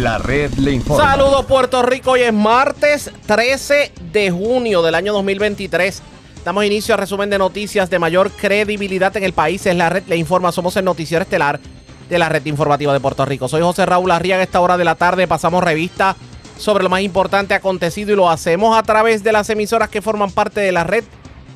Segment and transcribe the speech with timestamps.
[0.00, 1.10] La red le informa.
[1.10, 6.00] Saludos Puerto Rico, hoy es martes 13 de junio del año 2023.
[6.42, 9.66] Damos inicio al resumen de noticias de mayor credibilidad en el país.
[9.66, 11.60] Es la red le informa, somos el noticiero estelar
[12.08, 13.46] de la red informativa de Puerto Rico.
[13.46, 14.40] Soy José Raúl Arriaga.
[14.40, 16.16] A esta hora de la tarde pasamos revista
[16.56, 20.30] sobre lo más importante acontecido y lo hacemos a través de las emisoras que forman
[20.30, 21.04] parte de la red,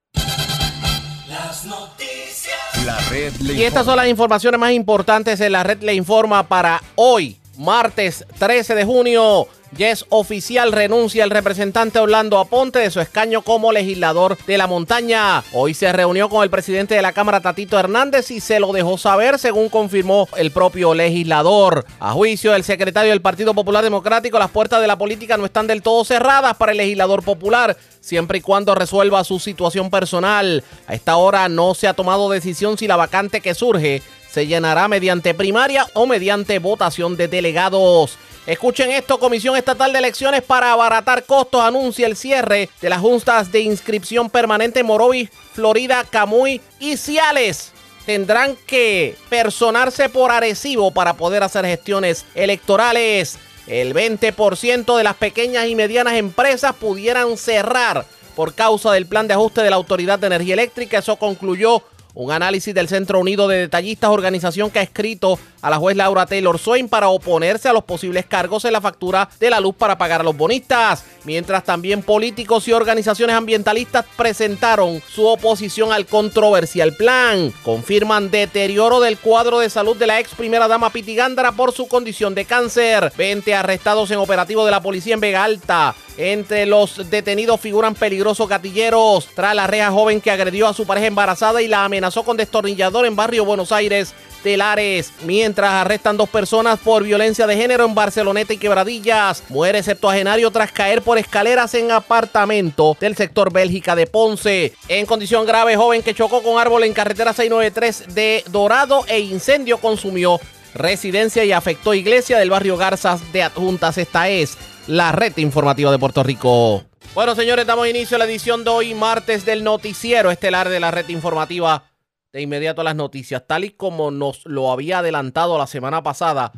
[1.27, 2.55] Las noticias.
[2.85, 6.41] La red le Y estas son las informaciones más importantes en la red le informa
[6.43, 9.47] para hoy, martes 13 de junio.
[9.75, 14.67] Ya es oficial, renuncia el representante Orlando Aponte de su escaño como legislador de la
[14.67, 15.43] montaña.
[15.51, 18.99] Hoy se reunió con el presidente de la Cámara, Tatito Hernández, y se lo dejó
[18.99, 21.85] saber, según confirmó el propio legislador.
[21.99, 25.65] A juicio del secretario del Partido Popular Democrático, las puertas de la política no están
[25.65, 30.63] del todo cerradas para el legislador popular, siempre y cuando resuelva su situación personal.
[30.85, 34.87] A esta hora no se ha tomado decisión si la vacante que surge se llenará
[34.87, 38.19] mediante primaria o mediante votación de delegados.
[38.45, 43.53] Escuchen esto, Comisión Estatal de Elecciones para abaratar costos anuncia el cierre de las juntas
[43.53, 47.71] de inscripción permanente en Morovis, Florida, Camuy y Ciales.
[48.05, 53.39] Tendrán que personarse por Arecibo para poder hacer gestiones electorales.
[53.65, 59.35] El 20% de las pequeñas y medianas empresas pudieran cerrar por causa del plan de
[59.35, 60.97] ajuste de la Autoridad de Energía Eléctrica.
[60.97, 61.81] Eso concluyó
[62.13, 66.25] un análisis del Centro Unido de Detallistas, organización que ha escrito a la juez Laura
[66.27, 69.97] Taylor Swain para oponerse a los posibles cargos en la factura de la luz para
[69.97, 71.05] pagar a los bonistas.
[71.23, 77.53] Mientras también políticos y organizaciones ambientalistas presentaron su oposición al controversial plan.
[77.63, 81.87] Confirman deterioro del cuadro de salud de la ex primera dama Piti Gándara por su
[81.87, 83.13] condición de cáncer.
[83.15, 85.95] 20 arrestados en operativo de la policía en Vega Alta.
[86.17, 89.29] Entre los detenidos figuran peligrosos gatilleros.
[89.33, 93.05] Tras la reja joven que agredió a su pareja embarazada y la amenazó con destornillador
[93.05, 94.13] en barrio Buenos Aires.
[94.43, 99.41] Telares, mientras arrestan dos personas por violencia de género en Barceloneta y Quebradillas.
[99.49, 104.73] Muere septuagenario tras caer por escaleras en apartamento del sector Bélgica de Ponce.
[104.89, 109.77] En condición grave, joven que chocó con árbol en carretera 693 de Dorado e incendio
[109.77, 110.39] consumió
[110.73, 113.97] residencia y afectó iglesia del barrio Garzas de Adjuntas.
[113.97, 116.83] Esta es la red informativa de Puerto Rico.
[117.15, 120.91] Bueno, señores, damos inicio a la edición de hoy, martes del noticiero estelar de la
[120.91, 121.92] red informativa.
[122.33, 126.51] De inmediato las noticias, tal y como nos lo había adelantado la semana pasada.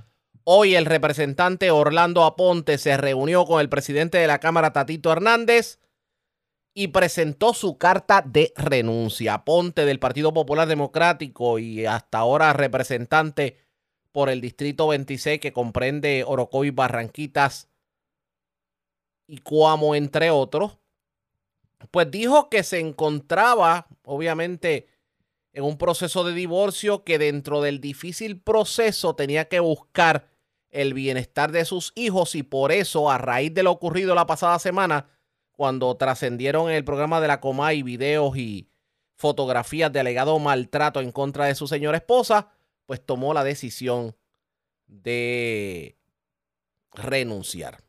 [0.45, 5.79] Hoy el representante Orlando Aponte se reunió con el presidente de la Cámara, Tatito Hernández,
[6.73, 9.33] y presentó su carta de renuncia.
[9.33, 13.57] Aponte del Partido Popular Democrático y hasta ahora representante
[14.13, 17.69] por el Distrito 26 que comprende Orocoy, Barranquitas
[19.27, 20.77] y Cuamo, entre otros,
[21.91, 24.87] pues dijo que se encontraba, obviamente,
[25.55, 30.27] en un proceso de divorcio que dentro del difícil proceso tenía que buscar
[30.69, 34.59] el bienestar de sus hijos y por eso, a raíz de lo ocurrido la pasada
[34.59, 35.07] semana,
[35.53, 38.67] cuando trascendieron en el programa de la Comay videos y
[39.15, 42.49] fotografías de alegado maltrato en contra de su señora esposa,
[42.85, 44.13] pues tomó la decisión
[44.87, 45.95] de
[46.91, 47.81] renunciar.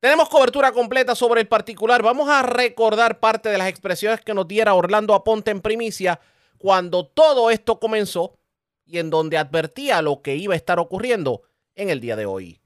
[0.00, 2.02] Tenemos cobertura completa sobre el particular.
[2.02, 6.18] Vamos a recordar parte de las expresiones que nos diera Orlando Aponte en primicia
[6.58, 8.38] cuando todo esto comenzó
[8.84, 11.42] y en donde advertía lo que iba a estar ocurriendo
[11.74, 12.58] en el día de hoy.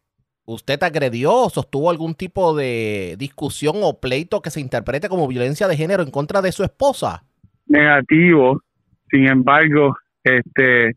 [0.45, 5.69] ¿Usted agredió o sostuvo algún tipo de discusión o pleito que se interprete como violencia
[5.69, 7.23] de género en contra de su esposa?
[7.67, 8.61] Negativo,
[9.11, 10.97] sin embargo, este,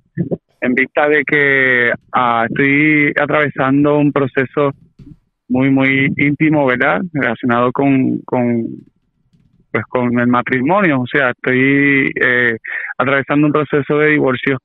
[0.61, 4.71] en vista de que ah, estoy atravesando un proceso
[5.47, 7.01] muy, muy íntimo, ¿verdad?
[7.13, 8.65] Relacionado con, con
[9.73, 12.57] pues con el matrimonio, o sea, estoy eh,
[12.95, 14.59] atravesando un proceso de divorcio.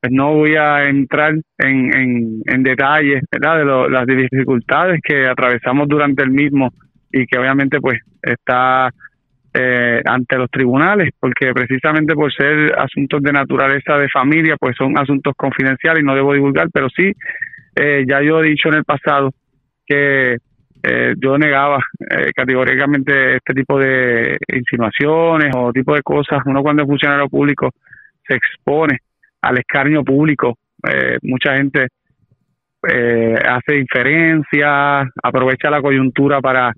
[0.00, 3.58] Pues no voy a entrar en, en, detalles, ¿verdad?
[3.58, 6.72] De lo, las dificultades que atravesamos durante el mismo
[7.12, 8.90] y que obviamente pues está
[9.52, 14.96] eh, ante los tribunales, porque precisamente por ser asuntos de naturaleza de familia, pues son
[14.96, 17.10] asuntos confidenciales y no debo divulgar, pero sí,
[17.74, 19.32] eh, ya yo he dicho en el pasado
[19.84, 20.36] que
[20.82, 26.40] eh, yo negaba eh, categóricamente este tipo de insinuaciones o tipo de cosas.
[26.46, 27.70] Uno cuando es funcionario público
[28.26, 28.98] se expone
[29.42, 30.56] al escarnio público.
[30.88, 31.88] Eh, mucha gente
[32.88, 36.72] eh, hace inferencias, aprovecha la coyuntura para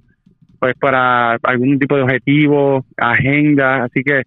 [0.58, 3.85] pues para algún tipo de objetivo, agenda.
[3.85, 4.23] Así que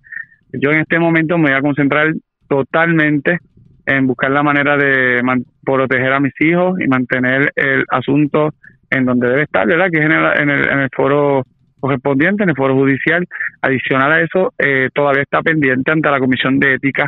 [0.54, 2.12] yo en este momento me voy a concentrar
[2.48, 3.38] totalmente
[3.86, 5.22] en buscar la manera de
[5.64, 8.54] proteger a mis hijos y mantener el asunto
[8.94, 9.90] en donde debe estar, ¿verdad?
[9.92, 11.44] Que es en el, en el, foro
[11.80, 13.25] correspondiente, en el foro judicial.
[13.62, 17.07] Adicional a eso, eh, todavía está pendiente ante la Comisión de Ética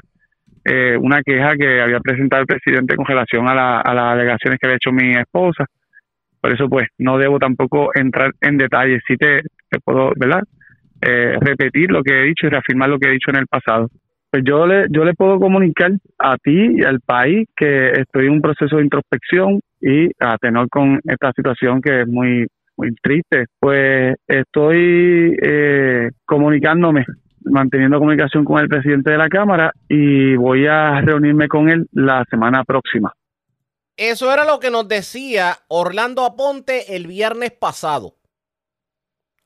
[0.67, 4.59] eh, una queja que había presentado el presidente con relación a, la, a las alegaciones
[4.59, 5.65] que había hecho mi esposa.
[6.41, 9.03] Por eso, pues, no debo tampoco entrar en detalles.
[9.07, 10.41] Sí te, te puedo, ¿verdad?
[11.01, 13.89] Eh, repetir lo que he dicho y reafirmar lo que he dicho en el pasado.
[14.31, 18.33] Pues yo le, yo le puedo comunicar a ti y al país que estoy en
[18.33, 23.45] un proceso de introspección y a tenor con esta situación que es muy, muy triste,
[23.59, 27.05] pues estoy eh, comunicándome,
[27.41, 32.25] manteniendo comunicación con el presidente de la Cámara y voy a reunirme con él la
[32.31, 33.13] semana próxima.
[33.95, 38.15] Eso era lo que nos decía Orlando Aponte el viernes pasado.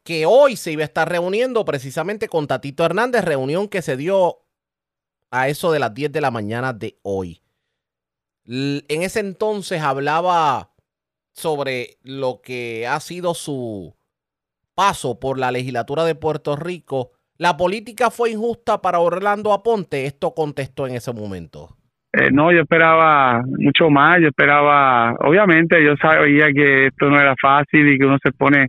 [0.05, 4.37] Que hoy se iba a estar reuniendo precisamente con Tatito Hernández, reunión que se dio
[5.31, 7.41] a eso de las 10 de la mañana de hoy.
[8.51, 10.69] En ese entonces hablaba
[11.33, 13.93] sobre lo que ha sido su
[14.73, 17.11] paso por la legislatura de Puerto Rico.
[17.37, 20.07] ¿La política fue injusta para Orlando Aponte?
[20.07, 21.77] Esto contestó en ese momento.
[22.11, 27.35] Eh, no, yo esperaba mucho más, yo esperaba, obviamente yo sabía que esto no era
[27.39, 28.65] fácil y que uno se pone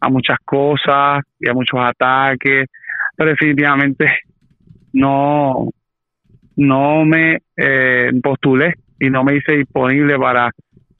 [0.00, 2.66] a muchas cosas y a muchos ataques,
[3.14, 4.06] pero definitivamente
[4.94, 5.68] no,
[6.56, 10.50] no me eh, postulé y no me hice disponible para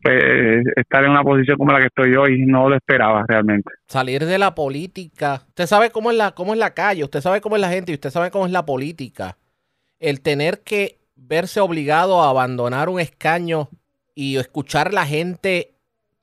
[0.03, 2.45] pues, estar en una posición como la que estoy hoy.
[2.47, 3.71] No lo esperaba realmente.
[3.87, 5.43] Salir de la política.
[5.49, 7.93] Usted sabe cómo es la, cómo es la calle, usted sabe cómo es la gente
[7.93, 9.37] y usted sabe cómo es la política.
[9.99, 13.69] El tener que verse obligado a abandonar un escaño
[14.15, 15.73] y escuchar la gente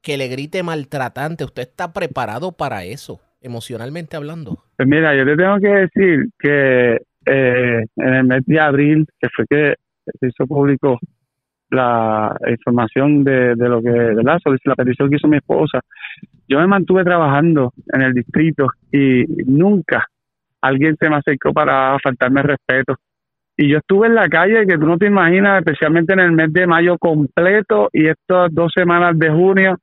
[0.01, 4.63] que le grite maltratante, ¿usted está preparado para eso, emocionalmente hablando?
[4.77, 9.27] Pues mira, yo te tengo que decir que eh, en el mes de abril, que
[9.35, 9.73] fue que
[10.19, 10.99] se hizo público
[11.69, 14.39] la información de, de lo que, ¿verdad?
[14.43, 15.79] Sobre la petición que hizo mi esposa,
[16.47, 20.05] yo me mantuve trabajando en el distrito y nunca
[20.61, 22.95] alguien se me acercó para faltarme respeto.
[23.57, 26.51] Y yo estuve en la calle que tú no te imaginas, especialmente en el mes
[26.51, 29.77] de mayo completo y estas dos semanas de junio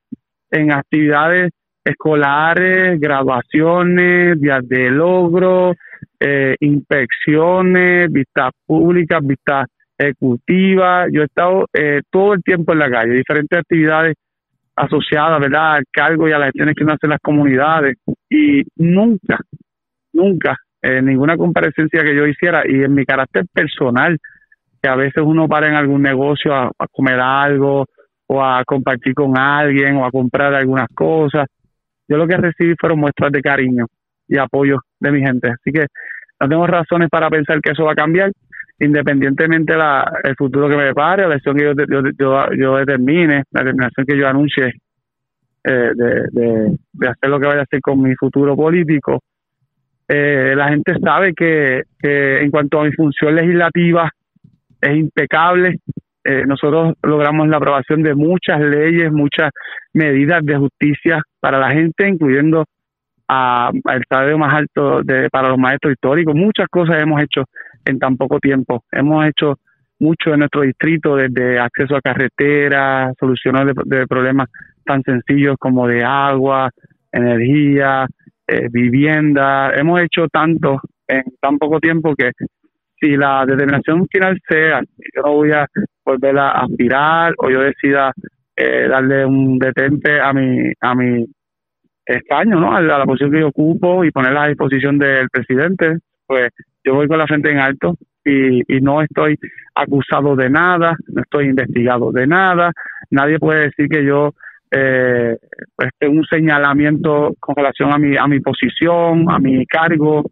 [0.51, 1.51] en actividades
[1.83, 5.73] escolares, graduaciones, días de logro,
[6.19, 9.65] eh, inspecciones, vistas públicas, vistas
[9.97, 11.09] ejecutivas.
[11.11, 14.15] Yo he estado eh, todo el tiempo en la calle, diferentes actividades
[14.75, 17.97] asociadas, ¿verdad?, al cargo y a las gestiones que uno hace en las comunidades.
[18.29, 19.39] Y nunca,
[20.13, 24.17] nunca, en ninguna comparecencia que yo hiciera, y en mi carácter personal,
[24.81, 27.85] que a veces uno para en algún negocio a comer algo,
[28.27, 31.47] o a compartir con alguien, o a comprar algunas cosas.
[32.07, 33.85] Yo lo que recibí fueron muestras de cariño
[34.27, 35.49] y apoyo de mi gente.
[35.49, 35.85] Así que
[36.39, 38.31] no tengo razones para pensar que eso va a cambiar,
[38.79, 41.73] independientemente la el futuro que me depare, la elección que yo,
[42.17, 44.73] yo, yo, determine, la determinación que yo anuncie
[45.63, 49.21] eh, de, de, hacer lo que vaya a hacer con mi futuro político.
[50.07, 54.09] Eh, la gente sabe que, que en cuanto a mi función legislativa
[54.81, 55.77] es impecable.
[56.25, 59.51] Eh, nosotros logramos la aprobación de muchas leyes, muchas
[59.93, 62.65] medidas de justicia para la gente, incluyendo
[63.27, 66.35] al estadio más alto de, para los maestros históricos.
[66.35, 67.43] Muchas cosas hemos hecho
[67.85, 68.83] en tan poco tiempo.
[68.91, 69.59] Hemos hecho
[69.99, 74.49] mucho en nuestro distrito, desde acceso a carreteras, soluciones de, problemas
[74.85, 76.69] tan sencillos como de agua,
[77.11, 78.05] energía,
[78.47, 79.71] eh, vivienda.
[79.73, 82.31] Hemos hecho tanto en tan poco tiempo que
[82.99, 84.81] si la determinación final sea,
[85.15, 85.65] yo no voy a
[86.05, 88.11] volver a aspirar o yo decida
[88.55, 91.25] eh, darle un detente a mi a mi
[92.05, 92.75] escaño, ¿no?
[92.75, 96.49] A la, posición que yo ocupo y ponerla a disposición del presidente, pues
[96.83, 99.37] yo voy con la frente en alto y, y no estoy
[99.75, 102.71] acusado de nada, no estoy investigado de nada,
[103.09, 104.33] nadie puede decir que yo
[104.71, 105.37] eh,
[105.75, 110.23] pues tengo un señalamiento con relación a mi a mi posición, a mi cargo,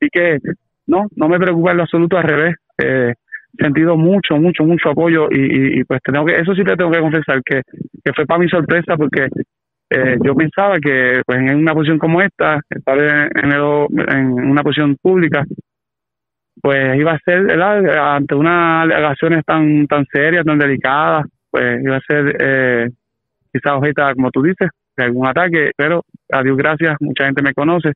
[0.00, 0.38] así que
[0.86, 3.14] no, no me preocupa en lo absoluto, al revés, eh,
[3.58, 7.00] sentido mucho, mucho, mucho apoyo y, y, pues tengo que, eso sí te tengo que
[7.00, 7.62] confesar que,
[8.04, 9.28] que fue para mi sorpresa porque
[9.90, 14.96] eh, yo pensaba que pues en una posición como esta, estar en, en una posición
[15.00, 15.44] pública,
[16.60, 18.16] pues iba a ser, ¿verdad?
[18.16, 22.88] ante unas alegaciones tan tan serias, tan delicadas, pues iba a ser eh,
[23.52, 27.54] quizás objeto, como tú dices, de algún ataque, pero a Dios gracias, mucha gente me
[27.54, 27.92] conoce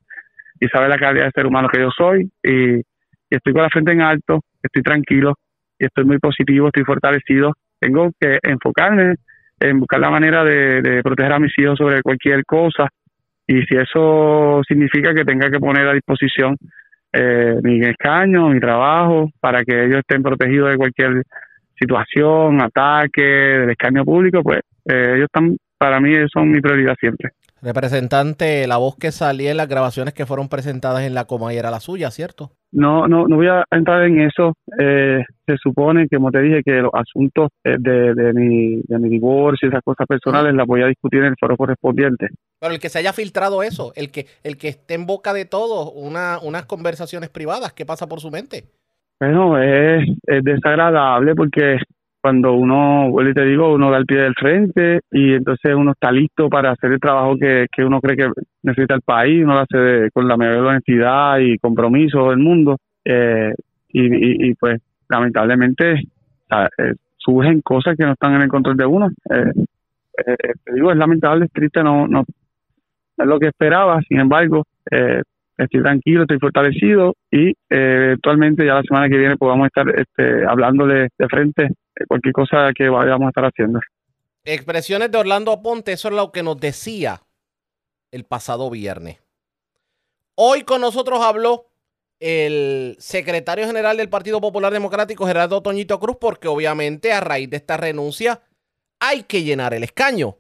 [0.61, 2.85] y sabe la calidad de ser humano que yo soy y, y
[3.31, 5.35] estoy con la frente en alto, estoy tranquilo
[5.79, 7.55] y estoy muy positivo, estoy fortalecido.
[7.81, 9.17] Tengo que enfocarme
[9.59, 12.89] en buscar la manera de, proteger a mis hijos sobre cualquier cosa
[13.47, 16.57] y si eso significa que tenga que poner a disposición
[17.13, 21.23] eh, mi escaño, mi trabajo, para que ellos estén protegidos de cualquier
[21.79, 27.31] situación, ataque, del escaño público, pues eh, ellos están para mí son mi prioridad siempre.
[27.63, 31.71] Representante, la voz que salía en las grabaciones que fueron presentadas en la Comay era
[31.71, 32.51] la suya, ¿cierto?
[32.73, 34.55] No, no, no voy a entrar en eso.
[34.81, 38.99] Eh, se supone, que, como te dije, que los asuntos eh, de, de, mi, de
[38.99, 42.31] mi divorcio y esas cosas personales las voy a discutir en el foro correspondiente.
[42.59, 45.45] Pero el que se haya filtrado eso, el que, el que esté en boca de
[45.45, 48.65] todos, una, unas conversaciones privadas, ¿qué pasa por su mente?
[49.21, 51.77] Bueno, es, es desagradable porque
[52.23, 55.93] cuando uno, vuelvo y te digo, uno da el pie del frente y entonces uno
[55.93, 58.31] está listo para hacer el trabajo que, que uno cree que
[58.63, 62.79] necesita el país, uno lo hace de- con la mayor honestidad y compromiso del mundo.
[63.05, 63.53] Eh,
[63.89, 69.09] y, y, pues lamentablemente eh, surgen cosas que no están en el control de uno.
[69.31, 69.53] Eh,
[70.27, 72.21] eh, te digo, es lamentable, es triste, no, no,
[73.19, 75.23] es lo que esperaba, sin embargo, eh,
[75.65, 80.47] estoy tranquilo, estoy fortalecido y eh, eventualmente ya la semana que viene podamos estar este,
[80.47, 83.81] hablándole de frente de cualquier cosa que vayamos a estar haciendo.
[84.45, 87.21] Expresiones de Orlando Aponte, eso es lo que nos decía
[88.11, 89.23] el pasado viernes.
[90.35, 91.67] Hoy con nosotros habló
[92.19, 97.57] el secretario general del Partido Popular Democrático, Gerardo Toñito Cruz, porque obviamente a raíz de
[97.57, 98.43] esta renuncia
[99.01, 100.37] hay que llenar el escaño.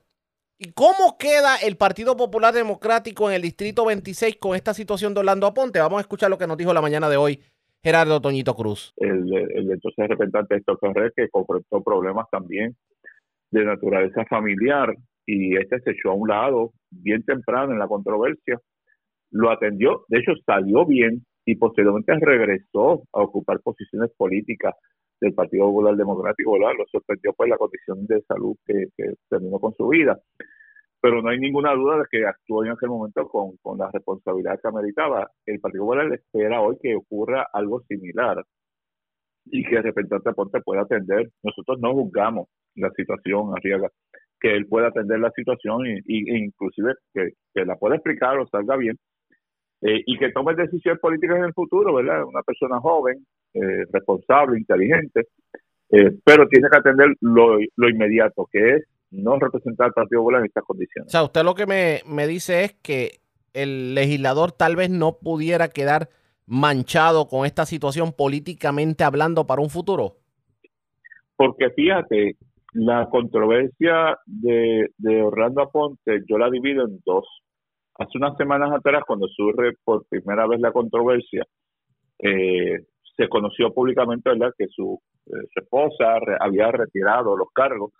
[0.64, 5.19] ¿Y cómo queda el Partido Popular Democrático en el Distrito 26 con esta situación de
[5.19, 5.81] Orlando Aponte?
[5.81, 7.40] Vamos a escuchar lo que nos dijo la mañana de hoy
[7.83, 8.95] Gerardo Toñito Cruz.
[8.99, 12.76] el, el entonces representante Héctor Ferrer, que confrontó problemas también
[13.50, 14.95] de naturaleza familiar
[15.26, 18.61] y este se echó a un lado bien temprano en la controversia,
[19.33, 24.76] lo atendió, de hecho salió bien y posteriormente regresó a ocupar posiciones políticas
[25.23, 26.73] del Partido Popular Democrático, ¿verdad?
[26.79, 30.19] Lo sorprendió pues la condición de salud que, que terminó con su vida.
[31.00, 34.61] Pero no hay ninguna duda de que actuó en aquel momento con, con la responsabilidad
[34.61, 35.31] que ameritaba.
[35.47, 38.45] El Partido Popular espera hoy que ocurra algo similar
[39.47, 41.31] y que el representante Aponte pueda atender.
[41.43, 43.88] Nosotros no juzgamos la situación, Arriaga,
[44.41, 48.38] que él pueda atender la situación y, y- e inclusive que, que la pueda explicar
[48.38, 48.97] o salga bien
[49.83, 52.25] eh, y que tome decisiones políticas en el futuro, ¿verdad?
[52.25, 55.28] Una persona joven, eh, responsable, inteligente,
[55.90, 60.40] eh, pero tiene que atender lo, lo inmediato, que es no representar al Partido Popular
[60.40, 61.12] en estas O condiciones.
[61.12, 63.21] sea, usted lo que me, me dice es que
[63.52, 66.09] el legislador tal vez no pudiera quedar
[66.47, 70.16] manchado con esta situación políticamente hablando para un futuro.
[71.37, 72.37] Porque fíjate,
[72.73, 77.26] la controversia de, de Orlando Aponte, yo la divido en dos.
[77.99, 81.44] Hace unas semanas atrás, cuando surge por primera vez la controversia,
[82.18, 82.80] eh,
[83.16, 84.52] se conoció públicamente ¿verdad?
[84.57, 87.92] que su, eh, su esposa re- había retirado los cargos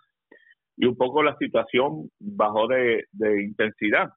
[0.75, 3.05] y un poco la situación bajó de,
[3.43, 4.09] intensidad.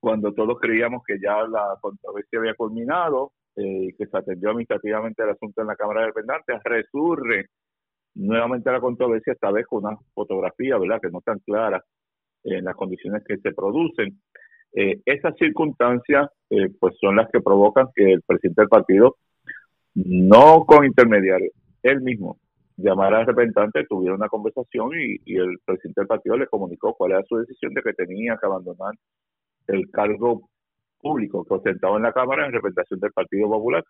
[0.00, 5.30] Cuando todos creíamos que ya la controversia había culminado eh, que se atendió administrativamente el
[5.30, 7.46] asunto en la Cámara de Representantes, resurge
[8.14, 11.82] nuevamente la controversia, esta vez con una fotografía, ¿verdad?, que no tan clara
[12.44, 14.20] en las condiciones que se producen.
[14.74, 19.16] Eh, esas circunstancias, eh, pues son las que provocan que el presidente del partido,
[19.96, 22.38] no con intermediarios, él mismo,
[22.76, 27.24] llamara al representante, tuviera una conversación y, el presidente del partido le comunicó cuál era
[27.28, 28.94] su decisión de que tenía que abandonar
[29.68, 30.48] el cargo
[31.00, 33.84] público que ostentaba en la Cámara en representación del Partido Popular,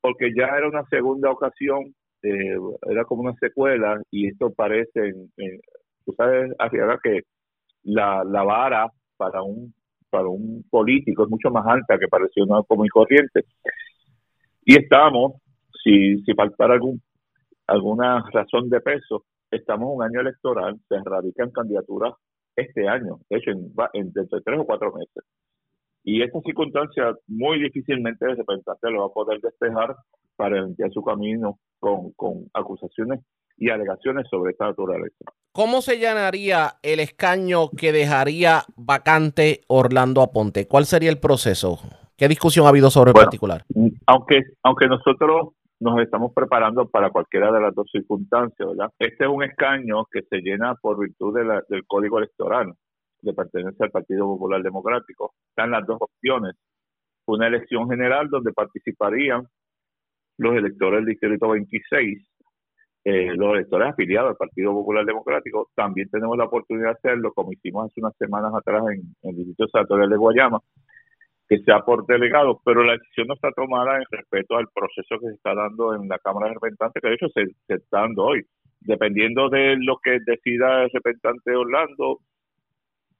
[0.00, 2.56] porque ya era una segunda ocasión eh,
[2.90, 5.60] era como una secuela y esto parece, en-
[6.06, 7.22] tú sabes, Arriaga, que
[7.84, 9.74] la, la vara para un
[10.10, 13.42] para un político es mucho más alta que el ciudadano común corriente.
[14.64, 15.34] Y estamos,
[15.82, 17.00] si, si faltara algún
[17.66, 22.14] alguna razón de peso, estamos en un año electoral, se radican candidaturas
[22.56, 25.24] este año, de hecho, en, en dentro de tres o cuatro meses.
[26.04, 29.96] Y esta circunstancia muy difícilmente el representante lo va a poder despejar
[30.36, 33.20] para limpiar su camino con, con acusaciones
[33.56, 35.24] y alegaciones sobre esta naturaleza.
[35.52, 40.66] ¿Cómo se llenaría el escaño que dejaría vacante Orlando Aponte?
[40.66, 41.78] ¿Cuál sería el proceso?
[42.16, 43.64] ¿Qué discusión ha habido sobre el particular?
[44.06, 45.48] Aunque, aunque nosotros
[45.80, 48.90] nos estamos preparando para cualquiera de las dos circunstancias, ¿verdad?
[48.98, 52.72] Este es un escaño que se llena por virtud de la- del código electoral
[53.20, 55.32] de pertenencia al Partido Popular Democrático.
[55.48, 56.54] Están las dos opciones.
[57.26, 59.46] Una elección general donde participarían
[60.38, 62.28] los electores del Distrito 26,
[63.04, 65.68] eh, los electores afiliados al Partido Popular Democrático.
[65.74, 69.36] También tenemos la oportunidad de hacerlo, como hicimos hace unas semanas atrás en, en el
[69.36, 70.60] Distrito Senatorial de Guayama,
[71.48, 75.28] que sea por delegados, pero la decisión no está tomada en respeto al proceso que
[75.28, 78.24] se está dando en la Cámara de Representantes, que de hecho se, se está dando
[78.24, 78.42] hoy.
[78.80, 82.20] Dependiendo de lo que decida el representante Orlando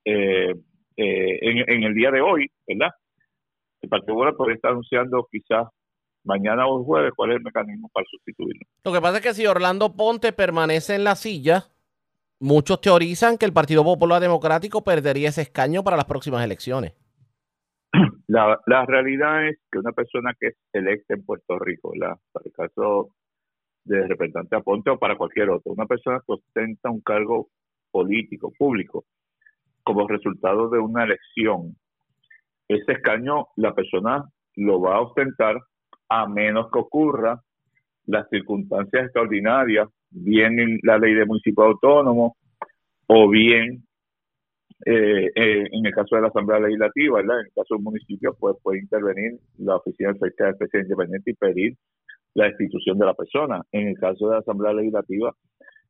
[0.05, 0.55] eh,
[0.97, 2.93] eh, en, en el día de hoy, ¿verdad?
[3.83, 5.69] El Partido Popular podría estar anunciando quizás
[6.25, 8.61] mañana o jueves cuál es el mecanismo para sustituirlo.
[8.83, 11.67] Lo que pasa es que si Orlando Ponte permanece en la silla,
[12.41, 16.95] muchos teorizan que el Partido Popular Democrático perdería ese escaño para las próximas elecciones.
[18.27, 22.17] La, la realidad es que una persona que es electa en Puerto Rico, ¿verdad?
[22.33, 23.11] para el caso
[23.85, 27.49] de representante Aponte o para cualquier otro, una persona que ostenta un cargo
[27.91, 29.05] político, público,
[29.83, 31.77] como resultado de una elección,
[32.67, 34.25] ese escaño la persona
[34.57, 35.61] lo va a ostentar
[36.09, 37.41] a menos que ocurra
[38.07, 42.37] las circunstancias extraordinarias, bien en la ley de municipio autónomo
[43.07, 43.85] o bien
[44.87, 47.41] eh, eh, en el caso de la Asamblea Legislativa, ¿verdad?
[47.41, 51.31] en el caso de un municipio, pues puede intervenir la Oficina del Fiscal Especial Independiente
[51.31, 51.77] y pedir
[52.35, 53.63] la destitución de la persona.
[53.73, 55.35] En el caso de la Asamblea Legislativa,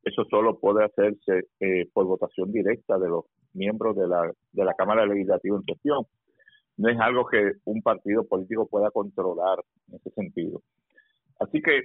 [0.03, 4.73] eso solo puede hacerse eh, por votación directa de los miembros de la, de la
[4.75, 6.05] Cámara Legislativa en cuestión.
[6.77, 10.61] No es algo que un partido político pueda controlar en ese sentido.
[11.39, 11.81] Así que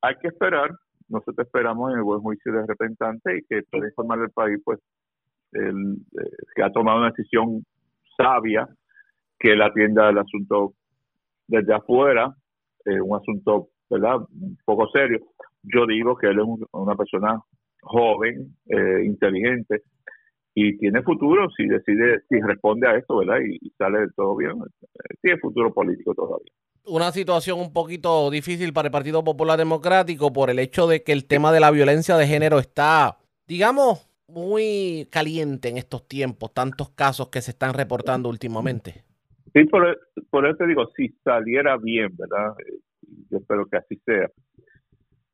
[0.00, 0.70] hay que esperar,
[1.08, 4.78] nosotros esperamos en el buen juicio de representante y que pueda informar al país, pues,
[5.52, 7.64] el, eh, que ha tomado una decisión
[8.16, 8.68] sabia,
[9.38, 10.74] que él atienda el asunto
[11.46, 12.34] desde afuera,
[12.84, 15.20] eh, un asunto, ¿verdad?, un poco serio.
[15.62, 17.40] Yo digo que él es una persona
[17.80, 19.82] joven, eh, inteligente,
[20.54, 23.38] y tiene futuro si decide, si responde a esto, ¿verdad?
[23.40, 24.54] Y, sale de todo bien.
[25.22, 26.52] Tiene futuro político todavía.
[26.84, 31.12] Una situación un poquito difícil para el Partido Popular Democrático por el hecho de que
[31.12, 36.90] el tema de la violencia de género está, digamos, muy caliente en estos tiempos, tantos
[36.90, 39.04] casos que se están reportando últimamente.
[39.54, 39.98] Sí, por,
[40.30, 42.54] por eso te digo, si saliera bien, ¿verdad?
[42.60, 42.78] Eh,
[43.30, 44.28] yo espero que así sea.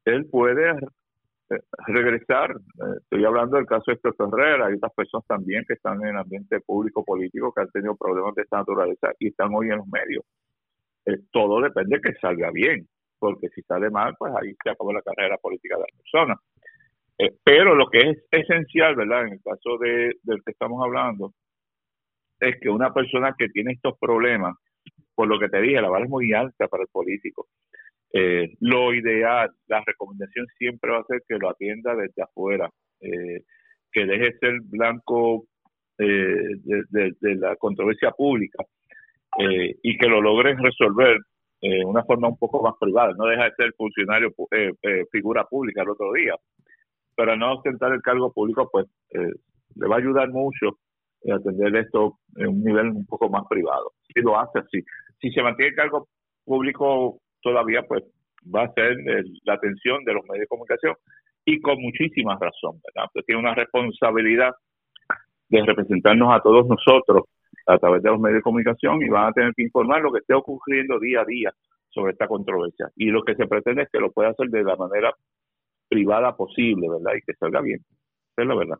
[0.05, 1.59] Él puede eh,
[1.89, 2.53] regresar.
[2.53, 6.11] Eh, estoy hablando del caso de Héctor Herrera, hay otras personas también que están en
[6.11, 9.79] el ambiente público político que han tenido problemas de esta naturaleza y están hoy en
[9.79, 10.25] los medios.
[11.33, 15.03] Todo depende de que salga bien, porque si sale mal, pues ahí se acabó la
[15.03, 16.41] carrera política de la persona.
[17.45, 19.27] Pero lo que es esencial, ¿verdad?
[19.27, 21.33] En el caso de, del que estamos hablando,
[22.41, 24.55] es que una persona que tiene estos problemas,
[25.15, 27.47] por lo que te dije, la vara es muy alta para el político.
[28.13, 33.41] Eh, lo ideal, la recomendación siempre va a ser que lo atienda desde afuera, eh,
[33.91, 35.47] que deje ser blanco
[35.99, 38.65] eh, de, la controversia pública
[39.83, 41.19] y que lo logren resolver
[41.61, 43.15] de una forma un poco más privada.
[43.19, 44.33] No deja de ser funcionario,
[45.11, 46.35] figura pública el otro día,
[47.17, 50.79] pero no ostentar el cargo público, pues le va a ayudar mucho
[51.31, 53.93] a atender esto en un nivel un poco más privado.
[54.13, 54.83] Si lo hace así.
[55.21, 56.09] Si se mantiene el cargo
[56.45, 58.05] público todavía pues
[58.55, 58.97] va a ser
[59.45, 60.95] la atención de los medios de comunicación
[61.47, 63.09] y con muchísima razón, ¿verdad?
[63.13, 64.53] Pues tiene una responsabilidad
[65.49, 67.25] de representarnos a todos nosotros
[67.67, 70.19] a través de los medios de comunicación y van a tener que informar lo que
[70.19, 71.53] esté ocurriendo día a día
[71.91, 72.91] sobre esta controversia.
[72.97, 75.15] Y lo que se pretende es que lo pueda hacer de la manera
[75.89, 77.13] privada posible, ¿verdad?
[77.17, 77.85] Y que salga bien.
[78.33, 78.79] Esa es la verdad.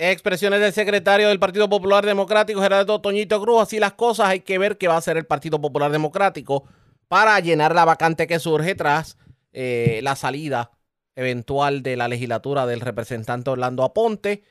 [0.00, 3.62] Expresiones del secretario del Partido Popular Democrático, Gerardo Toñito Cruz.
[3.62, 6.64] Así las cosas, hay que ver qué va a hacer el Partido Popular Democrático
[7.08, 9.18] para llenar la vacante que surge tras
[9.52, 10.70] eh, la salida
[11.16, 14.44] eventual de la legislatura del representante Orlando Aponte.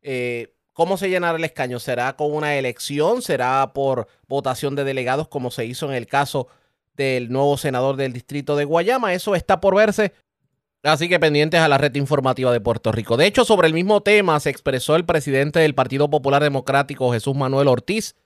[0.00, 1.80] Eh, ¿Cómo se llenará el escaño?
[1.80, 3.22] ¿Será con una elección?
[3.22, 6.46] ¿Será por votación de delegados como se hizo en el caso
[6.94, 9.14] del nuevo senador del distrito de Guayama?
[9.14, 10.12] Eso está por verse.
[10.84, 13.16] Así que pendientes a la red informativa de Puerto Rico.
[13.16, 17.34] De hecho, sobre el mismo tema se expresó el presidente del Partido Popular Democrático, Jesús
[17.34, 18.16] Manuel Ortiz,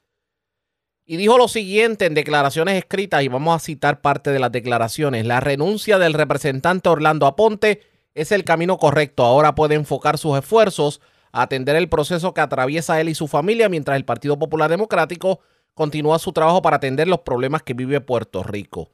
[1.07, 5.25] y dijo lo siguiente en declaraciones escritas, y vamos a citar parte de las declaraciones.
[5.25, 7.81] La renuncia del representante Orlando Aponte
[8.15, 9.25] es el camino correcto.
[9.25, 13.69] Ahora puede enfocar sus esfuerzos a atender el proceso que atraviesa él y su familia,
[13.69, 15.39] mientras el Partido Popular Democrático
[15.75, 18.91] continúa su trabajo para atender los problemas que vive Puerto Rico.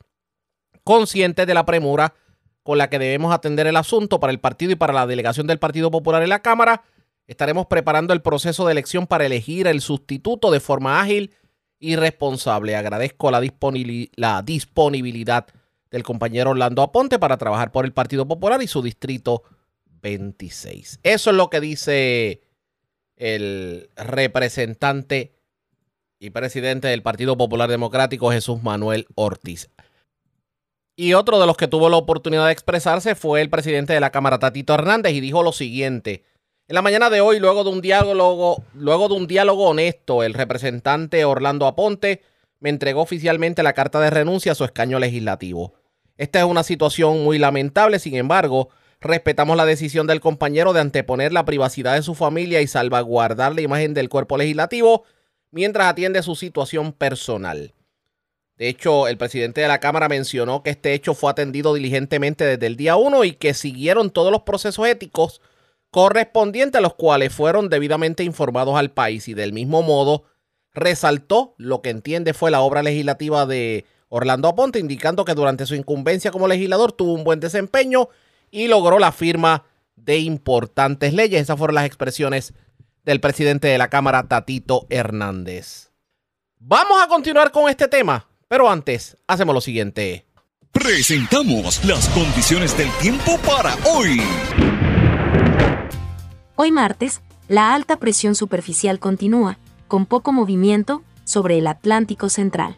[0.85, 2.13] Consciente de la premura
[2.65, 5.59] con la que debemos atender el asunto para el partido y para la delegación del
[5.59, 6.83] Partido Popular en la Cámara,
[7.27, 11.31] estaremos preparando el proceso de elección para elegir el sustituto de forma ágil
[11.79, 12.75] irresponsable.
[12.75, 13.43] Agradezco la,
[14.17, 15.47] la disponibilidad
[15.91, 19.43] del compañero Orlando Aponte para trabajar por el Partido Popular y su distrito
[20.01, 21.01] 26.
[21.03, 22.41] Eso es lo que dice
[23.17, 25.35] el representante
[26.19, 29.69] y presidente del Partido Popular Democrático, Jesús Manuel Ortiz.
[30.97, 34.11] Y otro de los que tuvo la oportunidad de expresarse fue el presidente de la
[34.11, 36.23] Cámara, Tatito Hernández, y dijo lo siguiente.
[36.69, 40.35] En la mañana de hoy, luego de un diálogo, luego de un diálogo honesto, el
[40.35, 42.23] representante Orlando Aponte
[42.61, 45.75] me entregó oficialmente la carta de renuncia a su escaño legislativo.
[46.17, 48.69] Esta es una situación muy lamentable, sin embargo,
[49.01, 53.63] respetamos la decisión del compañero de anteponer la privacidad de su familia y salvaguardar la
[53.63, 55.03] imagen del cuerpo legislativo
[55.51, 57.75] mientras atiende su situación personal.
[58.57, 62.67] De hecho, el presidente de la Cámara mencionó que este hecho fue atendido diligentemente desde
[62.67, 65.41] el día 1 y que siguieron todos los procesos éticos
[65.91, 70.25] correspondientes, los cuales fueron debidamente informados al país y del mismo modo
[70.75, 75.75] resaltó lo que entiende fue la obra legislativa de Orlando Aponte, indicando que durante su
[75.75, 78.09] incumbencia como legislador tuvo un buen desempeño
[78.51, 79.65] y logró la firma
[79.97, 81.43] de importantes leyes.
[81.43, 82.55] Esas fueron las expresiones
[83.05, 85.91] del presidente de la Cámara, Tatito Hernández.
[86.59, 90.27] Vamos a continuar con este tema, pero antes hacemos lo siguiente.
[90.71, 94.21] Presentamos las condiciones del tiempo para hoy.
[96.55, 102.77] Hoy martes, la alta presión superficial continúa, con poco movimiento, sobre el Atlántico Central.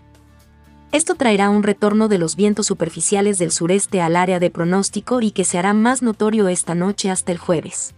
[0.93, 5.31] Esto traerá un retorno de los vientos superficiales del sureste al área de pronóstico y
[5.31, 7.95] que se hará más notorio esta noche hasta el jueves.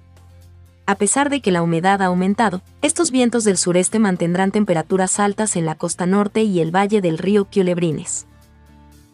[0.89, 5.55] A pesar de que la humedad ha aumentado, estos vientos del sureste mantendrán temperaturas altas
[5.57, 8.27] en la costa norte y el valle del río Culebrines.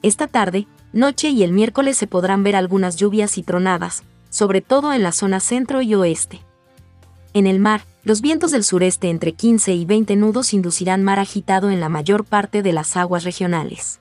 [0.01, 4.93] Esta tarde, noche y el miércoles se podrán ver algunas lluvias y tronadas, sobre todo
[4.93, 6.43] en la zona centro y oeste.
[7.33, 11.71] En el mar, los vientos del sureste entre 15 y 20 nudos inducirán mar agitado
[11.71, 13.99] en la mayor parte de las aguas regionales.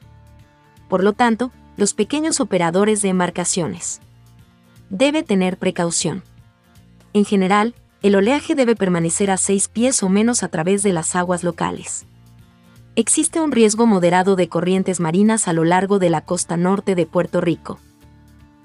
[0.90, 4.00] Por lo tanto, los pequeños operadores de embarcaciones
[4.92, 6.22] debe tener precaución.
[7.14, 11.16] En general, el oleaje debe permanecer a 6 pies o menos a través de las
[11.16, 12.06] aguas locales.
[12.96, 17.06] Existe un riesgo moderado de corrientes marinas a lo largo de la costa norte de
[17.06, 17.80] Puerto Rico.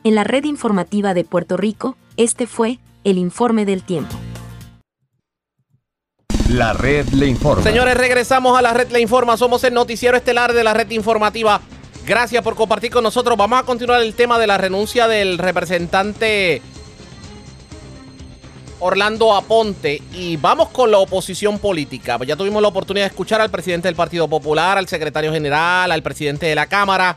[0.02, 4.16] En la red informativa de Puerto Rico, este fue el informe del tiempo.
[6.50, 7.62] La red le informa.
[7.62, 9.36] Señores, regresamos a la red Le Informa.
[9.36, 11.60] Somos el noticiero estelar de la red informativa.
[12.06, 13.36] Gracias por compartir con nosotros.
[13.36, 16.62] Vamos a continuar el tema de la renuncia del representante
[18.80, 22.18] Orlando Aponte y vamos con la oposición política.
[22.24, 26.02] Ya tuvimos la oportunidad de escuchar al presidente del Partido Popular, al secretario general, al
[26.02, 27.16] presidente de la Cámara.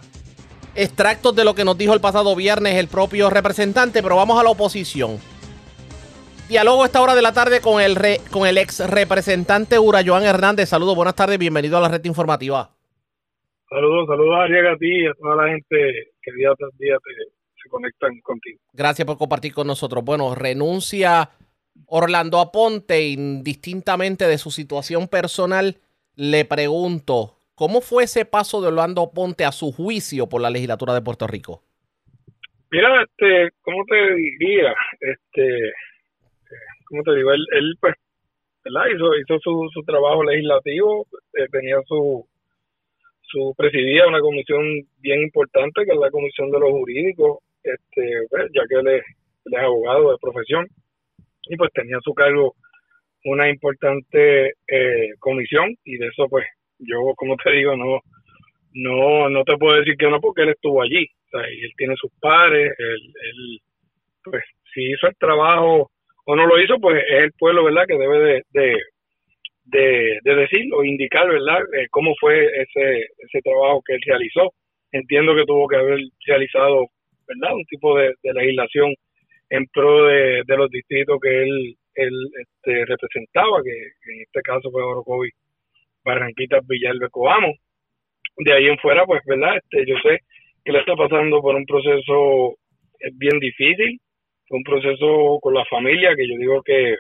[0.74, 4.44] Extractos de lo que nos dijo el pasado viernes el propio representante, pero vamos a
[4.44, 5.20] la oposición.
[6.50, 10.24] Diálogo a esta hora de la tarde con el, re- con el ex representante Urayoan
[10.24, 10.70] Hernández.
[10.70, 12.70] Saludos, buenas tardes, bienvenido a la red informativa.
[13.70, 15.78] Saludos, saludos a Ariel, a ti y a toda la gente
[16.22, 17.32] que día tras día te-
[17.64, 18.60] se conectan contigo.
[18.74, 20.04] Gracias por compartir con nosotros.
[20.04, 21.30] Bueno, renuncia
[21.94, 25.76] Orlando Aponte, indistintamente de su situación personal.
[26.16, 30.94] Le pregunto, ¿cómo fue ese paso de Orlando Aponte a su juicio por la legislatura
[30.94, 31.64] de Puerto Rico?
[32.72, 34.74] Mira, este, ¿cómo te diría?
[35.02, 35.74] Este,
[36.86, 37.34] ¿cómo te digo?
[37.34, 37.96] Él, él pues,
[38.64, 38.86] ¿verdad?
[38.96, 42.26] Hizo, hizo su, su trabajo legislativo, eh, tenía su,
[43.24, 44.64] su presidía una comisión
[45.00, 49.04] bien importante, que es la comisión de los jurídicos, este, pues, ya que él es,
[49.46, 50.68] él es abogado de profesión,
[51.48, 52.56] y pues tenía a su cargo
[53.24, 56.46] una importante eh, comisión, y de eso pues,
[56.80, 58.00] yo, como te digo, no,
[58.74, 62.12] no, no te puedo decir que no porque él estuvo allí, y él tiene sus
[62.20, 63.60] pares, él, él,
[64.24, 65.92] pues si hizo el trabajo
[66.26, 68.78] o no lo hizo, pues es el pueblo, ¿verdad?, que debe de, de,
[69.66, 74.54] de, de decir o indicar, ¿verdad?, eh, cómo fue ese, ese trabajo que él realizó.
[74.92, 76.88] Entiendo que tuvo que haber realizado,
[77.28, 78.94] ¿verdad?, un tipo de legislación
[79.52, 84.72] en pro de, de los distritos que él, él este, representaba, que, en este caso
[84.72, 85.30] fue Orocovi,
[86.06, 87.54] Barranquitas, Villalba, Coamo.
[88.38, 90.20] De ahí en fuera, pues, ¿verdad?, este, yo sé
[90.64, 92.56] que le está pasando por un proceso
[93.02, 94.00] eh, bien difícil,
[94.52, 96.96] un proceso con la familia, que yo digo que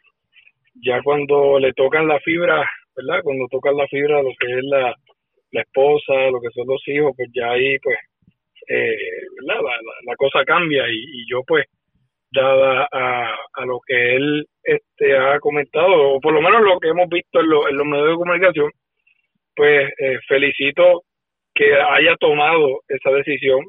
[0.83, 3.21] ya cuando le tocan la fibra, ¿verdad?
[3.23, 4.93] Cuando tocan la fibra, lo que es la,
[5.51, 7.97] la esposa, lo que son los hijos, pues ya ahí, pues,
[8.67, 8.97] eh,
[9.39, 9.61] ¿verdad?
[9.63, 11.65] La, la, la cosa cambia y yo, pues,
[12.31, 16.89] dada a, a lo que él este, ha comentado, o por lo menos lo que
[16.89, 18.71] hemos visto en, lo- en los medios de comunicación,
[19.55, 21.03] pues eh, felicito
[21.55, 23.61] que haya tomado esa decisión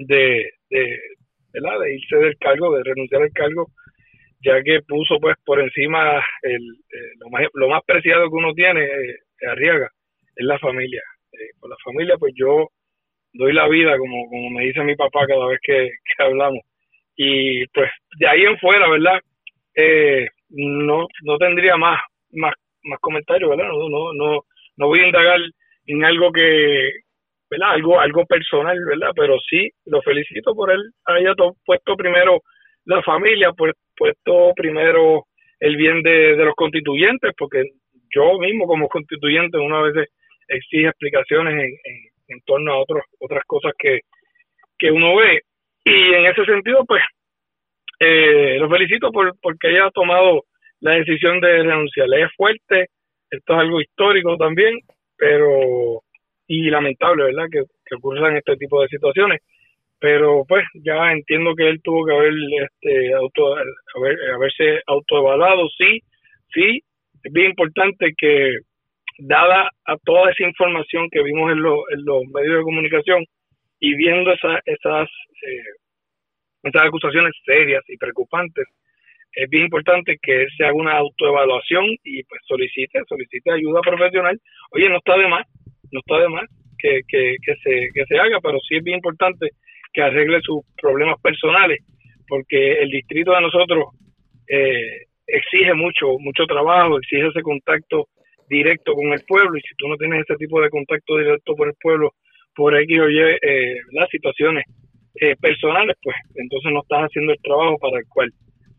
[0.00, 0.98] de, de,
[1.52, 1.80] ¿verdad?
[1.80, 3.66] de irse del cargo, de renunciar al cargo,
[4.40, 8.54] ya que puso pues por encima el, eh, lo, más, lo más preciado que uno
[8.54, 9.16] tiene, eh,
[9.48, 9.90] Arriaga,
[10.36, 11.02] es la familia.
[11.32, 12.68] Eh, por la familia pues yo
[13.34, 16.62] doy la vida, como, como me dice mi papá cada vez que hablamos.
[17.16, 19.20] Y pues de ahí en fuera, ¿verdad?
[19.74, 22.00] Eh, no, no tendría más,
[22.32, 23.68] más, más comentarios, ¿verdad?
[23.68, 24.40] No, no, no,
[24.76, 25.40] no voy a indagar
[25.86, 26.90] en algo que,
[27.50, 27.72] ¿verdad?
[27.72, 29.10] Algo, algo personal, ¿verdad?
[29.14, 32.40] Pero sí, lo felicito por él haya to- puesto primero
[32.84, 35.24] la familia, pues puesto primero
[35.60, 37.62] el bien de, de los constituyentes, porque
[38.14, 40.08] yo mismo como constituyente una vez
[40.48, 41.98] exige explicaciones en, en,
[42.28, 44.00] en torno a otros, otras cosas que,
[44.78, 45.42] que uno ve.
[45.84, 47.02] Y en ese sentido, pues,
[48.00, 50.44] eh, lo felicito por porque haya tomado
[50.80, 52.08] la decisión de renunciar.
[52.14, 52.88] Es fuerte,
[53.30, 54.78] esto es algo histórico también,
[55.16, 56.02] pero
[56.48, 57.46] y lamentable, ¿verdad?
[57.50, 59.40] Que, que ocurran este tipo de situaciones.
[59.98, 63.54] pero pues ya entiendo que él tuvo que haber este auto
[63.96, 66.00] haber, haberse autoevaluado sí
[66.52, 66.82] sí
[67.24, 68.58] es bien importante que
[69.18, 73.24] dada a toda esa información que vimos en, en los medios de comunicación
[73.82, 75.08] y viendo esa, esas
[75.42, 75.72] eh,
[76.62, 78.64] esas acusaciones serias y preocupantes
[79.34, 84.38] es bien importante que se haga una autoevaluación y pues solicite solicite ayuda profesional.
[84.70, 85.46] Oye no está de más
[85.90, 88.98] no está de más que, que, que se que se haga pero sí es bien
[88.98, 89.50] importante
[89.92, 91.80] que arregle sus problemas personales,
[92.28, 93.84] porque el distrito de nosotros
[94.48, 98.08] eh, exige mucho, mucho trabajo, exige ese contacto
[98.48, 101.68] directo con el pueblo, y si tú no tienes ese tipo de contacto directo con
[101.68, 102.12] el pueblo,
[102.54, 104.64] por X o Y, eh, las situaciones
[105.14, 108.32] eh, personales, pues entonces no estás haciendo el trabajo para el cual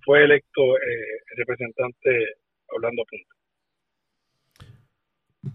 [0.03, 2.33] fue electo eh, el representante
[2.75, 3.33] Orlando Punta.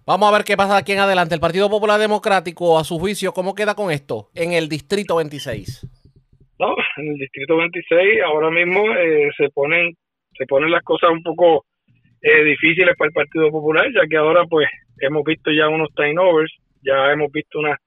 [0.04, 1.34] Vamos a ver qué pasa aquí en adelante.
[1.34, 5.86] El Partido Popular Democrático, a su juicio, ¿cómo queda con esto en el Distrito 26?
[6.58, 9.94] No, en el Distrito 26 ahora mismo eh, se ponen
[10.36, 11.64] se ponen las cosas un poco
[12.22, 14.68] eh, difíciles para el Partido Popular, ya que ahora pues
[15.00, 16.52] hemos visto ya unos turnovers,
[16.82, 17.78] ya hemos visto unas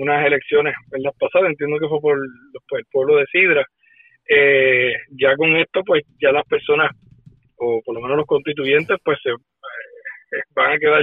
[0.00, 3.64] unas elecciones en las pasadas, entiendo que fue por, el pueblo de Sidra.
[4.28, 6.90] Eh, ya con esto pues ya las personas,
[7.56, 9.30] o por lo menos los constituyentes, pues se
[10.54, 11.02] van a quedar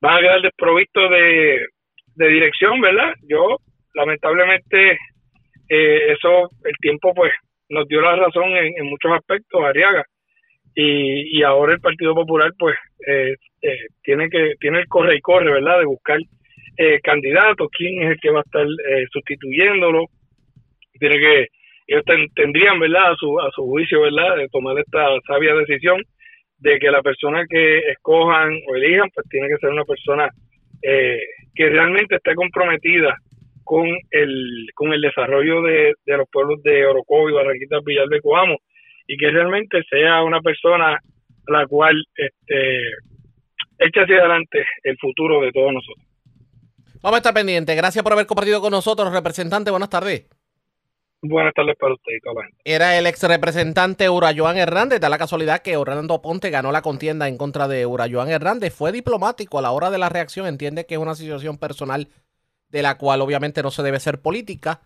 [0.00, 1.66] van a quedar desprovistos de,
[2.16, 3.12] dirección, ¿verdad?
[3.22, 3.56] Yo,
[3.94, 4.98] lamentablemente,
[5.68, 7.32] eh, eso, el tiempo, pues,
[7.70, 10.04] nos dio la razón en, muchos aspectos, Ariaga.
[10.74, 15.20] Y, y ahora el Partido Popular, pues, eh, eh, tiene que tiene el corre y
[15.20, 15.78] corre, ¿verdad?
[15.78, 16.18] De buscar
[17.02, 18.66] candidatos, quién es el que va a estar
[19.12, 20.06] sustituyéndolo.
[20.98, 21.46] Tiene que,
[21.86, 23.12] ellos tendrían, ¿verdad?
[23.12, 24.36] A su, a su juicio, ¿verdad?
[24.36, 26.02] De tomar esta sabia decisión
[26.58, 30.28] de que la persona que escojan o elijan, pues tiene que ser una persona
[30.82, 31.20] eh,
[31.54, 33.16] que realmente esté comprometida
[33.64, 38.56] con el, con el desarrollo de, los pueblos de Orocovi, Barranquita, Villar de Coamo,
[39.06, 40.98] y que realmente sea una persona
[41.46, 42.80] la cual este,
[43.78, 46.03] eche hacia adelante el futuro de todos nosotros.
[47.04, 47.76] Vamos a estar pendientes.
[47.76, 49.70] Gracias por haber compartido con nosotros, representante.
[49.70, 50.24] Buenas tardes.
[51.20, 55.00] Buenas tardes para usted y toda Era el ex representante Urayoan Hernández.
[55.00, 58.72] Da la casualidad que Orlando Ponte ganó la contienda en contra de Urayoan Hernández.
[58.72, 60.46] Fue diplomático a la hora de la reacción.
[60.46, 62.08] Entiende que es una situación personal
[62.70, 64.80] de la cual obviamente no se debe ser política.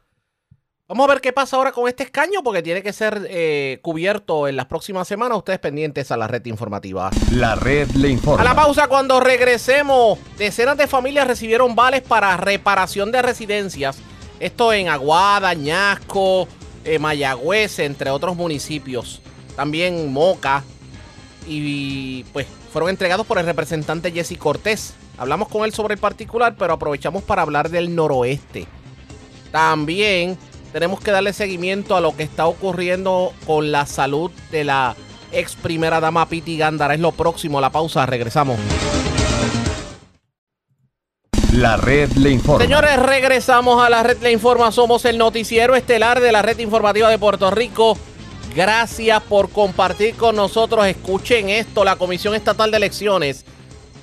[0.89, 4.49] Vamos a ver qué pasa ahora con este escaño porque tiene que ser eh, cubierto
[4.49, 5.37] en las próximas semanas.
[5.37, 7.11] Ustedes pendientes a la red informativa.
[7.31, 8.41] La red le informa.
[8.41, 10.19] A la pausa cuando regresemos.
[10.39, 13.99] Decenas de familias recibieron vales para reparación de residencias
[14.41, 16.47] esto en Aguada, Ñasco,
[16.85, 19.21] eh, Mayagüez, entre otros municipios.
[19.57, 20.65] También Moca.
[21.47, 24.95] Y pues fueron entregados por el representante Jesse Cortés.
[25.17, 28.67] Hablamos con él sobre el particular, pero aprovechamos para hablar del noroeste.
[29.51, 30.39] También
[30.73, 34.97] tenemos que darle seguimiento a lo que está ocurriendo con la salud de la
[35.33, 36.95] ex primera dama Piti Gándara.
[36.95, 38.59] Es lo próximo, la pausa, regresamos.
[41.53, 42.65] La red le informa.
[42.65, 44.71] Señores, regresamos a la red le informa.
[44.71, 47.99] Somos el noticiero estelar de la red informativa de Puerto Rico.
[48.55, 50.87] Gracias por compartir con nosotros.
[50.87, 51.85] Escuchen esto.
[51.85, 53.45] La Comisión Estatal de Elecciones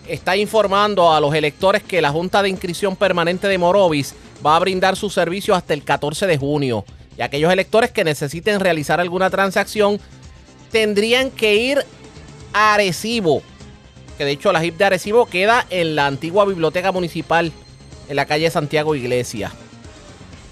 [0.08, 4.16] está informando a los electores que la Junta de Inscripción Permanente de Morovis
[4.46, 6.86] va a brindar sus servicios hasta el 14 de junio.
[7.18, 10.00] Y aquellos electores que necesiten realizar alguna transacción
[10.72, 11.86] tendrían que ir
[12.54, 13.42] a Arecibo
[14.18, 17.52] que de hecho la HIP de Arecibo queda en la antigua biblioteca municipal
[18.08, 19.52] en la calle Santiago Iglesia.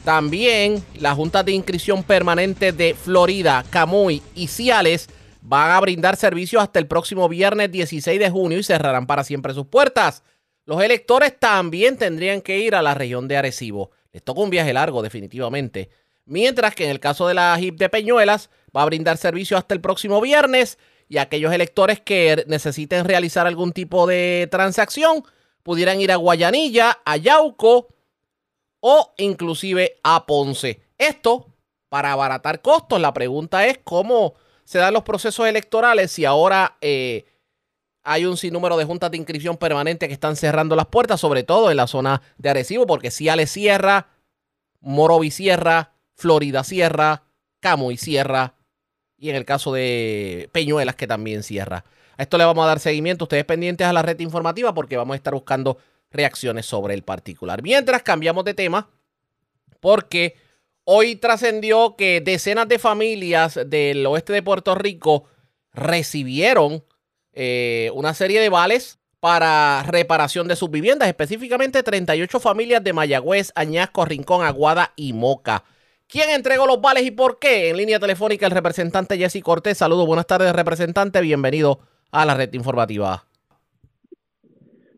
[0.04, 5.08] También la Junta de Inscripción Permanente de Florida, Camuy y Ciales
[5.46, 9.54] van a brindar servicios hasta el próximo viernes 16 de junio y cerrarán para siempre
[9.54, 10.24] sus puertas.
[10.66, 13.92] Los electores también tendrían que ir a la región de Arecibo.
[14.14, 15.90] Les toca un viaje largo definitivamente.
[16.26, 19.74] Mientras que en el caso de la HIP de Peñuelas va a brindar servicio hasta
[19.74, 20.78] el próximo viernes
[21.10, 25.26] y aquellos electores que necesiten realizar algún tipo de transacción
[25.62, 27.90] pudieran ir a Guayanilla, a Yauco
[28.80, 30.80] o inclusive a Ponce.
[30.98, 31.50] Esto
[31.90, 33.02] para abaratar costos.
[33.02, 37.26] La pregunta es cómo se dan los procesos electorales si ahora eh,
[38.04, 41.72] hay un sinnúmero de juntas de inscripción permanente que están cerrando las puertas, sobre todo
[41.72, 44.08] en la zona de Arecibo, porque Ciales cierra,
[44.82, 47.24] Morovi cierra, Florida cierra,
[47.60, 48.56] Camuy cierra,
[49.18, 51.86] y en el caso de Peñuelas que también cierra.
[52.18, 53.26] A esto le vamos a dar seguimiento.
[53.26, 55.78] Ustedes pendientes a la red informativa porque vamos a estar buscando
[56.12, 57.64] reacciones sobre el particular.
[57.64, 58.90] Mientras cambiamos de tema,
[59.80, 60.36] porque
[60.86, 65.26] hoy trascendió que decenas de familias del oeste de Puerto Rico
[65.74, 66.84] recibieron
[67.34, 73.52] eh, una serie de vales para reparación de sus viviendas, específicamente 38 familias de Mayagüez,
[73.56, 75.64] Añasco, Rincón, Aguada y Moca
[76.14, 77.70] ¿Quién entregó los vales y por qué?
[77.70, 79.80] En línea telefónica el representante Jesse Cortés.
[79.80, 81.22] Saludos, buenas tardes, representante.
[81.22, 81.80] Bienvenido
[82.12, 83.26] a la red informativa.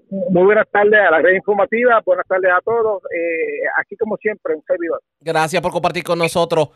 [0.10, 3.04] Muy buenas tardes a la red informativa, buenas tardes a todos.
[3.12, 5.02] Eh, aquí como siempre, un servidor.
[5.20, 6.70] Gracias por compartir con nosotros.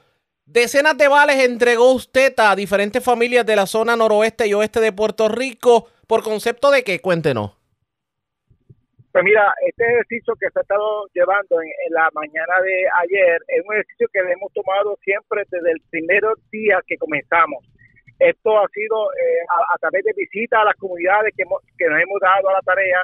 [0.46, 4.92] Decenas de vales entregó usted a diferentes familias de la zona noroeste y oeste de
[4.92, 7.56] Puerto Rico por concepto de que cuéntenos.
[9.12, 13.42] Pues mira, este ejercicio que se ha estado llevando en, en, la mañana de ayer
[13.48, 17.66] es un ejercicio que hemos tomado siempre desde el primer día que comenzamos.
[18.20, 21.88] Esto ha sido eh, a, a, través de visitas a las comunidades que, hemos, que
[21.88, 23.02] nos hemos dado a la tarea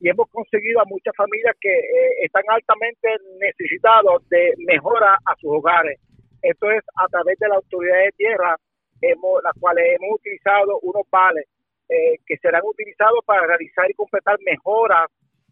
[0.00, 3.08] y hemos conseguido a muchas familias que eh, están altamente
[3.40, 5.98] necesitados de mejora a sus hogares.
[6.42, 8.56] Esto es a través de la autoridad de tierra,
[9.00, 11.46] hemos, las cuales hemos utilizado unos vales
[11.88, 15.06] eh, que serán utilizados para realizar y completar mejoras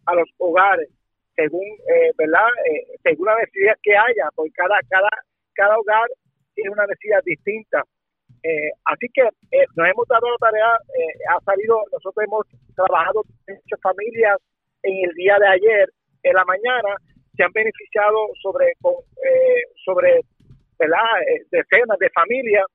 [0.05, 0.89] a los hogares
[1.35, 5.09] según eh, verdad eh, según la necesidad que haya porque cada cada
[5.53, 6.07] cada hogar
[6.53, 7.83] tiene una necesidad distinta
[8.45, 10.77] eh, así que eh, nos hemos dado la tarea
[11.33, 14.37] ha salido nosotros hemos trabajado muchas familias
[14.83, 15.89] en el día de ayer
[16.23, 16.95] en la mañana
[17.35, 18.93] se han beneficiado sobre con,
[19.83, 20.21] sobre
[20.77, 20.99] verdad
[21.51, 22.65] decenas de familias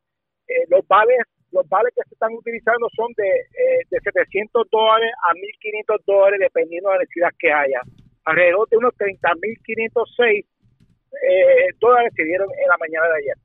[0.68, 1.18] los vales
[1.52, 6.40] los vales que se están utilizando son de, eh, de 700 dólares a 1.500 dólares
[6.40, 7.80] dependiendo de la necesidad que haya.
[8.24, 13.36] Alrededor de unos 30.506 eh, dólares se dieron en la mañana de ayer.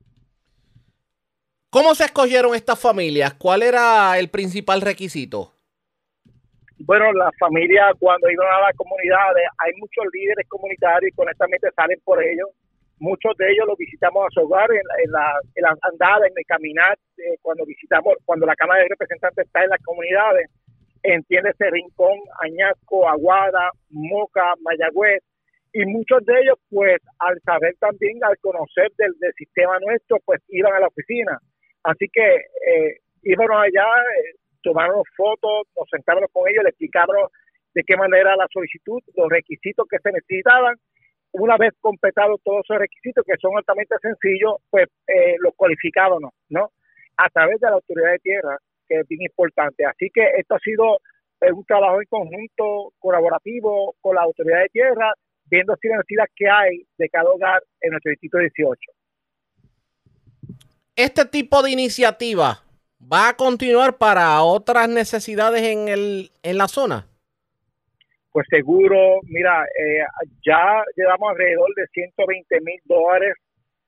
[1.76, 3.34] ¿Cómo se escogieron estas familias?
[3.34, 5.52] ¿Cuál era el principal requisito?
[6.80, 12.00] Bueno, las familias cuando iban a las comunidades, hay muchos líderes comunitarios y honestamente salen
[12.06, 12.48] por ellos
[13.00, 16.46] muchos de ellos los visitamos a su hogar en, la, en las andadas, en el
[16.46, 20.50] caminar, eh, cuando visitamos, cuando la Cámara de Representantes está en las comunidades,
[21.04, 25.22] entiéndese Rincón, Añasco, Aguada, Moca, Mayagüez,
[25.74, 30.42] y muchos de ellos, pues, al saber también, al conocer del, del sistema nuestro, pues
[30.48, 31.38] iban a la oficina.
[31.86, 37.30] Así que eh, íbamos allá, eh, tomaron fotos, nos sentamos con ellos, les explicamos
[37.76, 40.76] de qué manera la solicitud, los requisitos que se necesitaban,
[41.34, 46.72] una vez completados todos esos requisitos que son altamente sencillos, pues eh, los cualificábamos, ¿no?
[47.18, 49.86] A través de la autoridad de tierra, que es bien importante.
[49.86, 50.98] Así que esto ha sido
[51.42, 55.14] eh, un trabajo en conjunto, colaborativo con la autoridad de tierra,
[55.46, 58.80] viendo si la necesidad que hay de cada hogar en nuestro distrito 18.
[60.96, 62.64] Este tipo de iniciativa
[63.02, 67.08] va a continuar para otras necesidades en, el, en la zona
[68.36, 70.04] pues seguro, mira, eh,
[70.46, 73.34] ya llevamos alrededor de 120 mil dólares,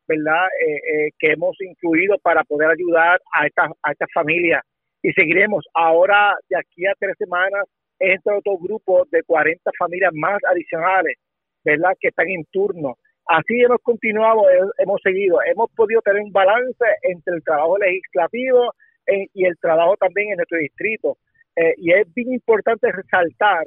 [0.08, 0.46] ¿verdad?
[0.66, 4.64] Eh, eh, que hemos incluido para poder ayudar a estas a esta familias.
[5.02, 5.66] Y seguiremos.
[5.74, 7.66] Ahora, de aquí a tres semanas,
[8.00, 11.18] entra otro grupo de 40 familias más adicionales,
[11.66, 11.92] ¿verdad?
[12.00, 12.96] Que están en turno.
[13.28, 14.44] Así hemos continuado,
[14.78, 15.38] hemos seguido.
[15.46, 18.74] Hemos podido tener un balance entre el trabajo legislativo
[19.34, 21.18] y el trabajo también en nuestro distrito.
[21.78, 23.66] y es bien importante resaltar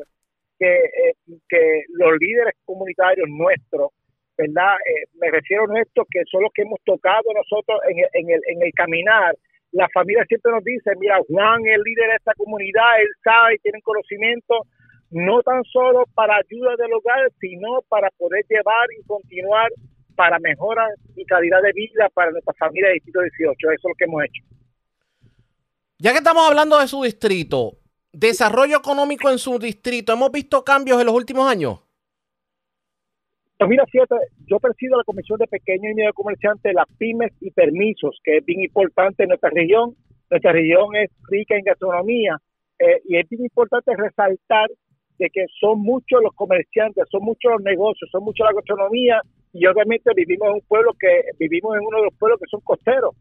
[0.60, 3.90] que, eh, los líderes comunitarios nuestros,
[4.36, 4.76] ¿verdad?
[4.86, 8.40] Eh, me refiero a nuestros que son los que hemos tocado nosotros en en el,
[8.46, 9.34] en el caminar.
[9.72, 13.80] La familia siempre nos dice, mira, Juan es líder de esta comunidad, él sabe, tiene
[13.82, 14.66] conocimiento,
[15.10, 19.70] no tan solo para ayuda del hogar, sino para poder llevar y continuar
[20.14, 23.56] para mejora y calidad de vida para nuestra familia de Distrito 18.
[23.56, 24.42] Eso es lo que hemos hecho.
[25.98, 27.78] Ya que estamos hablando de su distrito,
[28.12, 31.80] desarrollo económico en su distrito, ¿hemos visto cambios en los últimos años?
[33.58, 34.14] Pues mira, fíjate,
[34.46, 38.44] yo presido la Comisión de Pequeños y Medios Comerciantes, las pymes y permisos, que es
[38.46, 39.94] bien importante en nuestra región.
[40.30, 42.38] Nuestra región es rica en gastronomía
[42.78, 44.70] eh, y es bien importante resaltar
[45.20, 49.20] de que son muchos los comerciantes, son muchos los negocios, son muchos la gastronomía
[49.52, 52.60] y obviamente vivimos en un pueblo que vivimos en uno de los pueblos que son
[52.62, 53.14] costeros.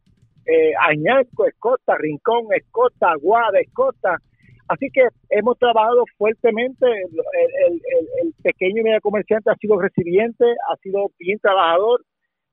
[0.45, 4.17] Eh, Añasco es costa, Rincón es costa, Aguada es costa,
[4.69, 11.07] Así que hemos trabajado fuertemente, el, pequeño y medio comerciante ha sido resiliente, ha sido
[11.17, 12.05] bien trabajador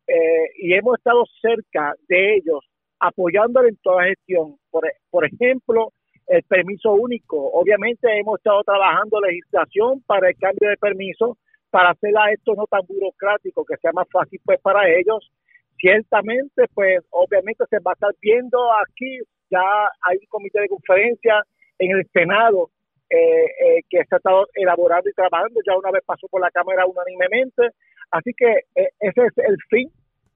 [0.09, 2.61] eh, y hemos estado cerca de ellos,
[3.00, 4.57] apoyándole en toda gestión.
[4.70, 5.92] Por, por ejemplo,
[6.27, 7.37] el permiso único.
[7.53, 11.37] Obviamente hemos estado trabajando legislación para el cambio de permiso,
[11.70, 15.31] para hacer esto no tan burocrático, que sea más fácil pues para ellos.
[15.79, 19.18] Ciertamente, pues obviamente se va a estar viendo aquí,
[19.51, 19.61] ya
[20.09, 21.43] hay un comité de conferencia,
[21.79, 22.70] en el Senado
[23.11, 26.51] eh, eh, que se ha estado elaborando y trabajando, ya una vez pasó por la
[26.51, 27.68] Cámara unánimemente,
[28.11, 29.91] así que eh, ese es el fin,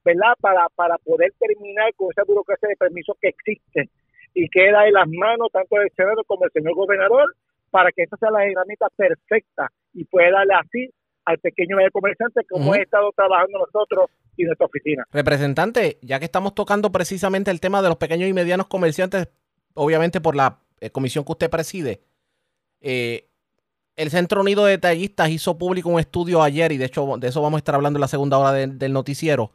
[0.05, 0.34] ¿verdad?
[0.41, 3.88] Para, para poder terminar con esa burocracia de permisos que existe
[4.35, 7.35] y queda en las manos tanto del Senado como del señor gobernador
[7.70, 10.91] para que esa sea la herramienta perfecta y pueda darle así
[11.24, 12.78] al pequeño medio comerciante como uh -huh.
[12.78, 15.05] he estado trabajando nosotros y nuestra oficina.
[15.12, 19.28] Representante, ya que estamos tocando precisamente el tema de los pequeños y medianos comerciantes,
[19.74, 22.01] obviamente por la eh, comisión que usted preside,
[22.81, 23.26] eh,
[23.97, 27.43] el Centro Unido de Detallistas hizo público un estudio ayer, y de hecho de eso
[27.43, 29.53] vamos a estar hablando en la segunda hora de- del noticiero,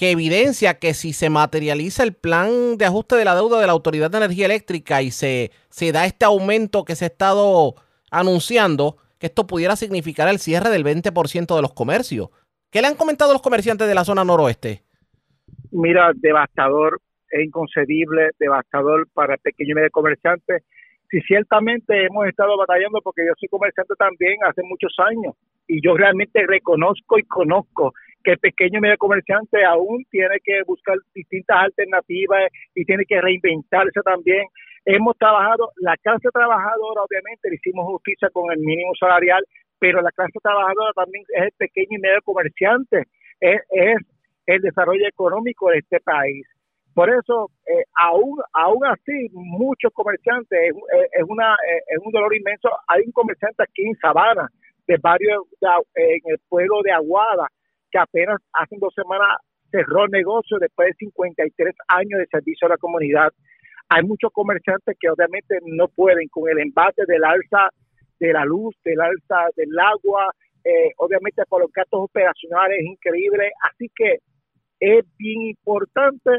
[0.00, 3.72] que evidencia que si se materializa el plan de ajuste de la deuda de la
[3.72, 7.74] Autoridad de Energía Eléctrica y se, se da este aumento que se ha estado
[8.10, 12.30] anunciando, que esto pudiera significar el cierre del 20% de los comercios.
[12.70, 14.84] ¿Qué le han comentado los comerciantes de la zona noroeste?
[15.70, 16.98] Mira, devastador,
[17.30, 20.62] es inconcebible, devastador para el pequeño y medio comerciante.
[21.10, 25.34] Si ciertamente hemos estado batallando, porque yo soy comerciante también hace muchos años,
[25.68, 27.92] y yo realmente reconozco y conozco
[28.22, 33.20] que el pequeño y medio comerciante aún tiene que buscar distintas alternativas y tiene que
[33.20, 34.46] reinventarse también.
[34.84, 39.44] Hemos trabajado, la clase trabajadora obviamente le hicimos justicia con el mínimo salarial,
[39.78, 43.04] pero la clase trabajadora también es el pequeño y medio comerciante,
[43.40, 43.60] es,
[44.46, 46.46] el desarrollo económico de este país.
[46.94, 50.58] Por eso, eh, aún, aún así, muchos comerciantes,
[51.12, 52.68] es, una, eh, es un dolor inmenso.
[52.88, 54.50] Hay un comerciante aquí en Sabana,
[54.88, 57.48] de barrio, de en el pueblo de Aguada,
[57.90, 59.36] que apenas hace dos semanas
[59.70, 63.32] cerró negocio después de 53 años de servicio a la comunidad.
[63.88, 67.70] Hay muchos comerciantes que obviamente no pueden con el embate del alza
[68.18, 70.32] de la luz, del alza del agua,
[70.64, 73.50] eh, obviamente por los gastos operacionales es increíble.
[73.70, 74.18] Así que
[74.80, 76.30] es bien importante.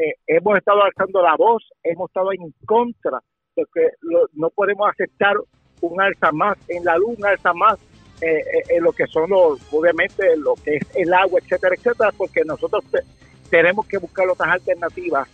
[0.00, 3.18] eh, hemos estado alzando la voz, hemos estado en contra
[3.56, 5.34] de que lo- no podemos aceptar
[5.80, 7.78] un alza más en la luz, un alza más
[8.20, 12.12] eh, eh, en lo que son los, obviamente, lo que es el agua, etcétera, etcétera,
[12.16, 13.02] porque nosotros te-
[13.50, 15.28] tenemos que buscar otras alternativas,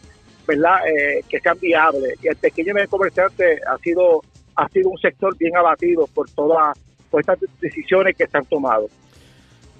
[0.46, 0.76] ¿verdad?
[0.86, 2.14] Eh, que sean viables.
[2.22, 4.22] Y el pequeño y medio comerciante ha sido,
[4.56, 6.78] ha sido un sector bien abatido por todas
[7.10, 8.88] por estas decisiones que se han tomado.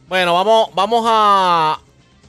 [0.09, 1.79] Bueno, vamos, vamos a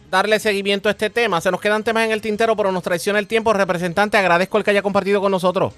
[0.10, 1.42] darle seguimiento a este tema.
[1.42, 3.54] Se nos quedan temas en el tintero, pero nos traiciona el tiempo.
[3.54, 5.74] Representante, agradezco el que haya compartido con nosotros.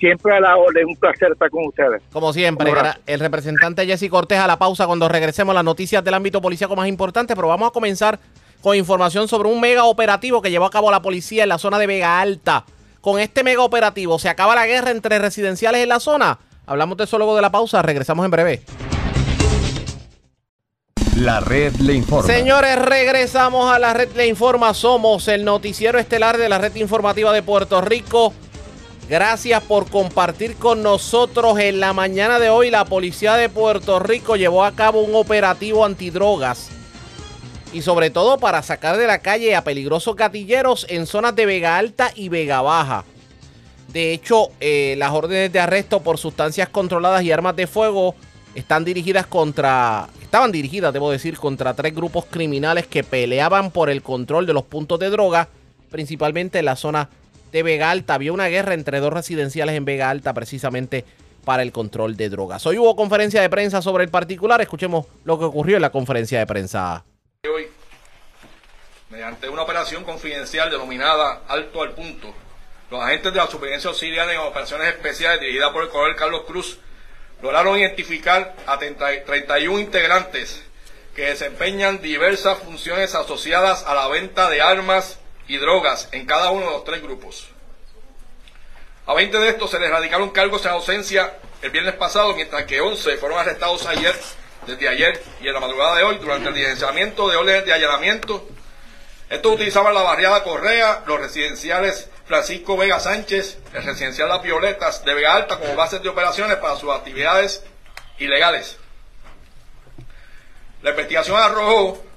[0.00, 2.02] Siempre a la orden, un placer estar con ustedes.
[2.10, 2.72] Como siempre,
[3.06, 6.74] el representante Jesse Cortés a la pausa cuando regresemos a las noticias del ámbito policíaco
[6.74, 8.18] más importante, pero vamos a comenzar
[8.62, 11.78] con información sobre un mega operativo que llevó a cabo la policía en la zona
[11.78, 12.64] de Vega Alta.
[13.02, 16.38] Con este mega operativo, ¿se acaba la guerra entre residenciales en la zona?
[16.64, 18.62] Hablamos de eso luego de la pausa, regresamos en breve.
[21.16, 22.26] La red le informa.
[22.32, 24.72] Señores, regresamos a la red Le Informa.
[24.72, 28.32] Somos el noticiero estelar de la red informativa de Puerto Rico.
[29.10, 31.58] Gracias por compartir con nosotros.
[31.58, 35.84] En la mañana de hoy, la policía de Puerto Rico llevó a cabo un operativo
[35.84, 36.68] antidrogas.
[37.72, 41.76] Y sobre todo para sacar de la calle a peligrosos gatilleros en zonas de Vega
[41.76, 43.04] Alta y Vega Baja.
[43.88, 48.14] De hecho, eh, las órdenes de arresto por sustancias controladas y armas de fuego
[48.54, 54.02] están dirigidas contra, estaban dirigidas, debo decir, contra tres grupos criminales que peleaban por el
[54.02, 55.48] control de los puntos de droga,
[55.90, 57.10] principalmente en la zona
[57.52, 58.14] de Vega Alta.
[58.14, 61.04] Había una guerra entre dos residenciales en Vega Alta precisamente
[61.44, 62.66] para el control de drogas.
[62.66, 64.60] Hoy hubo conferencia de prensa sobre el particular.
[64.60, 67.04] Escuchemos lo que ocurrió en la conferencia de prensa.
[67.52, 67.68] hoy,
[69.10, 72.32] mediante una operación confidencial denominada Alto al Punto,
[72.90, 76.78] los agentes de la Superintendencia Auxiliar en Operaciones Especiales dirigida por el coronel Carlos Cruz
[77.40, 80.62] lograron identificar a 30 31 integrantes
[81.14, 85.19] que desempeñan diversas funciones asociadas a la venta de armas
[85.50, 87.48] y drogas en cada uno de los tres grupos.
[89.04, 92.80] A 20 de estos se les radicaron cargos en ausencia el viernes pasado, mientras que
[92.80, 94.16] 11 fueron arrestados ayer,
[94.68, 98.46] desde ayer y en la madrugada de hoy, durante el diligenciamiento de órdenes de allanamiento.
[99.28, 105.14] Estos utilizaban la barriada Correa, los residenciales Francisco Vega Sánchez, el residencial Las Violetas de
[105.14, 107.64] Vega Alta como bases de operaciones para sus actividades
[108.20, 108.78] ilegales.
[110.82, 112.09] La investigación arrojó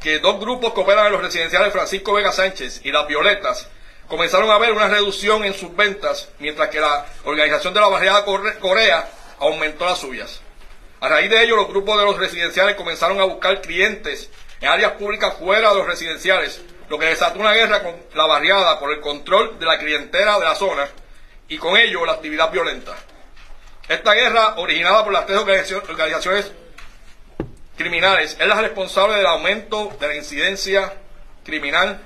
[0.00, 3.68] que dos grupos que operan en los residenciales Francisco Vega Sánchez y Las Violetas
[4.06, 8.24] comenzaron a ver una reducción en sus ventas, mientras que la organización de la barriada
[8.24, 10.40] Corea aumentó las suyas.
[11.00, 14.30] A raíz de ello, los grupos de los residenciales comenzaron a buscar clientes
[14.60, 18.80] en áreas públicas fuera de los residenciales, lo que desató una guerra con la barriada
[18.80, 20.88] por el control de la clientela de la zona
[21.48, 22.96] y con ello la actividad violenta.
[23.88, 26.50] Esta guerra, originada por las tres organizacio- organizaciones
[27.78, 30.92] criminales, es la responsable del aumento de la incidencia
[31.44, 32.00] criminal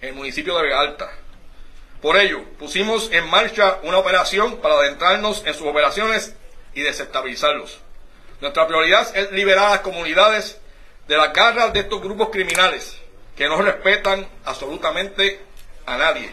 [0.00, 1.10] en el municipio de Vega Alta.
[2.00, 6.34] Por ello, pusimos en marcha una operación para adentrarnos en sus operaciones
[6.74, 7.78] y desestabilizarlos.
[8.40, 10.58] Nuestra prioridad es liberar a las comunidades
[11.06, 12.98] de las garras de estos grupos criminales
[13.36, 15.40] que no respetan absolutamente
[15.84, 16.32] a nadie.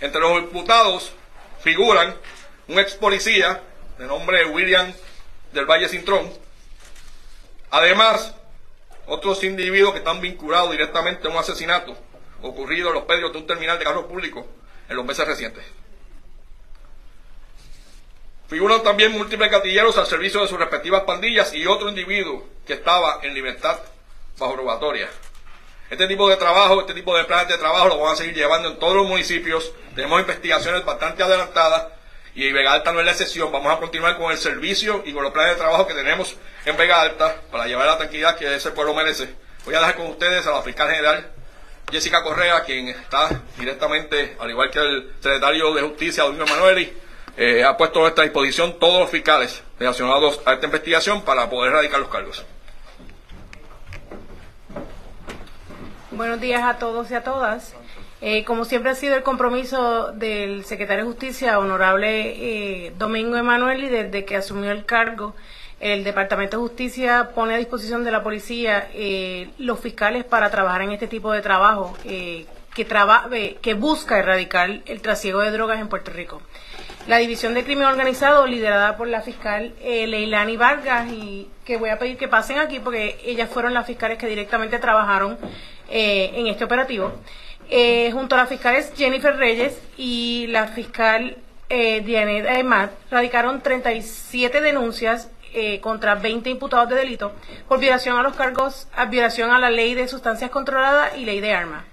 [0.00, 1.12] Entre los imputados
[1.62, 2.14] figuran
[2.68, 3.62] un ex policía
[3.98, 4.92] de nombre William
[5.52, 6.30] del Valle Cintrón,
[7.70, 8.34] además
[9.06, 11.96] otros individuos que están vinculados directamente a un asesinato
[12.42, 14.44] ocurrido en los pedios de un terminal de carros públicos
[14.88, 15.64] en los meses recientes.
[18.48, 23.20] Figuran también múltiples gatilleros al servicio de sus respectivas pandillas y otro individuo que estaba
[23.22, 23.78] en libertad
[24.38, 25.08] bajo robatoria.
[25.88, 28.68] Este tipo de trabajo, este tipo de planes de trabajo lo vamos a seguir llevando
[28.68, 29.72] en todos los municipios.
[29.94, 31.92] Tenemos investigaciones bastante adelantadas
[32.34, 33.50] y Vega Alta no es la excepción.
[33.52, 36.76] Vamos a continuar con el servicio y con los planes de trabajo que tenemos en
[36.76, 39.34] Vega Alta para llevar la tranquilidad que ese pueblo merece.
[39.64, 41.30] Voy a dejar con ustedes a la fiscal general
[41.90, 43.28] Jessica Correa, quien está
[43.58, 46.92] directamente, al igual que el secretario de Justicia, Domingo Emanueli,
[47.36, 51.72] eh, ha puesto a nuestra disposición todos los fiscales relacionados a esta investigación para poder
[51.72, 52.44] erradicar los cargos.
[56.10, 57.74] Buenos días a todos y a todas.
[58.22, 63.84] Eh, como siempre ha sido el compromiso del secretario de Justicia, honorable eh, Domingo Emanuel,
[63.84, 65.34] y desde que asumió el cargo,
[65.80, 70.82] el Departamento de Justicia pone a disposición de la policía eh, los fiscales para trabajar
[70.82, 72.46] en este tipo de trabajo que,
[73.62, 76.42] que busca erradicar el trasiego de drogas en Puerto Rico.
[77.06, 81.98] La División de Crimen Organizado, liderada por la fiscal Leilani Vargas, y que voy a
[81.98, 85.38] pedir que pasen aquí porque ellas fueron las fiscales que directamente trabajaron
[85.88, 87.14] en este operativo
[87.70, 91.36] eh, junto a las fiscales Jennifer Reyes y la fiscal
[91.68, 97.32] eh, Diana Aymat, radicaron 37 denuncias eh, contra 20 imputados de delito
[97.68, 101.52] por violación a los cargos, violación a la ley de sustancias controladas y ley de
[101.54, 101.84] armas.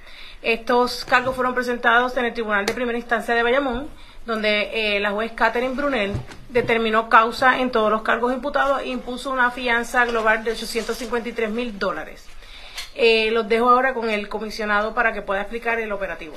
[0.42, 3.88] Estos cargos fueron presentados en el Tribunal de Primera Instancia de Bayamón,
[4.28, 6.14] donde eh, la juez Catherine Brunel
[6.50, 11.80] determinó causa en todos los cargos imputados e impuso una fianza global de 853 mil
[11.80, 12.26] dólares.
[13.00, 16.36] Eh, los dejo ahora con el comisionado para que pueda explicar el operativo.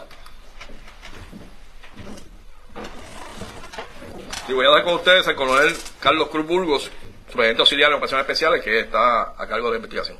[4.46, 6.82] Y voy a dar con ustedes al coronel Carlos Cruz Burgos,
[7.28, 10.18] superintendente auxiliar de operaciones especiales, que está a cargo de la investigación.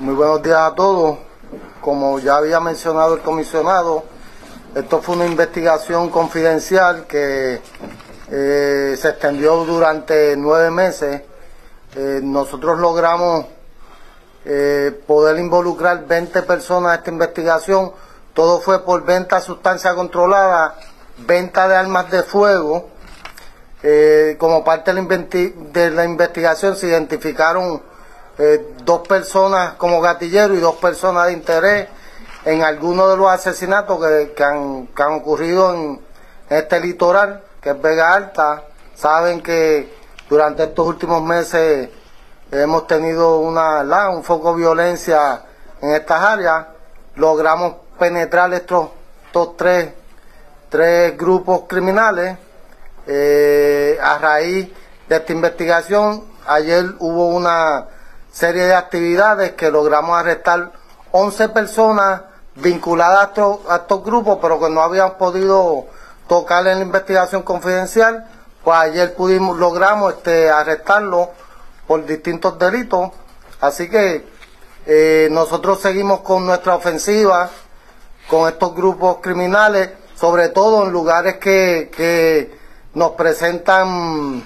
[0.00, 1.20] Muy buenos días a todos.
[1.80, 4.04] Como ya había mencionado el comisionado,
[4.74, 7.60] esto fue una investigación confidencial que
[8.28, 11.29] eh, se extendió durante nueve meses
[11.96, 13.46] eh, nosotros logramos
[14.44, 17.92] eh, poder involucrar 20 personas a esta investigación.
[18.32, 20.76] Todo fue por venta de sustancia controlada,
[21.18, 22.88] venta de armas de fuego.
[23.82, 27.82] Eh, como parte de la, investigación se identificaron
[28.84, 31.88] dos personas como gatilleros y dos personas de interés
[32.46, 33.98] en algunos de los asesinatos
[34.34, 36.00] que, han, ocurrido en
[36.48, 38.64] este litoral, que es Vega Alta.
[38.94, 39.99] Saben que
[40.30, 41.90] durante estos últimos meses
[42.52, 45.42] hemos tenido una, un foco de violencia
[45.82, 46.66] en estas áreas.
[47.16, 48.90] Logramos penetrar estos,
[49.56, 49.92] tres,
[50.68, 52.38] tres grupos criminales.
[53.08, 54.70] Eh, a raíz
[55.08, 57.86] de esta investigación, ayer hubo una
[58.30, 60.70] serie de actividades que logramos arrestar
[61.10, 62.20] 11 personas
[62.54, 65.86] vinculadas a estos, a estos grupos, pero que no habían podido
[66.28, 68.28] tocar en la investigación confidencial
[68.64, 71.30] pues ayer pudimos, logramos este, arrestarlo
[71.86, 73.10] por distintos delitos.
[73.60, 74.24] Así que
[74.86, 77.50] eh, nosotros seguimos con nuestra ofensiva
[78.30, 82.56] con estos grupos criminales, sobre todo en lugares que, que
[82.94, 84.44] nos presentan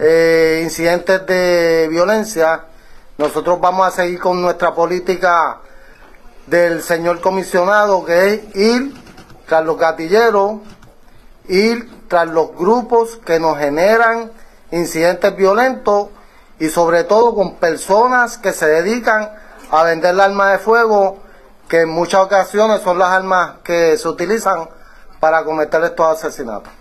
[0.00, 2.64] eh, incidentes de violencia.
[3.18, 5.58] Nosotros vamos a seguir con nuestra política
[6.46, 8.94] del señor comisionado, que es ir
[9.46, 10.60] tras los gatilleros,
[11.48, 14.30] ir tras los grupos que nos generan
[14.70, 16.08] incidentes violentos
[16.58, 19.30] y sobre todo con personas que se dedican
[19.70, 21.18] a vender armas de fuego,
[21.68, 24.68] que en muchas ocasiones son las armas que se utilizan
[25.20, 26.72] para cometer estos asesinatos.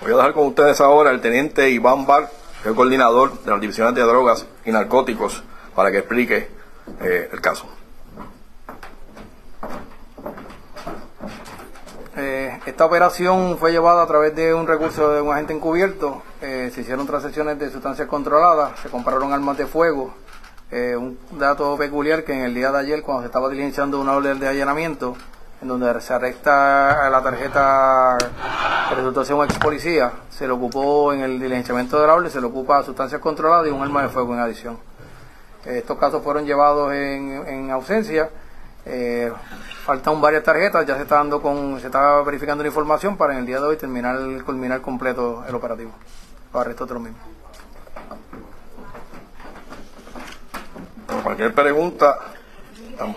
[0.00, 3.50] Voy a dejar con ustedes ahora el teniente Iván Bar, que es el coordinador de
[3.50, 5.42] las divisiones de drogas y narcóticos,
[5.74, 6.50] para que explique
[7.00, 7.73] eh, el caso.
[12.16, 16.22] Eh, esta operación fue llevada a través de un recurso de un agente encubierto.
[16.40, 20.14] Eh, se hicieron transacciones de sustancias controladas, se compraron armas de fuego.
[20.70, 24.12] Eh, un dato peculiar que en el día de ayer, cuando se estaba diligenciando una
[24.12, 25.16] orden de allanamiento,
[25.60, 28.16] en donde se arresta la tarjeta
[28.88, 32.30] que resultó ser un ex policía, se le ocupó en el diligenciamiento de la orden,
[32.30, 34.78] se le ocupa sustancias controladas y un arma de fuego en adición.
[35.64, 38.30] estos casos fueron llevados en ausencia.
[38.86, 39.32] Eh,
[39.84, 43.40] faltan varias tarjetas, ya se está dando con, se está verificando la información para en
[43.40, 45.92] el día de hoy terminar, culminar completo el operativo.
[46.52, 47.18] Los arrestos de lo mismo.
[51.06, 52.18] Por cualquier pregunta.
[52.90, 53.16] Estamos.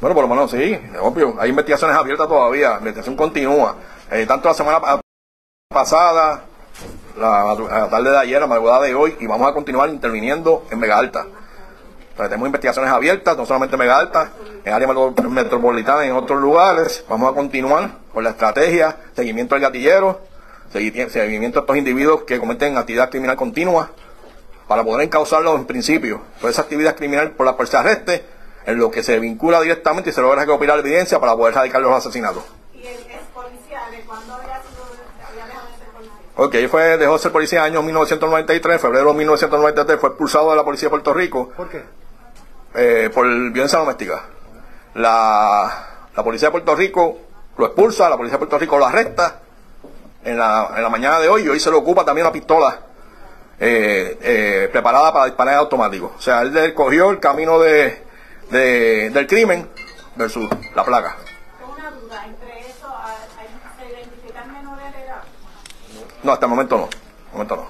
[0.00, 1.34] Bueno, por lo menos sí, obvio.
[1.40, 3.76] Hay investigaciones abiertas todavía, investigación continúa.
[4.10, 5.00] Eh, tanto la semana
[5.82, 6.44] pasada,
[7.16, 10.96] la, tarde de ayer, la madrugada de hoy, y vamos a continuar interviniendo en Vega
[10.98, 11.26] Alta.
[12.16, 14.30] Tenemos investigaciones abiertas, no solamente en Vega Alta,
[14.64, 17.04] en área metro- metropolitana y en otros lugares.
[17.08, 20.20] Vamos a continuar con la estrategia, seguimiento al gatillero,
[20.72, 23.90] segui- seguimiento a estos individuos que cometen actividad criminal continua,
[24.66, 28.24] para poder encauzarlos en principio por esa actividad criminal por la cual se arreste,
[28.66, 31.80] en lo que se vincula directamente y se logra recopilar la evidencia para poder erradicar
[31.82, 32.42] los asesinatos.
[32.74, 34.84] ¿Y el ex policía de cuándo había sido,
[35.30, 36.12] había dejado de ser policía?
[36.40, 40.10] Ok, fue, dejó de ser policía en el año 1993, en febrero de 1993 fue
[40.10, 41.82] expulsado de la policía de Puerto Rico ¿Por qué?
[42.74, 44.22] eh, por violencia doméstica.
[44.94, 47.18] La, la policía de Puerto Rico
[47.56, 49.40] lo expulsa, la policía de Puerto Rico lo arresta
[50.24, 52.78] en la, en la mañana de hoy y hoy se le ocupa también una pistola
[53.58, 56.14] eh, eh, preparada para disparar automático.
[56.16, 58.00] O sea, él, cogió el camino de,
[58.50, 59.68] de- del crimen
[60.14, 61.16] versus la placa.
[61.58, 65.22] Tengo una duda, entre eso, ¿hay- hay- ¿se identifican menores de edad?
[66.28, 66.84] No, hasta el momento no.
[66.84, 67.66] el momento no.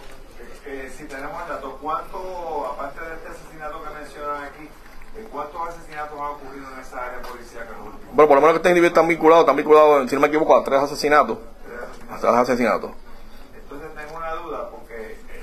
[0.66, 4.68] Eh, si tenemos el dato, ¿cuánto, aparte de este asesinato que mencionan aquí,
[5.16, 7.24] eh, cuántos asesinatos han ocurrido en esa área en
[7.86, 10.26] últimos Bueno, por lo menos que este individuo están vinculados, están vinculados, si no me
[10.26, 11.38] equivoco, a tres asesinatos.
[12.11, 12.90] A tres asesinatos.
[13.54, 15.42] Entonces tengo una duda, porque eh,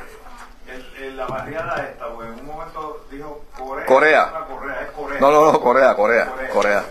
[0.67, 3.85] el- el- la barriada esta, pues en un momento dijo Corea.
[3.85, 4.31] Corea.
[4.49, 5.19] No, Corea, es Corea.
[5.21, 6.83] No, no, no, Corea, Corea, Corea.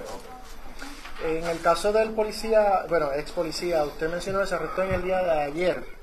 [1.22, 5.02] En el caso del policía, bueno, ex policía, usted mencionó que se arrestó en el
[5.02, 5.93] día de ayer.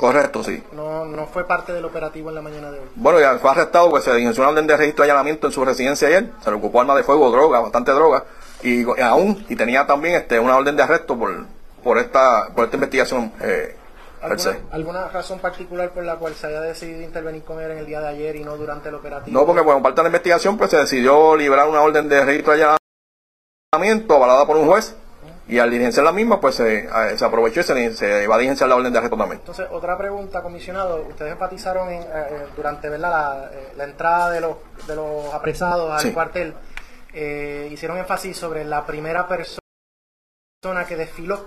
[0.00, 0.64] Correcto, sí.
[0.72, 2.86] No, no fue parte del operativo en la mañana de hoy.
[2.94, 5.62] Bueno, ya fue arrestado, pues se diligenció una orden de registro de allanamiento en su
[5.62, 6.30] residencia ayer.
[6.42, 8.24] Se le ocupó arma de fuego, droga, bastante droga.
[8.62, 11.44] Y, y aún, y tenía también este, una orden de arresto por,
[11.84, 13.76] por, esta, por esta investigación eh,
[14.26, 14.48] per se.
[14.48, 17.84] ¿Alguna, ¿Alguna razón particular por la cual se haya decidido intervenir con él en el
[17.84, 19.38] día de ayer y no durante el operativo?
[19.38, 22.54] No, porque bueno, parte de la investigación, pues se decidió liberar una orden de registro
[22.56, 22.64] de
[23.74, 24.96] allanamiento avalada por un juez.
[25.50, 28.68] Y al diligenciar la misma, pues se, se aprovechó y se, se va a diligenciar
[28.68, 29.40] la orden de arresto también.
[29.40, 31.02] Entonces, otra pregunta, comisionado.
[31.08, 33.10] Ustedes enfatizaron en, eh, eh, durante ¿verdad?
[33.10, 36.12] La, eh, la entrada de los, de los apresados al Sí.
[36.12, 36.54] cuartel,
[37.12, 39.58] eh, hicieron énfasis sobre la primera persona
[40.86, 41.40] que desfiló.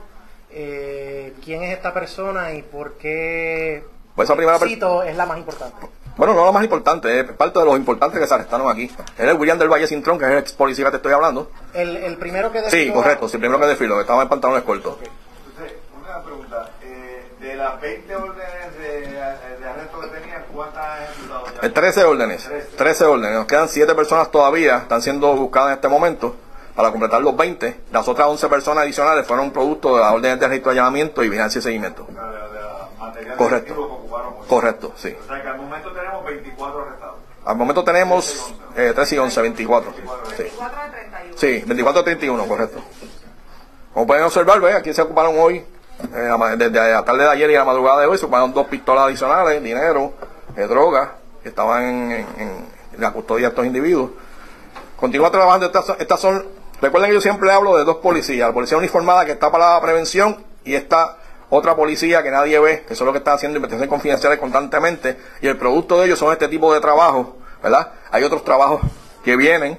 [0.51, 3.83] Eh, ¿Quién es esta persona y por qué
[4.15, 5.87] Pues esa primera cito es la más importante?
[6.15, 8.91] Bueno, no lo más importante, es parte de los importantes que se arrestaron aquí.
[9.17, 11.49] Él es William del Valle Cintrón, que es el ex policía que te estoy hablando.
[11.73, 12.83] El, el primero que desfiló.
[12.83, 14.97] Sí, correcto, sí, primero que desfiló, que estaba en pantalones cortos.
[15.01, 21.03] Entonces, una pregunta, eh, de las 20 órdenes de, de arresto que tenían, ¿cuántas han
[21.03, 21.67] ejecutado ya?
[21.67, 23.35] Eh, 13 órdenes, 13 órdenes.
[23.35, 26.35] Nos quedan 7 personas todavía, están siendo buscadas en este momento
[26.75, 27.81] para completar los 20.
[27.91, 31.29] Las otras 11 personas adicionales fueron producto de las órdenes de registro de allanamiento y
[31.29, 32.05] vigilancia y seguimiento.
[32.07, 33.99] De, de la material Correcto.
[34.47, 35.15] Correcto, sí.
[35.23, 37.15] O sea que al momento tenemos 24 arrestados.
[37.45, 39.93] Al momento tenemos eh, 13 y 11, 24.
[40.37, 40.43] Sí.
[41.35, 42.79] Sí, 24 a 31, correcto.
[43.93, 44.73] Como pueden observar, ¿ve?
[44.73, 48.07] aquí se ocuparon hoy, eh, desde la tarde de ayer y a la madrugada de
[48.07, 50.13] hoy, se ocuparon dos pistolas adicionales, dinero,
[50.55, 51.09] eh, drogas,
[51.43, 54.11] que estaban en, en- en la custodia de estos individuos.
[54.95, 56.45] Continúa trabajando, estas, son- estas son,
[56.81, 59.81] recuerden que yo siempre hablo de dos policías, la policía uniformada que está para la
[59.81, 61.17] prevención y esta
[61.53, 65.47] otra policía que nadie ve, que son los que están haciendo investigaciones confidenciales constantemente, y
[65.47, 67.27] el producto de ellos son este tipo de trabajos,
[67.61, 67.91] ¿verdad?
[68.11, 68.81] Hay otros trabajos
[69.23, 69.77] que vienen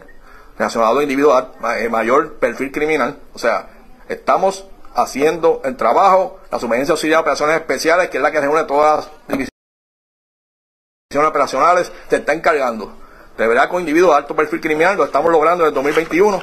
[0.57, 1.45] relacionados a individuos
[1.77, 3.69] de mayor perfil criminal, o sea,
[4.09, 8.65] estamos haciendo el trabajo, la Subgerencia Auxiliar de Operaciones Especiales, que es la que reúne
[8.65, 12.93] todas las divisiones operacionales, se está encargando.
[13.37, 16.41] De verdad con individuos de alto perfil criminal, lo estamos logrando en el 2021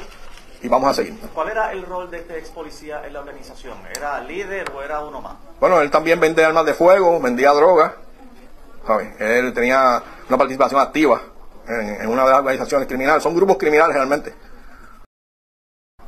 [0.62, 1.18] y vamos a seguir.
[1.34, 3.78] ¿Cuál era el rol de este ex policía en la organización?
[3.94, 5.34] ¿Era líder o era uno más?
[5.60, 7.96] Bueno, él también vende armas de fuego, vendía droga.
[8.86, 9.14] ¿sabe?
[9.18, 11.20] Él tenía una participación activa
[11.66, 13.22] en, en una de las organizaciones criminales.
[13.22, 14.34] Son grupos criminales realmente.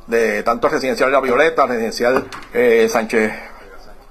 [0.07, 3.33] De tanto residencial La Violeta, residencial eh, Sánchez,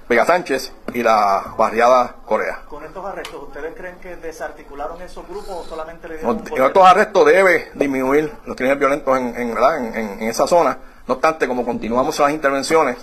[0.07, 2.61] Vega Sánchez y la barriada Corea.
[2.69, 6.85] Con estos arrestos, ¿ustedes creen que desarticularon esos grupos o solamente le dieron No, estos
[6.85, 9.77] arrestos debe disminuir los crímenes violentos en, en, ¿verdad?
[9.79, 10.77] en, en- en esa zona.
[11.07, 12.97] No obstante, como continuamos las intervenciones,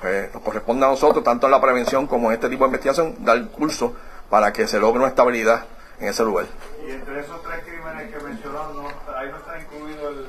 [0.00, 3.24] pues, nos corresponde a nosotros, tanto en la prevención como en este tipo de investigación,
[3.24, 3.94] dar curso
[4.30, 5.64] para que se logre una estabilidad
[5.98, 6.46] en ese lugar.
[6.86, 10.26] Y entre esos tres crímenes que mencionó, no, ahí no está incluido el,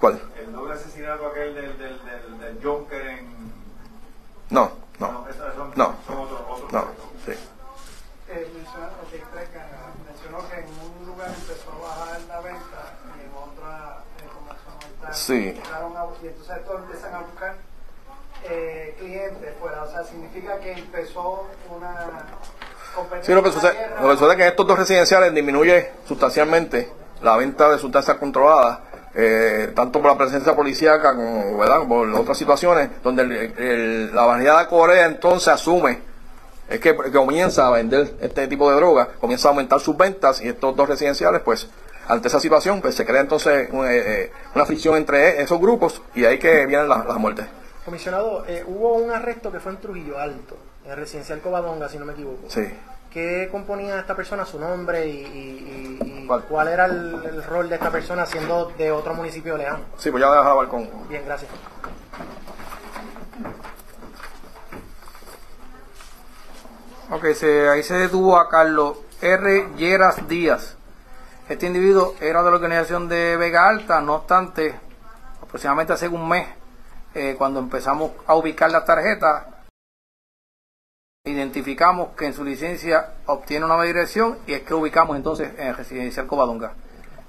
[0.00, 0.20] ¿Cuál?
[0.38, 3.52] el doble asesinato aquel del, del, del, del Junker en...
[4.50, 6.84] No, no, No, esas son- no, son otros- otros no,
[7.24, 7.32] sí.
[8.28, 9.66] Eh, mencionó, ok, Treca,
[10.06, 14.68] mencionó que en un lugar empezó a bajar la venta y en otra eh, comenzó
[14.68, 15.14] a aumentar.
[15.28, 15.60] Sí.
[15.72, 17.54] A- y entonces estos empiezan a buscar
[18.48, 19.82] eh, clientes fuera.
[19.82, 21.94] O sea, significa que empezó una
[22.94, 23.26] competencia.
[23.26, 26.90] Sí, lo que sucede, lo que sucede es que en estos dos residenciales disminuye sustancialmente
[27.22, 28.78] la venta de sustancias controladas,
[29.14, 31.86] eh, tanto por la presencia policíaca como ¿verdad?
[31.88, 36.00] por otras situaciones, donde el- el- la variedad de Corea entonces asume,
[36.68, 40.40] es que, que comienza a vender este tipo de droga, comienza a aumentar sus ventas
[40.40, 41.68] y estos dos residenciales, pues,
[42.08, 46.02] ante esa situación, pues se crea entonces un, eh, eh, una fricción entre esos grupos
[46.14, 47.46] y ahí que vienen las, las muertes.
[47.84, 51.98] Comisionado, eh, hubo un arresto que fue en Trujillo Alto, en el residencial Covadonga, si
[51.98, 52.48] no me equivoco.
[52.48, 52.62] Sí.
[53.10, 57.68] ¿Qué componía esta persona, su nombre y, y- y- y cuál era el, el rol
[57.70, 59.80] de esta persona siendo de otro municipio lejano?
[59.96, 61.08] Sí, pues ya dejar hablar con...
[61.08, 61.50] Bien, gracias.
[67.10, 69.68] Ok, se, ahí se detuvo a Carlos R.
[69.76, 70.76] Lleras Díaz.
[71.48, 74.78] Este individuo era de la organización de Vega Alta, no obstante,
[75.42, 76.46] aproximadamente hace un mes,
[77.14, 79.46] eh, cuando empezamos a ubicar las tarjetas,
[81.24, 86.26] identificamos que en su licencia obtiene una dirección y es que ubicamos entonces en residencial
[86.26, 86.74] Covadonga.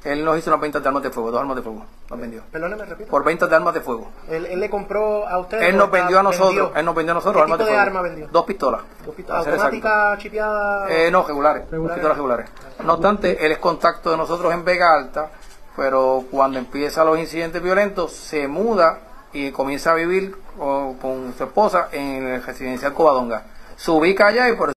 [0.04, 2.42] Él nos hizo unas ventas de armas de fuego, dos armas de fuego, nos vendió.
[2.52, 3.10] Perdóneme, repito.
[3.10, 4.10] Por ventas de armas de fuego.
[4.30, 5.62] Él, él le compró a usted.
[5.62, 7.78] Él nos vendió a nosotros, él nos vendió a nosotros ¿Qué armas tipo de de
[7.84, 7.98] fuego.
[7.98, 8.28] arma vendió?
[8.32, 8.82] Dos pistolas.
[9.06, 10.90] Dos pistolas Para ser automática, chipeada.
[10.90, 12.50] Eh, no, regulares, dos pistolas regulares.
[12.86, 15.32] No obstante, él es contacto de nosotros en Vega Alta,
[15.76, 19.00] pero cuando empiezan los incidentes violentos, se muda
[19.34, 23.44] y comienza a vivir con, con su esposa en el residencial Covadonga.
[23.76, 24.72] Se ubica allá y por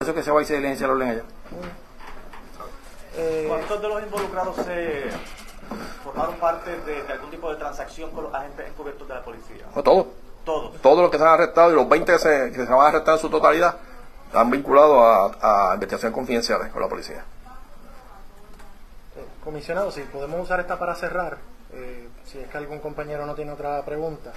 [0.00, 1.22] eso que se va y se silencia el orden
[3.16, 3.48] allá.
[3.48, 5.04] ¿Cuántos de los involucrados se
[6.04, 9.66] formaron parte de, de algún tipo de transacción con los agentes encubiertos de la policía?
[9.74, 10.06] No, todos.
[10.44, 10.80] Todos.
[10.80, 12.88] Todos los que se han arrestado y los 20 que se, que se van a
[12.88, 13.76] arrestar en su totalidad
[14.26, 17.24] están vinculados a, a investigaciones confidenciales con la policía.
[19.42, 21.38] Comisionado, si podemos usar esta para cerrar,
[21.72, 24.32] eh, si es que algún compañero no tiene otra pregunta.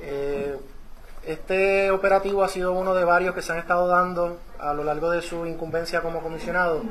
[0.00, 0.58] Eh,
[1.24, 5.10] este operativo ha sido uno de varios que se han estado dando a lo largo
[5.10, 6.82] de su incumbencia como comisionado.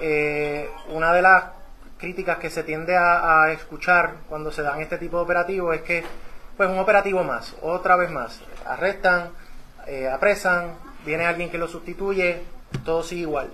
[0.00, 1.44] Eh, una de las
[1.98, 6.04] críticas que se tiende a, escuchar cuando se dan este tipo de operativos es que,
[6.56, 8.40] pues, un operativo más, otra vez más.
[8.66, 9.30] Arrestan,
[9.86, 10.74] eh, apresan,
[11.04, 12.42] viene alguien que lo sustituye,
[12.84, 13.50] todo sigue igual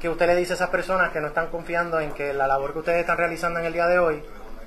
[0.00, 2.72] que usted le dice a esas personas que no están confiando en que la labor
[2.72, 4.22] que ustedes están realizando en el día de hoy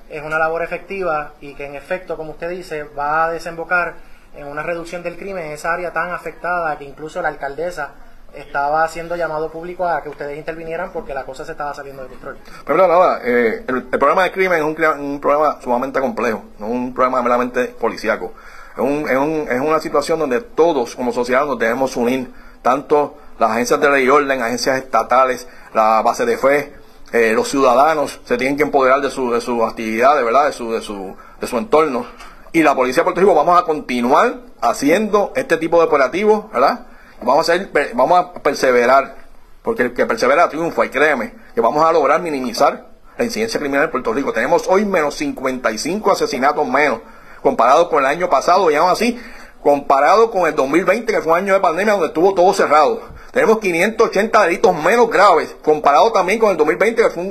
[0.08, 3.94] es una labor efectiva y que en efecto, como usted dice, va a desembocar
[4.36, 7.90] en una reducción del crimen en esa área tan afectada que incluso la alcaldesa
[8.36, 12.08] estaba haciendo llamado público a que ustedes intervinieran porque la cosa se estaba saliendo de
[12.08, 12.38] control.
[12.66, 16.66] Pero nada, eh, el, el problema del crimen es un, un problema sumamente complejo, no
[16.66, 18.32] un problema meramente policíaco.
[18.74, 22.32] Es, un- es, un- es una situación donde todos como sociedad nos debemos unir,
[22.62, 26.72] tanto las agencias de ley y orden, agencias estatales, la base de fe,
[27.12, 30.46] eh, los ciudadanos se tienen que empoderar de su, de sus actividades, ¿verdad?
[30.46, 32.06] De su, de su, de su entorno.
[32.52, 36.86] Y la policía de Puerto Rico vamos a continuar haciendo este tipo de operativos, ¿verdad?
[37.22, 39.16] Vamos a, hacer, vamos a perseverar,
[39.62, 43.84] porque el que persevera triunfa, y créeme, que vamos a lograr minimizar la incidencia criminal
[43.84, 44.32] en Puerto Rico.
[44.32, 47.00] Tenemos hoy menos 55 asesinatos menos,
[47.42, 49.18] comparado con el año pasado, y aún así,
[49.62, 53.00] comparado con el 2020, que fue un año de pandemia donde estuvo todo cerrado.
[53.30, 57.22] Tenemos 580 delitos menos graves, comparado también con el 2020, que fue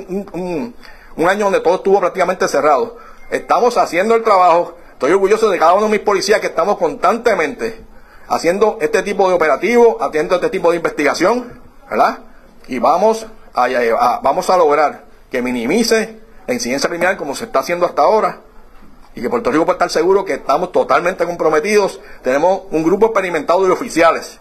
[1.16, 2.96] un año donde todo estuvo prácticamente cerrado.
[3.30, 4.76] Estamos haciendo el trabajo.
[4.92, 7.84] Estoy orgulloso de cada uno de mis policías que estamos constantemente
[8.28, 12.20] haciendo este tipo de operativo, haciendo este tipo de investigación, ¿verdad?
[12.68, 17.86] Y vamos a, vamos a lograr que minimice la incidencia criminal como se está haciendo
[17.86, 18.40] hasta ahora
[19.14, 22.00] y que Puerto Rico puede estar seguro que estamos totalmente comprometidos.
[22.22, 24.38] Tenemos un grupo experimentado de oficiales.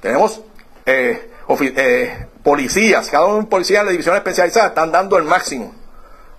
[0.00, 0.40] Tenemos
[0.84, 5.72] eh, eh, policías, cada uno de policías de la división especializada están dando el máximo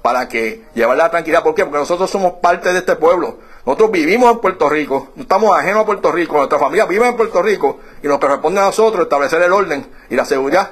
[0.01, 1.43] para que llevar la tranquilidad.
[1.43, 1.63] ¿Por qué?
[1.63, 3.37] Porque nosotros somos parte de este pueblo.
[3.67, 7.17] Nosotros vivimos en Puerto Rico, no estamos ajenos a Puerto Rico, nuestra familia vive en
[7.17, 10.71] Puerto Rico y nos corresponde a nosotros establecer el orden y la seguridad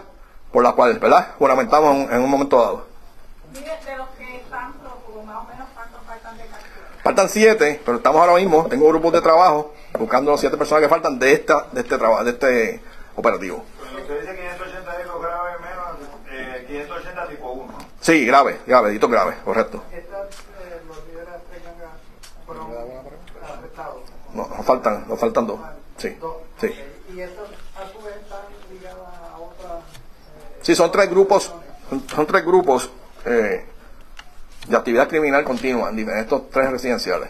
[0.50, 1.34] por la cual, ¿verdad?
[1.38, 2.86] Juramentamos en, en un momento dado.
[3.52, 3.60] de
[3.98, 7.02] los que están prófugos, más o menos cuántos faltan de captura.
[7.04, 10.88] Faltan siete, pero estamos ahora mismo, tengo grupos de trabajo buscando las siete personas que
[10.88, 12.82] faltan de esta, de este trabajo, de este
[13.18, 13.62] operativo.
[13.78, 15.86] Cuando usted dice 580 delitos graves menos,
[16.32, 17.74] eh, 580 tipo 1.
[18.00, 19.84] Sí, grave, grave, graves, correcto.
[19.92, 22.06] Estas, eh, los líderes de tres gangas
[22.46, 22.68] fueron
[23.42, 24.04] arrestados.
[24.34, 25.60] No, faltan, nos faltan dos.
[25.98, 26.10] Sí,
[26.60, 26.68] sí.
[27.16, 28.40] Y estos a su vez están
[28.72, 29.84] ligados a otras.
[30.62, 31.52] Sí, son tres grupos,
[32.14, 32.90] son, tres grupos
[33.26, 33.66] eh,
[34.68, 37.30] de actividad criminal continua en estos tres residenciales.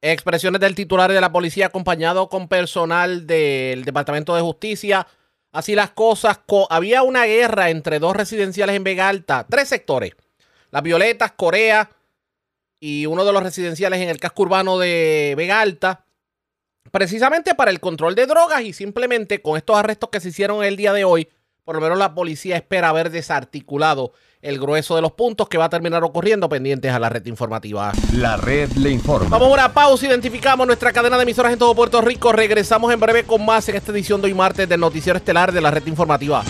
[0.00, 5.06] Expresiones del titular de la policía acompañado con personal del Departamento de Justicia.
[5.52, 6.38] Así las cosas.
[6.46, 9.46] co- había una guerra entre dos residenciales en Vega Alta.
[9.48, 10.12] Tres sectores.
[10.70, 11.90] Las Violetas, Corea
[12.80, 16.04] y uno de los residenciales en el casco urbano de Vega Alta.
[16.92, 20.76] Precisamente para el control de drogas y simplemente con estos arrestos que se hicieron el
[20.76, 21.26] día de hoy,
[21.64, 24.12] por lo menos la policía espera haber desarticulado
[24.42, 27.92] el grueso de los puntos que va a terminar ocurriendo pendientes a la red informativa.
[28.12, 29.30] La red le informa.
[29.30, 32.30] Vamos a una pausa, identificamos nuestra cadena de emisoras en todo Puerto Rico.
[32.30, 35.62] Regresamos en breve con más en esta edición de hoy martes del Noticiero Estelar de
[35.62, 36.44] la red informativa.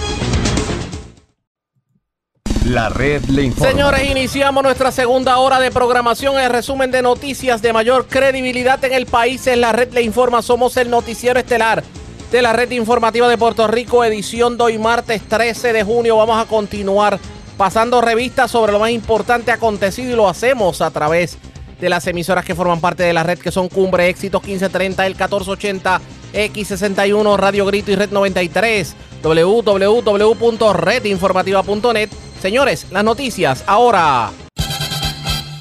[2.64, 3.70] La red le informa.
[3.70, 6.38] Señores, iniciamos nuestra segunda hora de programación.
[6.38, 10.42] El resumen de noticias de mayor credibilidad en el país es la red le informa.
[10.42, 11.82] Somos el Noticiero Estelar
[12.30, 16.16] de la red informativa de Puerto Rico, edición de hoy martes 13 de junio.
[16.16, 17.18] Vamos a continuar
[17.56, 21.38] pasando revistas sobre lo más importante acontecido y lo hacemos a través
[21.80, 25.14] de las emisoras que forman parte de la red que son Cumbre Éxitos 1530, el
[25.14, 26.00] 1480,
[26.32, 32.08] X61, Radio Grito y Red 93, www.redinformativa.net.
[32.40, 34.30] Señores, las noticias ahora.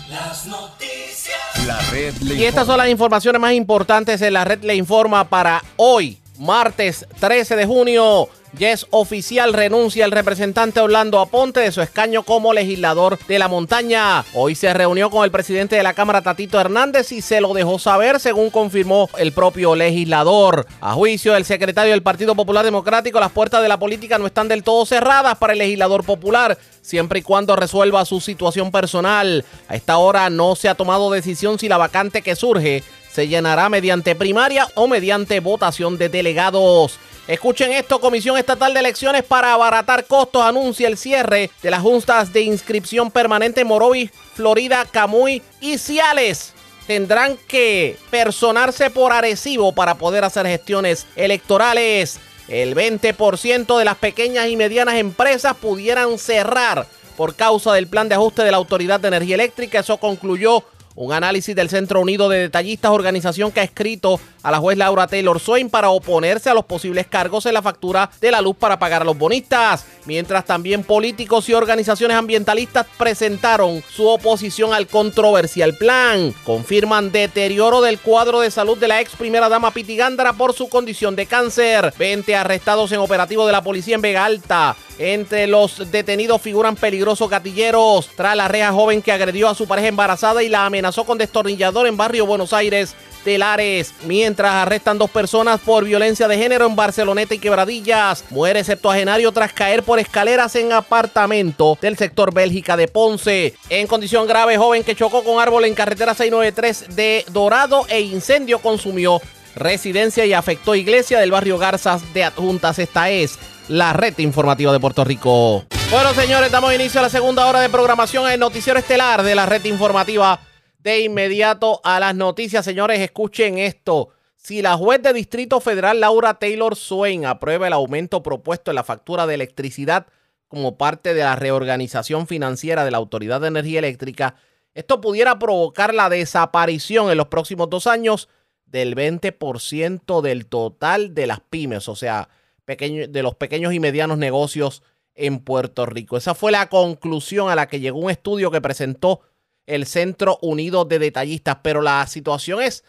[0.09, 1.67] Las noticias.
[1.67, 5.29] La red le Y estas son las informaciones más importantes en la red le informa
[5.29, 8.29] para hoy, martes 13 de junio.
[8.53, 13.47] Ya es oficial, renuncia el representante Orlando Aponte de su escaño como legislador de la
[13.47, 14.25] montaña.
[14.33, 17.79] Hoy se reunió con el presidente de la Cámara, Tatito Hernández, y se lo dejó
[17.79, 20.67] saber, según confirmó el propio legislador.
[20.81, 24.49] A juicio del secretario del Partido Popular Democrático, las puertas de la política no están
[24.49, 29.45] del todo cerradas para el legislador popular, siempre y cuando resuelva su situación personal.
[29.69, 33.69] A esta hora no se ha tomado decisión si la vacante que surge se llenará
[33.69, 36.99] mediante primaria o mediante votación de delegados.
[37.31, 42.33] Escuchen esto, Comisión Estatal de Elecciones para abaratar costos anuncia el cierre de las juntas
[42.33, 46.51] de inscripción permanente en Morovis, Florida, Camuy y Ciales.
[46.87, 52.19] Tendrán que personarse por Arecibo para poder hacer gestiones electorales.
[52.49, 58.15] El 20% de las pequeñas y medianas empresas pudieran cerrar por causa del plan de
[58.15, 59.79] ajuste de la Autoridad de Energía Eléctrica.
[59.79, 60.65] Eso concluyó
[60.95, 65.07] un análisis del Centro Unido de Detallistas, organización que ha escrito a la juez Laura
[65.07, 68.79] Taylor Swain para oponerse a los posibles cargos en la factura de la luz para
[68.79, 69.85] pagar a los bonistas.
[70.05, 76.33] Mientras también políticos y organizaciones ambientalistas presentaron su oposición al controversial plan.
[76.43, 80.69] Confirman deterioro del cuadro de salud de la ex primera dama Piti Gándara por su
[80.69, 81.93] condición de cáncer.
[81.97, 84.75] 20 arrestados en operativo de la policía en Vega Alta.
[84.97, 88.09] Entre los detenidos figuran peligrosos gatilleros.
[88.15, 91.87] Tras la reja joven que agredió a su pareja embarazada y la amenazó con destornillador
[91.87, 92.95] en barrio Buenos Aires.
[93.23, 98.23] Telares, mientras arrestan dos personas por violencia de género en Barceloneta y Quebradillas.
[98.29, 103.53] Muere septuagenario tras caer por escaleras en apartamento del sector Bélgica de Ponce.
[103.69, 108.59] En condición grave, joven que chocó con árbol en carretera 693 de Dorado e incendio
[108.59, 109.21] consumió
[109.55, 112.79] residencia y afectó iglesia del barrio Garzas de Adjuntas.
[112.79, 115.63] Esta es la red informativa de Puerto Rico.
[115.89, 119.45] Bueno, señores, damos inicio a la segunda hora de programación en noticiero estelar de la
[119.45, 120.39] red informativa.
[120.81, 124.09] De inmediato a las noticias, señores, escuchen esto.
[124.35, 128.83] Si la juez de Distrito Federal Laura Taylor Swain aprueba el aumento propuesto en la
[128.83, 130.07] factura de electricidad
[130.47, 134.35] como parte de la reorganización financiera de la Autoridad de Energía Eléctrica,
[134.73, 138.27] esto pudiera provocar la desaparición en los próximos dos años
[138.65, 142.27] del 20% del total de las pymes, o sea,
[142.67, 144.81] de los pequeños y medianos negocios
[145.13, 146.17] en Puerto Rico.
[146.17, 149.21] Esa fue la conclusión a la que llegó un estudio que presentó
[149.65, 152.83] el Centro Unido de Detallistas, pero la situación es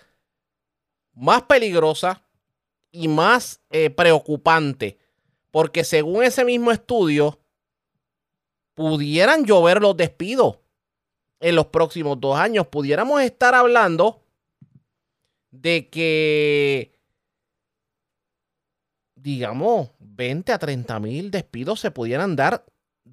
[1.15, 2.23] más peligrosa
[2.91, 4.99] y más eh, preocupante,
[5.51, 7.39] porque según ese mismo estudio,
[8.75, 10.59] pudieran llover los despidos
[11.41, 12.67] en los próximos dos años.
[12.69, 14.23] Pudiéramos estar hablando
[15.51, 16.99] de que,
[19.15, 22.65] digamos, 20 a 30 mil despidos se pudieran dar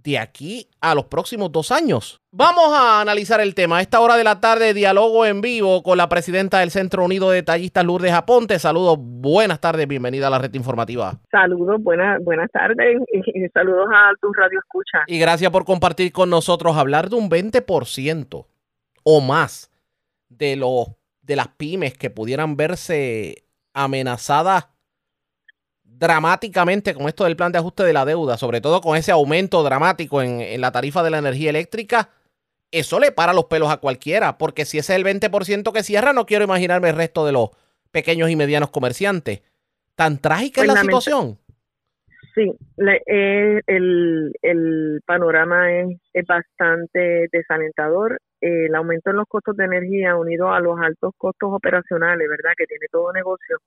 [0.04, 2.22] de aquí a los próximos dos años.
[2.32, 3.78] Vamos a analizar el tema.
[3.78, 7.30] A esta hora de la tarde, diálogo en vivo con la presidenta del Centro Unido
[7.30, 8.60] de Detallistas, Lourdes Aponte.
[8.60, 11.20] Saludos, buenas tardes, bienvenida a la red informativa.
[11.32, 15.04] Saludos, buenas, buenas tardes y saludos a tu radio escucha.
[15.08, 18.46] Y gracias por compartir con nosotros hablar de un 20%
[19.04, 19.72] o más
[20.30, 20.88] de, los,
[21.22, 23.44] de las pymes que pudieran verse
[23.74, 24.70] amenazadas
[26.00, 29.64] dramáticamente con esto del plan de ajuste de la deuda, sobre todo con ese aumento
[29.64, 32.10] dramático en, en, la tarifa de la energía eléctrica,
[32.72, 36.14] eso le para los pelos a cualquiera, porque si ese es el 20% que cierra,
[36.14, 37.50] no quiero imaginarme el resto de los
[37.92, 39.42] pequeños y medianos comerciantes.
[39.96, 41.38] ¿Tan trágica Pues es la lamenta- situación?
[42.36, 48.20] Sí, le- eh, el, el panorama es, es bastante desalentador.
[48.40, 52.54] Eh, el aumento en los costos de energía unido a los altos costos operacionales, ¿verdad?,
[52.56, 53.58] que tiene todo negocio,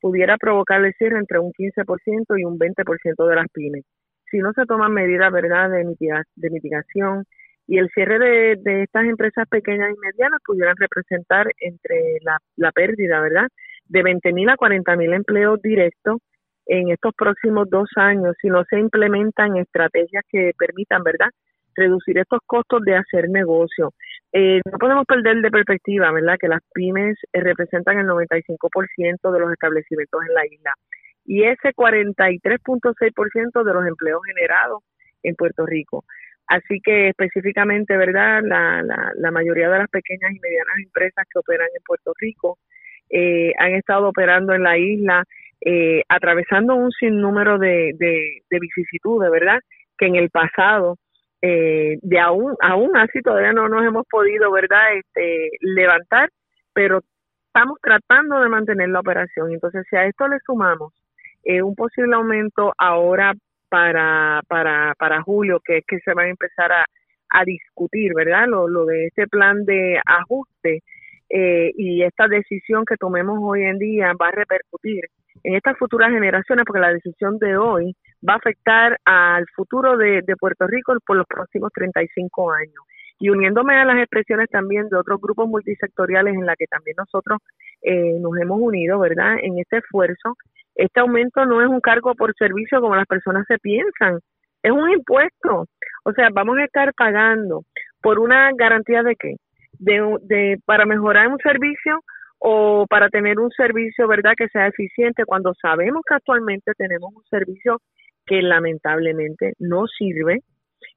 [0.00, 3.84] pudiera provocar el cierre entre un 15% y un 20% de las pymes.
[4.30, 7.24] Si no se toman medidas, ¿verdad?, de, mitiga- de mitigación
[7.66, 8.18] y el cierre
[8.58, 13.48] de, estas empresas pequeñas y medianas pudieran representar entre la, la pérdida, ¿verdad?,
[13.86, 16.18] de 20 mil a 40 mil empleos directos
[16.66, 21.28] en estos próximos dos años si no se implementan estrategias que permitan, ¿verdad?,
[21.76, 23.92] reducir estos costos de hacer negocio.
[24.36, 29.38] Eh, no podemos perder de perspectiva, ¿verdad?, que las pymes eh, representan el 95% de
[29.38, 30.72] los establecimientos en la isla
[31.24, 34.82] y ese 43.6% de los empleos generados
[35.22, 36.04] en Puerto Rico.
[36.48, 38.42] Así que específicamente, ¿verdad?
[38.42, 42.58] La, la, la, mayoría de las pequeñas y medianas empresas que operan en Puerto Rico
[43.10, 45.22] eh, han estado operando en la isla,
[45.60, 49.60] eh, atravesando un sinnúmero de, de, de vicisitudes, ¿verdad?
[49.96, 50.98] Que en el pasado,
[51.46, 54.96] eh, de aún, aún así todavía no nos hemos podido, ¿verdad?
[54.96, 56.30] Este, levantar,
[56.72, 57.00] pero
[57.48, 59.52] estamos tratando de mantener la operación.
[59.52, 60.94] Entonces, si a esto le sumamos
[61.44, 63.34] eh, un posible aumento ahora
[63.68, 66.86] para, para, para julio, que es que se va a empezar a,
[67.28, 68.46] a discutir, ¿verdad?
[68.48, 70.82] Lo, lo de este plan de ajuste
[71.28, 75.04] eh, y esta decisión que tomemos hoy en día va a repercutir
[75.42, 77.94] en estas futuras generaciones, porque la decisión de hoy
[78.26, 82.84] va a afectar al futuro de, Puerto Rico por los próximos 35 años.
[83.18, 87.38] Y uniéndome a las expresiones también de otros grupos multisectoriales en la que también nosotros
[87.82, 89.36] eh, nos hemos unido, ¿verdad?
[89.40, 90.36] En este esfuerzo,
[90.74, 94.18] este aumento no es un cargo por servicio como las personas se piensan,
[94.62, 95.66] es un impuesto.
[96.04, 97.62] O sea, vamos a estar pagando
[98.02, 99.36] por una garantía de qué?
[99.78, 102.00] De, de para mejorar un servicio
[102.46, 107.24] o para tener un servicio, ¿verdad?, que sea eficiente cuando sabemos que actualmente tenemos un
[107.30, 107.80] servicio
[108.26, 110.40] que lamentablemente no sirve,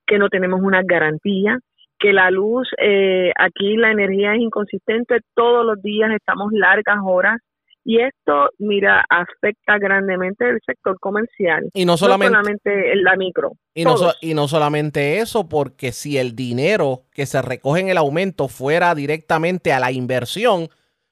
[0.05, 1.57] que no tenemos una garantía,
[1.99, 7.37] que la luz, eh, aquí la energía es inconsistente, todos los días estamos largas horas
[7.85, 11.69] y esto, mira, afecta grandemente el sector comercial.
[11.73, 13.53] Y no solamente, la micro.
[13.73, 17.95] Y no, y no solamente eso, porque si el dinero que se recoge en el
[17.95, 20.67] aumento fuera directamente a la inversión,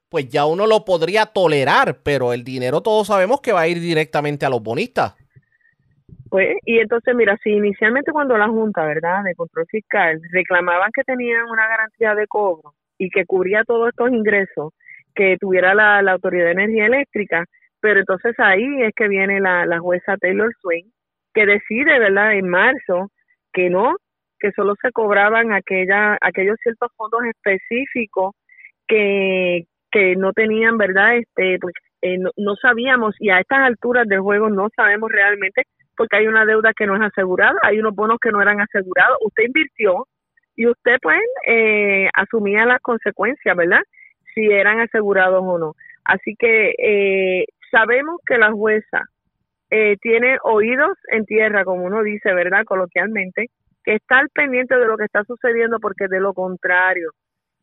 [0.09, 3.79] pues ya uno lo podría tolerar, pero el dinero todos sabemos que va a ir
[3.79, 5.15] directamente a los bonistas.
[6.29, 11.03] Pues, y entonces, mira, si inicialmente cuando la Junta, ¿verdad?, de Control Fiscal reclamaban que
[11.03, 14.73] tenían una garantía de cobro y que cubría todos estos ingresos,
[15.13, 17.45] que tuviera la, la Autoridad de Energía Eléctrica,
[17.79, 20.91] pero entonces ahí es que viene la, la jueza Taylor Swain,
[21.33, 23.11] que decide, ¿verdad?, en marzo
[23.53, 23.95] que no,
[24.39, 28.35] que solo se cobraban aquella, aquellos ciertos fondos específicos
[28.87, 29.65] que,
[29.95, 34.19] que no tenían, ¿verdad?, este, pues eh, no, no, sabíamos y a estas alturas del
[34.19, 35.63] juego no sabemos realmente
[35.95, 39.17] porque hay una deuda que no es asegurada, hay unos bonos que no eran asegurados,
[39.21, 40.05] usted invirtió
[40.57, 43.81] y usted pues eh, asumía las consecuencias, ¿verdad?
[44.35, 45.75] si eran asegurados o no.
[46.03, 49.05] Así que eh, sabemos que la jueza
[49.71, 52.65] eh, tiene oídos en tierra, como uno dice, ¿verdad?
[52.65, 53.47] Coloquialmente,
[53.83, 57.11] que está al pendiente de lo que está sucediendo porque de lo contrario,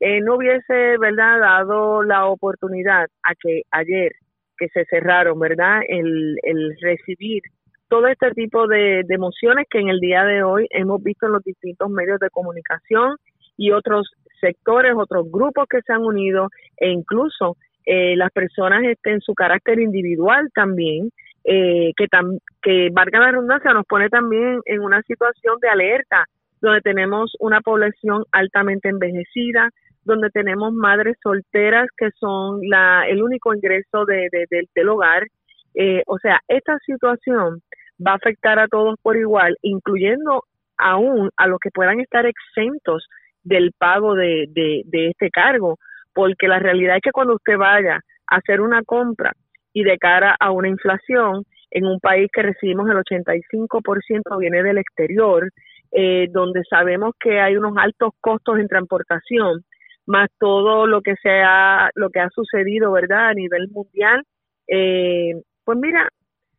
[0.05, 4.11] eh, no hubiese, ¿verdad?, dado la oportunidad a que ayer
[4.59, 7.42] que se cerraron, ¿verdad?, el, el recibir
[7.88, 11.34] todo este tipo de, de emociones que en el día de hoy hemos visto en
[11.34, 13.14] los distintos medios de comunicación
[13.57, 16.48] y otros sectores, otros grupos que se han unido
[16.78, 21.11] e incluso eh, las personas este, en su carácter individual también,
[21.44, 26.24] eh, que, tam, que valga la redundancia, nos pone también en una situación de alerta,
[26.61, 29.70] donde tenemos una población altamente envejecida,
[30.05, 35.26] donde tenemos madres solteras que son la, el único ingreso de, de, de del hogar.
[35.74, 37.62] Eh, o sea, esta situación
[38.05, 40.44] va a afectar a todos por igual, incluyendo
[40.76, 43.07] aún a los que puedan estar exentos
[43.44, 45.78] del pago de, de, de este cargo,
[46.14, 49.32] porque la realidad es que cuando usted vaya a hacer una compra
[49.72, 54.78] y de cara a una inflación en un país que recibimos el 85% viene del
[54.78, 55.50] exterior,
[55.90, 59.64] eh, donde sabemos que hay unos altos costos en transportación,
[60.07, 63.28] más todo lo que se ha, lo que ha sucedido, ¿verdad?
[63.28, 64.22] A nivel mundial,
[64.68, 65.34] eh,
[65.64, 66.09] pues mira,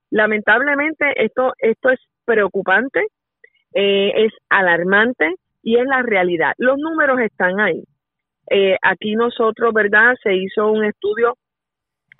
[0.10, 3.08] lamentablemente esto, esto es preocupante,
[3.74, 6.54] eh, es alarmante, y es la realidad.
[6.58, 7.84] Los números están ahí.
[8.52, 10.14] Eh, aquí nosotros, ¿verdad?
[10.22, 11.38] Se hizo un estudio,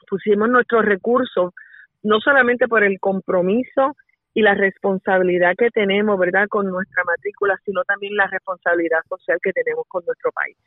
[0.10, 1.54] pusimos nuestros recursos,
[2.02, 3.96] no solamente por el compromiso
[4.34, 9.54] y la responsabilidad que tenemos, ¿verdad?, con nuestra matrícula, sino también la responsabilidad social que
[9.54, 10.58] tenemos con nuestro país.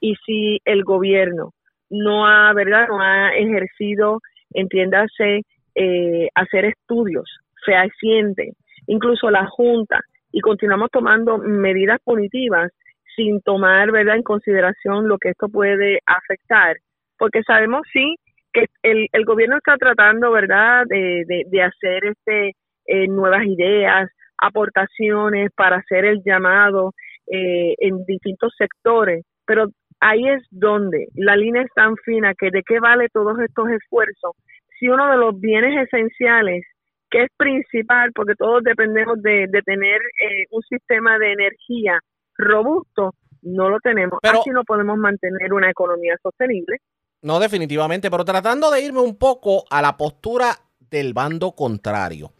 [0.00, 1.52] Y si el gobierno
[1.90, 4.20] no ha, ¿verdad?, no ha ejercido,
[4.52, 5.42] entiéndase,
[5.74, 7.28] eh, hacer estudios
[7.64, 8.56] fehacientes,
[8.86, 10.00] incluso la Junta,
[10.32, 12.72] y continuamos tomando medidas punitivas
[13.16, 16.76] sin tomar verdad en consideración lo que esto puede afectar
[17.20, 18.16] porque sabemos sí
[18.52, 22.56] que el, el gobierno está tratando verdad de, de, hacer este
[22.86, 26.92] eh, nuevas ideas aportaciones para hacer el llamado
[27.26, 29.66] eh, en distintos sectores pero
[30.00, 34.32] ahí es donde la línea es tan fina que de qué vale todos estos esfuerzos
[34.78, 36.64] si uno de los bienes esenciales
[37.10, 41.98] que es principal, porque todos dependemos de, de tener eh, un sistema de energía
[42.36, 44.20] robusto, no lo tenemos.
[44.22, 46.78] Así no podemos mantener una economía sostenible.
[47.22, 52.30] No, definitivamente, pero tratando de irme un poco a la postura del bando contrario.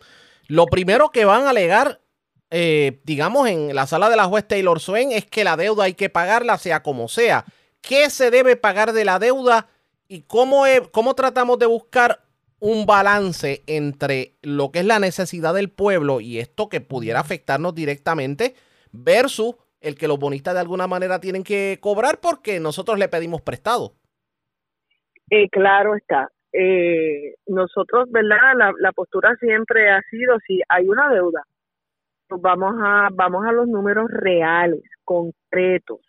[0.51, 2.01] Lo primero que van a alegar,
[2.51, 5.95] eh, digamos, en la sala de la juez Taylor Swain es que la deuda hay
[5.95, 7.45] que pagarla sea como sea.
[7.81, 9.69] ¿Qué se debe pagar de la deuda
[10.09, 12.25] y cómo, cómo tratamos de buscar
[12.59, 17.73] un balance entre lo que es la necesidad del pueblo y esto que pudiera afectarnos
[17.73, 18.57] directamente
[18.91, 23.41] versus el que los bonistas de alguna manera tienen que cobrar porque nosotros le pedimos
[23.41, 23.95] prestado.
[25.31, 26.29] Eh, claro está.
[26.53, 28.55] Eh, nosotros, ¿verdad?
[28.57, 31.43] La, la postura siempre ha sido, si hay una deuda,
[32.29, 36.01] pues vamos a, vamos a los números reales, concretos.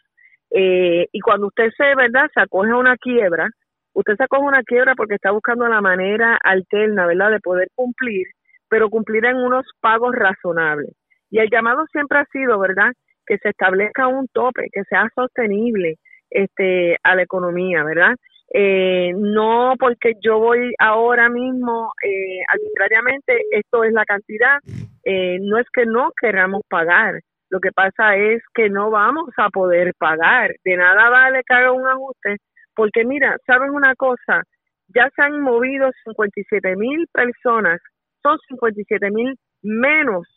[0.52, 2.30] Eh, y cuando usted se, ¿verdad?
[2.34, 3.50] Se acoge a una quiebra,
[3.94, 7.32] usted se acoge a una quiebra porque está buscando la manera alterna, ¿verdad?
[7.32, 8.28] De poder cumplir,
[8.70, 10.92] pero cumplir en unos pagos razonables.
[11.30, 12.92] Y el llamado siempre ha sido, ¿verdad?
[13.26, 15.96] Que se establezca un tope, que sea sostenible
[16.30, 18.16] este, a la economía, ¿verdad?
[18.54, 24.58] Eh, no porque yo voy ahora mismo eh, arbitrariamente, esto es la cantidad,
[25.06, 29.49] eh, no es que no queramos pagar, lo que pasa es que no vamos a
[29.49, 32.38] poder pagar, de nada vale que haga un ajuste,
[32.76, 34.43] porque mira, ¿saben una cosa?
[34.93, 37.80] Ya se han movido 57 mil personas,
[38.22, 40.28] son 57 mil menos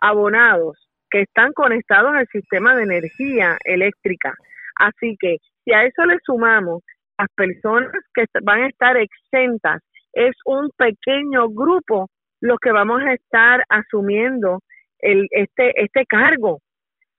[0.00, 0.76] abonados
[1.10, 4.34] que están conectados al sistema de energía eléctrica.
[4.76, 6.82] Así que si a eso le sumamos
[7.20, 12.08] las personas que van a estar exentas, es un pequeño grupo
[12.40, 14.60] los que vamos a estar asumiendo
[14.98, 16.58] el, este, este cargo.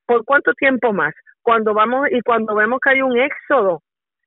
[0.05, 1.13] ¿Por cuánto tiempo más?
[1.41, 3.81] Cuando vamos y cuando vemos que hay un éxodo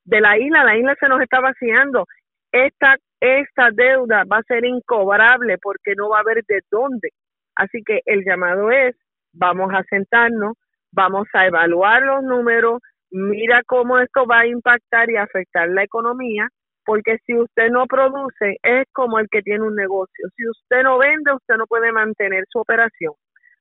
[0.04, 2.06] de la isla, la isla se nos está vaciando.
[2.52, 7.10] Esta, esta deuda va a ser incobrable porque no va a haber de dónde.
[7.56, 8.96] Así que el llamado es,
[9.32, 10.56] vamos a sentarnos,
[10.92, 12.80] vamos a evaluar los números,
[13.14, 16.48] mira cómo esto va a impactar y afectar la economía,
[16.84, 20.28] porque si usted no produce, es como el que tiene un negocio.
[20.36, 23.14] Si usted no vende, usted no puede mantener su operación.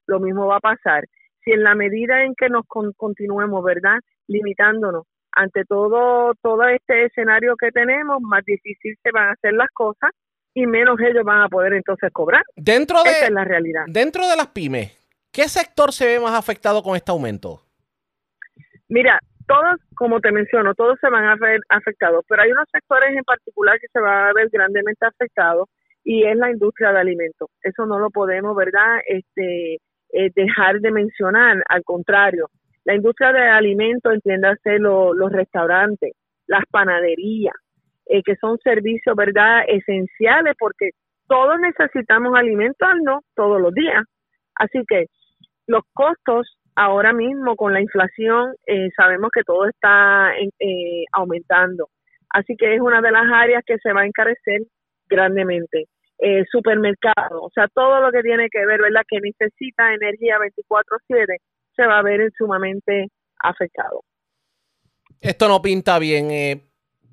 [0.08, 1.04] Lo mismo va a pasar.
[1.44, 2.66] Si en la medida en que nos
[2.98, 4.00] continuemos, ¿verdad?
[4.28, 9.70] Limitándonos ante todo, todo este escenario que tenemos, más difícil se van a hacer las
[9.74, 10.12] cosas
[10.54, 12.44] y menos ellos van a poder entonces cobrar.
[12.56, 13.84] Dentro de, Esa es la realidad.
[13.88, 14.98] Dentro de las pymes,
[15.32, 17.62] ¿qué sector se ve más afectado con este aumento?
[18.88, 23.16] Mira, todos, como te menciono, todos se van a ver afectados, pero hay unos sectores
[23.16, 25.70] en particular que se van a ver grandemente afectados
[26.04, 27.50] y es la industria de alimentos.
[27.62, 29.00] Eso no lo podemos, ¿verdad?
[29.08, 29.76] Este,
[30.12, 32.50] eh, dejar de mencionar, al contrario,
[32.86, 36.14] la industria de alimentos, entiéndase lo, los restaurantes,
[36.48, 37.56] las panaderías,
[38.06, 40.90] eh, que son servicios, ¿verdad?, esenciales porque
[41.28, 44.04] todos necesitamos alimentos, no todos los días.
[44.56, 45.06] Así que
[45.68, 51.90] los costos ahora mismo con la inflación eh, sabemos que todo está eh, aumentando.
[52.30, 54.62] Así que es una de las áreas que se va a encarecer
[55.08, 55.88] grandemente.
[56.20, 59.02] Eh, supermercado, o sea, todo lo que tiene que ver, ¿verdad?
[59.08, 61.38] Que necesita energía 24/7
[61.76, 63.08] se va a ver sumamente
[63.40, 64.04] afectado.
[65.20, 66.32] Esto no pinta bien.
[66.32, 66.62] Eh,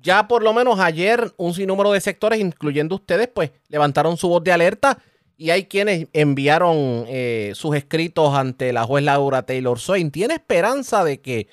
[0.01, 4.43] ya por lo menos ayer un sinnúmero de sectores, incluyendo ustedes, pues levantaron su voz
[4.43, 4.97] de alerta
[5.41, 10.11] y hay quienes enviaron eh, sus escritos ante la juez Laura Taylor Swain.
[10.11, 11.47] ¿Tiene esperanza de que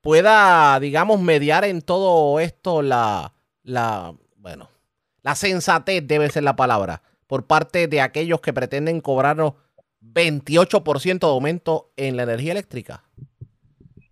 [0.00, 4.70] pueda, digamos, mediar en todo esto la, la, bueno,
[5.22, 9.52] la sensatez debe ser la palabra, por parte de aquellos que pretenden cobrarnos
[10.00, 13.04] 28% de aumento en la energía eléctrica?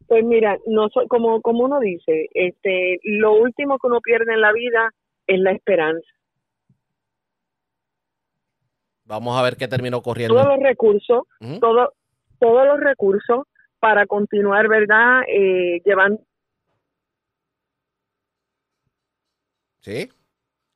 [0.09, 4.43] Pues mira, no soy, como, como uno dice, este, lo último que uno pierde en
[4.43, 4.91] la vida
[5.27, 6.07] es la esperanza.
[9.13, 10.35] Vamos a ver qué terminó corriendo.
[10.35, 11.25] Todos los recursos,
[11.61, 11.93] todo,
[12.39, 13.45] todos los recursos
[13.79, 15.21] para continuar, ¿verdad?
[15.29, 16.23] Eh, llevando.
[19.81, 20.09] Sí,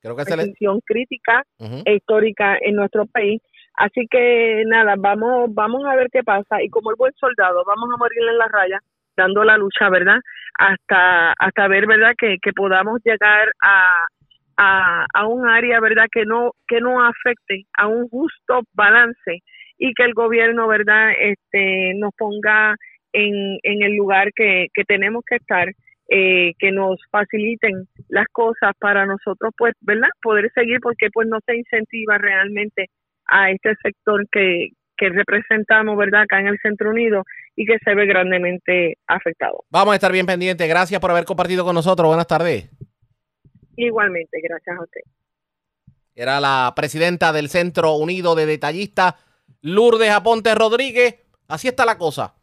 [0.02, 0.52] creo que se le.
[0.84, 1.44] crítica
[1.86, 3.40] e histórica en nuestro país.
[3.72, 6.62] Así que nada, vamos, vamos a ver qué pasa.
[6.62, 8.80] Y como el buen soldado, vamos a morir en la raya,
[9.16, 10.18] dando la lucha, ¿verdad?
[10.58, 12.12] Hasta, hasta ver, ¿verdad?
[12.18, 14.06] Que, que podamos llegar a,
[14.56, 16.06] a, a un área, ¿verdad?
[16.10, 19.42] Que no, que no afecte a un justo balance
[19.78, 21.12] y que el gobierno, ¿verdad?
[21.18, 22.74] Este, nos ponga
[23.12, 25.68] en, en el lugar que, que tenemos que estar,
[26.08, 30.08] eh, que nos faciliten las cosas para nosotros, pues, ¿verdad?
[30.22, 32.86] Poder seguir porque pues no se incentiva realmente
[33.26, 36.22] a este sector que, que representamos, ¿verdad?
[36.22, 37.24] Acá en el Centro Unido
[37.56, 39.64] y que se ve grandemente afectado.
[39.70, 40.68] Vamos a estar bien pendientes.
[40.68, 42.06] Gracias por haber compartido con nosotros.
[42.06, 42.70] Buenas tardes.
[43.76, 45.00] Igualmente, gracias a usted.
[46.14, 49.14] Era la presidenta del Centro Unido de Detallistas,
[49.60, 51.16] Lourdes Aponte Rodríguez.
[51.46, 52.34] Así está la cosa.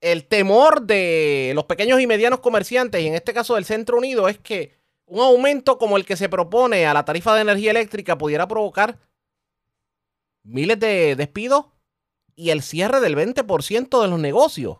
[0.00, 4.28] El temor de los pequeños y medianos comerciantes, y en este caso del Centro Unido,
[4.28, 8.16] es que un aumento como el que se propone a la tarifa de energía eléctrica
[8.16, 8.98] pudiera provocar
[10.42, 11.66] miles de despidos
[12.34, 14.78] y el cierre del 20% de los negocios.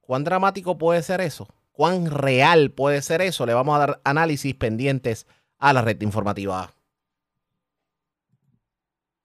[0.00, 1.46] ¿Cuán dramático puede ser eso?
[1.80, 3.46] ¿Cuán real puede ser eso?
[3.46, 5.26] Le vamos a dar análisis pendientes
[5.58, 6.74] a la red informativa.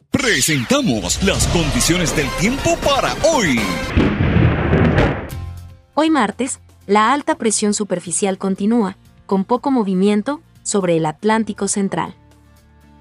[0.09, 3.59] Presentamos las condiciones del tiempo para hoy.
[5.95, 8.95] Hoy martes, la alta presión superficial continúa,
[9.25, 12.15] con poco movimiento, sobre el Atlántico Central.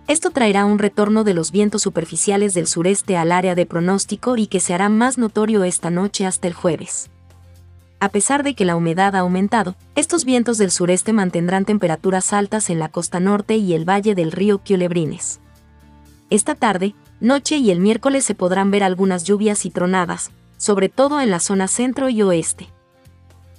[0.08, 4.48] Esto traerá un retorno de los vientos superficiales del sureste al área de pronóstico y
[4.48, 7.08] que se hará más notorio esta noche hasta el jueves.
[8.04, 12.68] A pesar de que la humedad ha aumentado, estos vientos del sureste mantendrán temperaturas altas
[12.68, 15.40] en la costa norte y el valle del río Culebrines.
[16.28, 21.22] Esta tarde, noche y el miércoles se podrán ver algunas lluvias y tronadas, sobre todo
[21.22, 22.68] en la zona centro y oeste.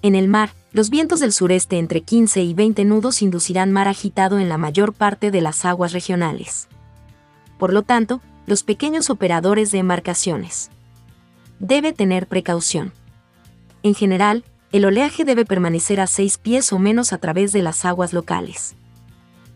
[0.04, 4.38] En el mar, los vientos del sureste entre 15 y 20 nudos inducirán mar agitado
[4.38, 6.68] en la mayor parte de las aguas regionales.
[7.58, 10.70] Por lo tanto, los pequeños operadores de embarcaciones
[11.60, 12.94] debe tener precaución.
[13.86, 17.86] En general, el oleaje debe permanecer a 6 pies o menos a través de las
[17.86, 18.74] aguas locales.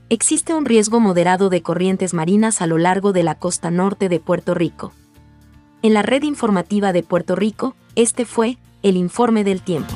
[0.10, 4.20] Existe un riesgo moderado de corrientes marinas a lo largo de la costa norte de
[4.20, 4.94] Puerto Rico.
[5.82, 9.96] En la red informativa de Puerto Rico, este fue el informe del tiempo.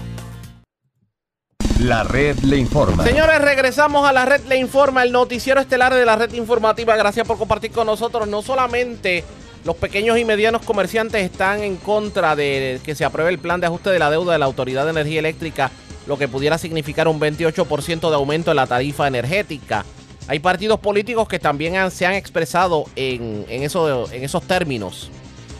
[1.79, 3.03] La red le informa.
[3.03, 6.95] Señores, regresamos a la red le informa, el noticiero estelar de la red informativa.
[6.95, 8.27] Gracias por compartir con nosotros.
[8.27, 9.23] No solamente
[9.63, 13.67] los pequeños y medianos comerciantes están en contra de que se apruebe el plan de
[13.67, 15.71] ajuste de la deuda de la Autoridad de Energía Eléctrica,
[16.05, 19.85] lo que pudiera significar un 28% de aumento en la tarifa energética.
[20.27, 25.09] Hay partidos políticos que también se han expresado en, en, eso, en esos términos.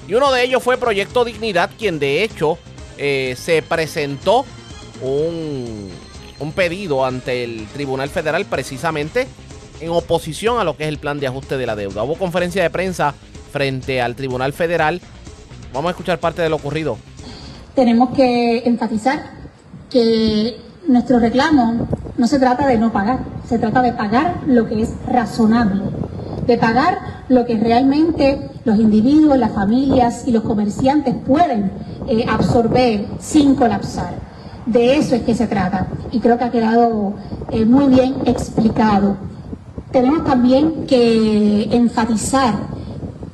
[0.08, 2.58] Y uno de ellos fue Proyecto Dignidad, quien de hecho
[2.98, 4.46] eh, se presentó
[5.02, 5.90] un,
[6.40, 9.28] un pedido ante el Tribunal Federal precisamente
[9.80, 12.04] en oposición a lo que es el plan de ajuste de la deuda.
[12.04, 13.16] Hubo conferencia de prensa
[13.54, 15.00] frente al Tribunal Federal.
[15.74, 16.98] Vamos a escuchar parte de lo ocurrido.
[17.76, 19.20] Tenemos que enfatizar
[19.90, 20.58] que
[20.88, 24.90] nuestro reclamo no se trata de no pagar, se trata de pagar lo que es
[25.08, 25.84] razonable,
[26.48, 31.72] de pagar lo que realmente los individuos, las familias y los comerciantes pueden
[32.08, 34.16] eh, absorber sin colapsar.
[34.66, 37.14] De eso es que se trata y creo que ha quedado
[37.52, 39.18] eh, muy bien explicado.
[39.92, 42.56] Tenemos también que enfatizar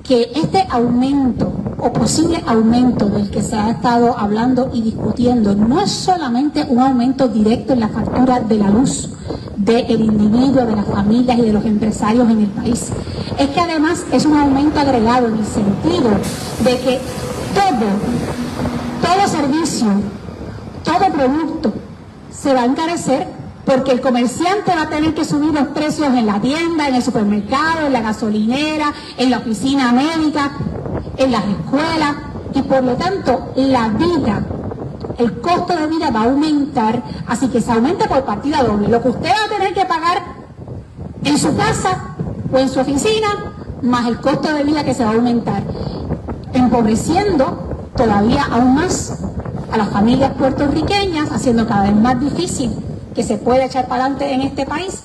[0.09, 5.79] que este aumento o posible aumento del que se ha estado hablando y discutiendo no
[5.81, 9.09] es solamente un aumento directo en la factura de la luz
[9.55, 12.87] del individuo, de las familias y de los empresarios en el país.
[13.37, 16.09] Es que además es un aumento agregado en el sentido
[16.63, 16.99] de que
[17.53, 17.87] todo,
[19.03, 19.89] todo servicio,
[20.83, 21.71] todo producto
[22.31, 23.27] se va a encarecer
[23.69, 27.03] porque el comerciante va a tener que subir los precios en la tienda, en el
[27.03, 30.53] supermercado, en la gasolinera, en la oficina médica,
[31.17, 32.15] en las escuelas
[32.55, 34.43] y por lo tanto la vida,
[35.19, 38.87] el costo de vida va a aumentar, así que se aumenta por partida doble.
[38.87, 40.23] Lo que usted va a tener que pagar
[41.23, 42.15] en su casa
[42.51, 45.61] o en su oficina, más el costo de vida que se va a aumentar,
[46.53, 49.19] empobreciendo todavía aún más
[49.71, 52.88] a las familias puertorriqueñas, haciendo cada vez más difícil
[53.19, 55.03] que se pueda echar para adelante en este país.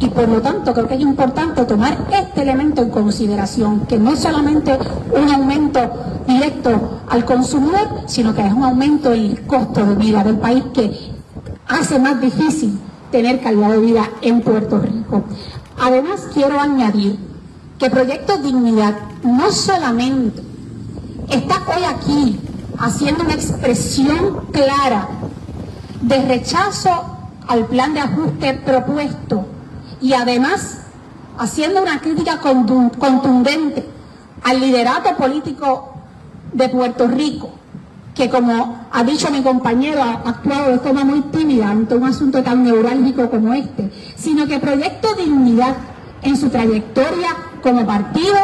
[0.00, 4.12] Y por lo tanto creo que es importante tomar este elemento en consideración, que no
[4.12, 4.76] es solamente
[5.12, 5.78] un aumento
[6.26, 10.64] directo al consumidor, sino que es un aumento en el costo de vida del país
[10.74, 10.90] que
[11.68, 12.76] hace más difícil
[13.12, 15.22] tener calidad de vida en Puerto Rico.
[15.80, 17.20] Además, quiero añadir
[17.78, 20.42] que Proyecto Dignidad no solamente
[21.30, 22.40] está hoy aquí
[22.80, 25.06] haciendo una expresión clara
[26.02, 27.17] de rechazo
[27.48, 29.46] al plan de ajuste propuesto
[30.00, 30.78] y además
[31.38, 33.86] haciendo una crítica contundente
[34.44, 35.94] al liderato político
[36.52, 37.50] de Puerto Rico,
[38.14, 42.42] que como ha dicho mi compañero, ha actuado de forma muy tímida ante un asunto
[42.42, 45.74] tan neurálgico como este, sino que Proyecto Dignidad
[46.22, 47.28] en su trayectoria
[47.62, 48.36] como partido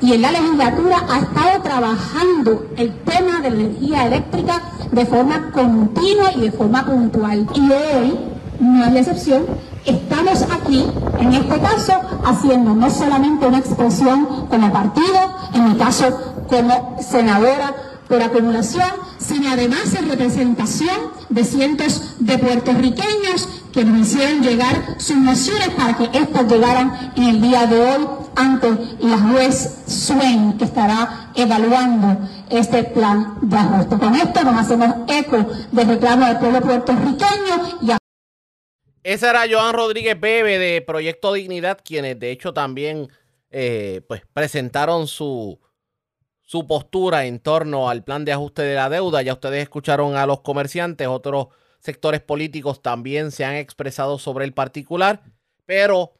[0.00, 4.62] y en la legislatura ha estado trabajando el tema de la energía eléctrica
[4.92, 7.46] de forma continua y de forma puntual.
[7.54, 8.18] Y hoy
[8.60, 9.46] no es la excepción.
[9.84, 10.84] Estamos aquí,
[11.20, 11.92] en este caso,
[12.24, 17.74] haciendo no solamente una expresión como partido, en mi caso como senadora
[18.08, 18.88] por acumulación,
[19.18, 20.96] sino además en representación
[21.28, 27.24] de cientos de puertorriqueños que nos hicieron llegar sus mociones para que éstas llegaran en
[27.24, 28.06] el día de hoy
[28.36, 32.16] ante la juez Swain, que estará evaluando
[32.48, 33.98] este plan de ajuste.
[33.98, 35.38] Con esto nos hacemos eco
[35.72, 37.90] del reclamo del pueblo puertorriqueño y
[39.06, 43.08] a Ese era Joan Rodríguez Bebe de Proyecto Dignidad, quienes de hecho también
[43.50, 45.60] eh, pues, presentaron su,
[46.42, 49.22] su postura en torno al plan de ajuste de la deuda.
[49.22, 54.52] Ya ustedes escucharon a los comerciantes, otros sectores políticos también se han expresado sobre el
[54.52, 55.22] particular,
[55.64, 56.14] pero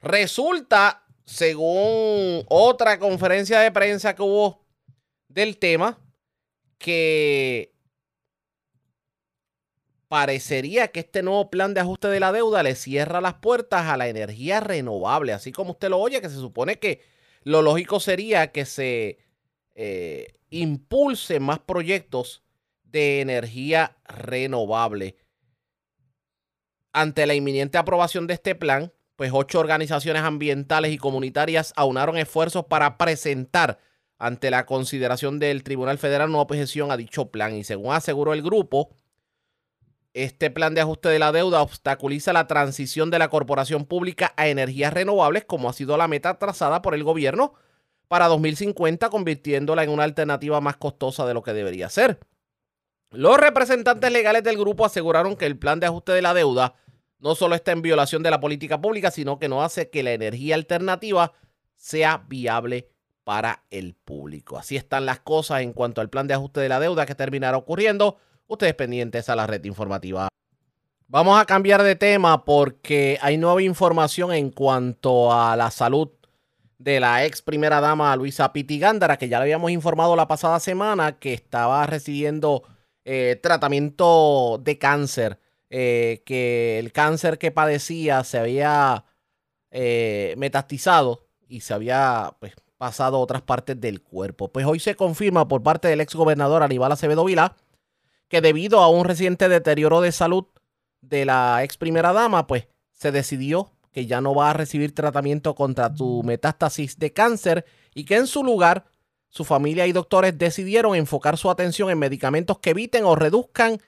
[0.00, 4.64] resulta, según otra conferencia de prensa que hubo
[5.28, 5.98] del tema,
[6.78, 7.72] que
[10.10, 13.96] parecería que este nuevo plan de ajuste de la deuda le cierra las puertas a
[13.96, 17.00] la energía renovable, así como usted lo oye, que se supone que
[17.44, 19.18] lo lógico sería que se
[19.76, 22.42] eh, impulse más proyectos
[22.82, 25.14] de energía renovable.
[26.92, 32.64] Ante la inminente aprobación de este plan, pues ocho organizaciones ambientales y comunitarias aunaron esfuerzos
[32.64, 33.78] para presentar
[34.18, 37.54] ante la consideración del Tribunal Federal una objeción a dicho plan.
[37.54, 38.90] Y según aseguró el grupo,
[40.12, 44.48] este plan de ajuste de la deuda obstaculiza la transición de la corporación pública a
[44.48, 47.54] energías renovables, como ha sido la meta trazada por el gobierno
[48.08, 52.18] para 2050, convirtiéndola en una alternativa más costosa de lo que debería ser.
[53.10, 56.74] Los representantes legales del grupo aseguraron que el plan de ajuste de la deuda
[57.20, 60.12] no solo está en violación de la política pública, sino que no hace que la
[60.12, 61.32] energía alternativa
[61.76, 62.88] sea viable
[63.24, 64.58] para el público.
[64.58, 67.56] Así están las cosas en cuanto al plan de ajuste de la deuda que terminará
[67.56, 68.18] ocurriendo
[68.50, 70.28] ustedes pendientes a la red informativa.
[71.06, 76.10] Vamos a cambiar de tema porque hay nueva información en cuanto a la salud
[76.78, 81.18] de la ex primera dama Luisa Pitigándara, que ya le habíamos informado la pasada semana
[81.18, 82.62] que estaba recibiendo
[83.04, 89.04] eh, tratamiento de cáncer, eh, que el cáncer que padecía se había
[89.70, 94.48] eh, metastizado y se había pues, pasado a otras partes del cuerpo.
[94.48, 97.56] Pues hoy se confirma por parte del ex gobernador Aníbal Acevedo Vilá
[98.30, 100.46] que debido a un reciente deterioro de salud
[101.02, 105.56] de la ex primera dama, pues se decidió que ya no va a recibir tratamiento
[105.56, 108.86] contra su metástasis de cáncer y que en su lugar
[109.28, 113.80] su familia y doctores decidieron enfocar su atención en medicamentos que eviten o reduzcan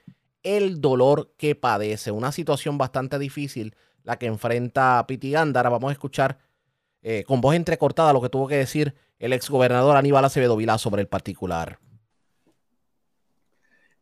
[0.43, 2.11] el dolor que padece.
[2.11, 5.69] Una situación bastante difícil la que enfrenta Piti Gándara.
[5.69, 6.37] Vamos a escuchar
[7.01, 11.01] eh, con voz entrecortada lo que tuvo que decir el exgobernador Aníbal Acevedo Vilá sobre
[11.01, 11.79] el particular.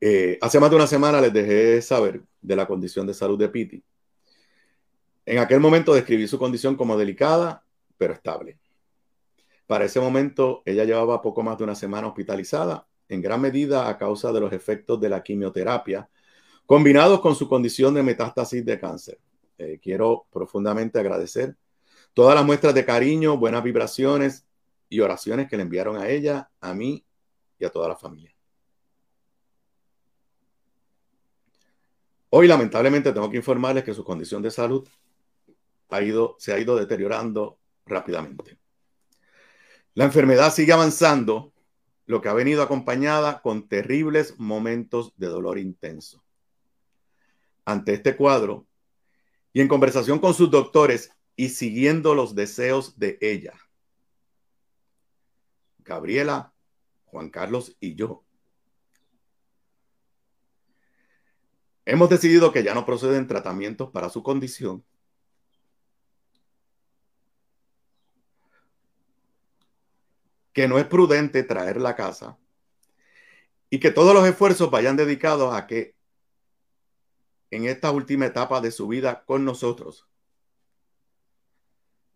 [0.04, 3.50] Eh, hace más de una semana les dejé saber de la condición de salud de
[3.50, 3.84] Piti.
[5.28, 7.64] En aquel momento describí su condición como delicada,
[7.98, 8.58] pero estable.
[9.68, 13.98] Para ese momento, ella llevaba poco más de una semana hospitalizada, en gran medida a
[13.98, 16.10] causa de los efectos de la quimioterapia,
[16.66, 19.20] combinados con su condición de metástasis de cáncer.
[19.60, 21.56] Eh, quiero profundamente agradecer
[22.14, 24.46] todas las muestras de cariño, buenas vibraciones
[24.90, 27.06] y oraciones que le enviaron a ella, a mí
[27.60, 28.31] y a toda la familia.
[32.34, 34.88] Hoy, lamentablemente, tengo que informarles que su condición de salud
[35.90, 38.58] ha ido, se ha ido deteriorando rápidamente.
[39.96, 41.52] La enfermedad sigue avanzando,
[42.06, 46.24] lo que ha venido acompañada con terribles momentos de dolor intenso.
[47.66, 48.66] Ante este cuadro,
[49.52, 53.56] y en conversación con sus doctores y siguiendo los deseos de ella,
[55.80, 56.54] Gabriela,
[57.04, 58.24] Juan Carlos y yo,
[61.92, 64.86] hemos decidido que ya no proceden tratamientos para su condición
[70.54, 72.38] que no es prudente traerla a casa
[73.70, 75.94] y que todos los esfuerzos vayan dedicados a que
[77.50, 80.08] en esta última etapa de su vida con nosotros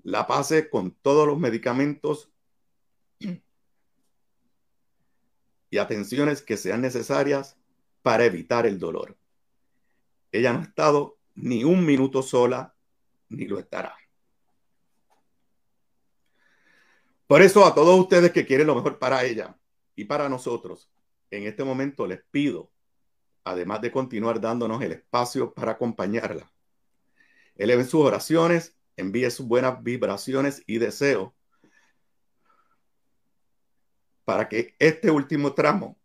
[0.03, 2.31] la pase con todos los medicamentos
[5.69, 7.57] y atenciones que sean necesarias
[8.03, 9.17] para evitar el dolor.
[10.35, 12.75] Ella no ha estado ni un minuto sola,
[13.29, 13.95] ni lo estará.
[17.27, 19.57] Por eso a todos ustedes que quieren lo mejor para ella
[19.95, 20.91] y para nosotros,
[21.31, 22.71] en este momento les pido,
[23.43, 26.51] además de continuar dándonos el espacio para acompañarla,
[27.55, 31.31] eleven sus oraciones, envíe sus buenas vibraciones y deseos
[34.23, 35.97] para que este último tramo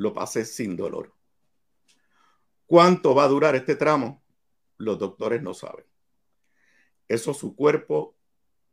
[0.00, 1.14] lo pase sin dolor.
[2.64, 4.24] ¿Cuánto va a durar este tramo?
[4.78, 5.84] Los doctores no saben.
[7.06, 8.16] Eso su cuerpo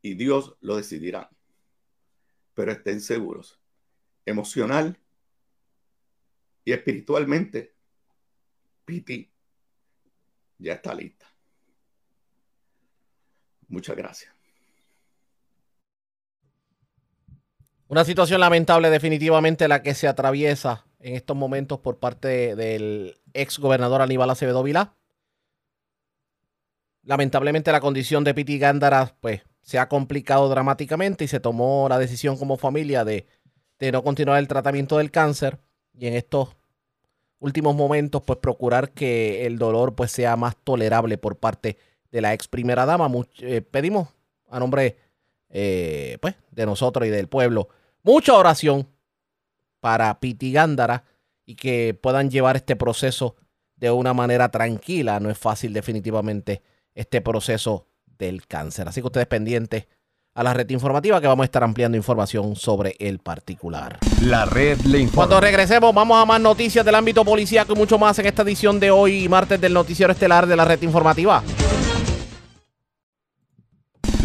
[0.01, 1.27] y Dios lo decidirán.
[2.53, 3.59] pero estén seguros,
[4.25, 4.97] emocional
[6.63, 7.75] y espiritualmente,
[8.83, 9.31] Piti
[10.57, 11.27] ya está lista.
[13.67, 14.33] Muchas gracias.
[17.89, 23.59] Una situación lamentable definitivamente la que se atraviesa en estos momentos por parte del ex
[23.59, 24.93] gobernador Aníbal Acevedo Vilá.
[27.03, 31.99] Lamentablemente la condición de Piti Gándara pues, se ha complicado dramáticamente y se tomó la
[31.99, 33.27] decisión como familia de,
[33.79, 35.59] de no continuar el tratamiento del cáncer
[35.93, 36.49] y en estos
[37.39, 41.77] últimos momentos pues procurar que el dolor pues sea más tolerable por parte
[42.11, 43.09] de la ex primera dama.
[43.39, 44.09] Eh, pedimos
[44.49, 44.97] a nombre
[45.49, 47.69] eh, pues, de nosotros y del pueblo
[48.03, 48.87] mucha oración
[49.79, 51.03] para Piti Gándara
[51.45, 53.35] y que puedan llevar este proceso
[53.75, 55.19] de una manera tranquila.
[55.19, 56.61] No es fácil definitivamente
[56.93, 58.87] este proceso del cáncer.
[58.87, 59.87] Así que ustedes pendientes
[60.33, 63.97] a la red informativa que vamos a estar ampliando información sobre el particular.
[64.21, 65.27] La red le informa.
[65.27, 68.79] Cuando regresemos vamos a más noticias del ámbito policíaco y mucho más en esta edición
[68.79, 71.43] de hoy, martes del noticiero estelar de la red informativa.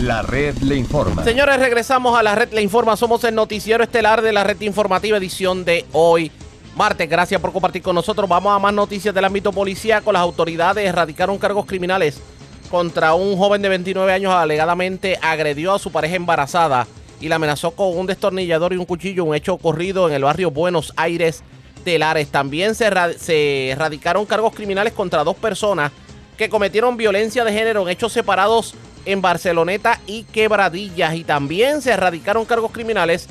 [0.03, 1.23] La red le informa.
[1.23, 2.97] Señores, regresamos a la red le informa.
[2.97, 6.33] Somos el noticiero estelar de la red informativa edición de hoy.
[6.75, 8.29] Martes, gracias por compartir con nosotros.
[8.29, 10.11] Vamos a más noticias del ámbito policíaco.
[10.11, 12.21] Las autoridades erradicaron cargos criminales
[12.69, 16.89] contra un joven de 29 años alegadamente agredió a su pareja embarazada
[17.21, 20.51] y la amenazó con un destornillador y un cuchillo, un hecho ocurrido en el barrio
[20.51, 21.45] Buenos Aires
[21.85, 22.27] de Lares.
[22.27, 25.93] También se, se erradicaron cargos criminales contra dos personas
[26.37, 28.75] que cometieron violencia de género en hechos separados
[29.05, 31.15] en Barceloneta y Quebradillas.
[31.15, 33.29] Y también se erradicaron cargos criminales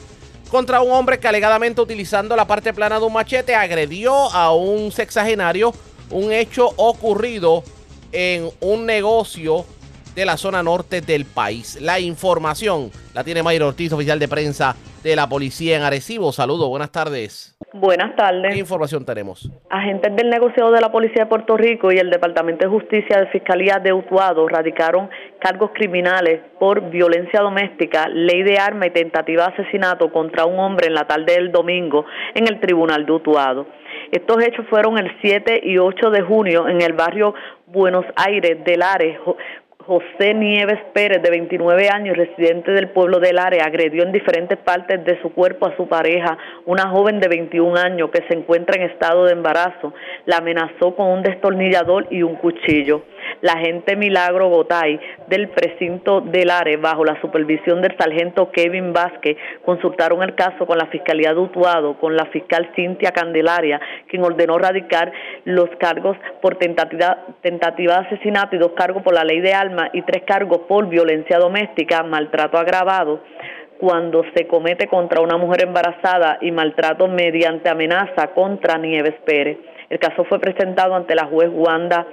[0.49, 4.91] contra un hombre que alegadamente utilizando la parte plana de un machete agredió a un
[4.91, 5.73] sexagenario,
[6.09, 7.63] un hecho ocurrido
[8.11, 9.65] en un negocio
[10.15, 11.77] de la zona norte del país.
[11.79, 16.33] La información la tiene Mayra Ortiz, oficial de prensa de la policía en Arecibo.
[16.33, 17.55] Saludos, buenas tardes.
[17.73, 18.53] Buenas tardes.
[18.53, 19.49] ¿Qué información tenemos?
[19.69, 23.27] Agentes del negociado de la Policía de Puerto Rico y el Departamento de Justicia de
[23.27, 29.53] Fiscalía de Utuado radicaron cargos criminales por violencia doméstica, ley de arma y tentativa de
[29.53, 33.67] asesinato contra un hombre en la tarde del domingo en el Tribunal de Utuado.
[34.11, 37.33] Estos hechos fueron el 7 y 8 de junio en el barrio
[37.67, 39.17] Buenos Aires de Lares,
[39.85, 45.03] José Nieves Pérez, de 29 años, residente del pueblo del área, agredió en diferentes partes
[45.03, 48.89] de su cuerpo a su pareja, una joven de 21 años que se encuentra en
[48.89, 49.93] estado de embarazo.
[50.25, 53.03] La amenazó con un destornillador y un cuchillo.
[53.41, 59.37] La agente Milagro Gotay del precinto del área, bajo la supervisión del sargento Kevin Vázquez,
[59.63, 64.57] consultaron el caso con la Fiscalía de Utuado, con la fiscal Cintia Candelaria, quien ordenó
[64.57, 65.11] radicar
[65.45, 69.89] los cargos por tentativa, tentativa de asesinato y dos cargos por la ley de alma
[69.93, 73.21] y tres cargos por violencia doméstica, maltrato agravado
[73.81, 79.57] cuando se comete contra una mujer embarazada y maltrato mediante amenaza contra Nieves Pérez.
[79.89, 82.05] El caso fue presentado ante la juez Wanda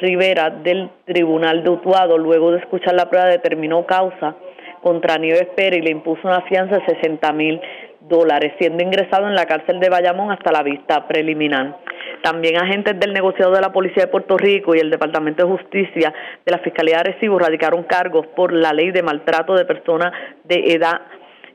[0.00, 4.34] Rivera del Tribunal de Utuado, luego de escuchar la prueba, determinó causa
[4.82, 7.60] contra Nieves Pérez y le impuso una fianza de 60 mil
[8.00, 11.76] dólares, siendo ingresado en la cárcel de Bayamón hasta la vista preliminar.
[12.22, 16.12] También agentes del negociado de la Policía de Puerto Rico y el Departamento de Justicia
[16.44, 20.12] de la Fiscalía de Arecibo radicaron cargos por la ley de maltrato de personas
[20.44, 21.00] de edad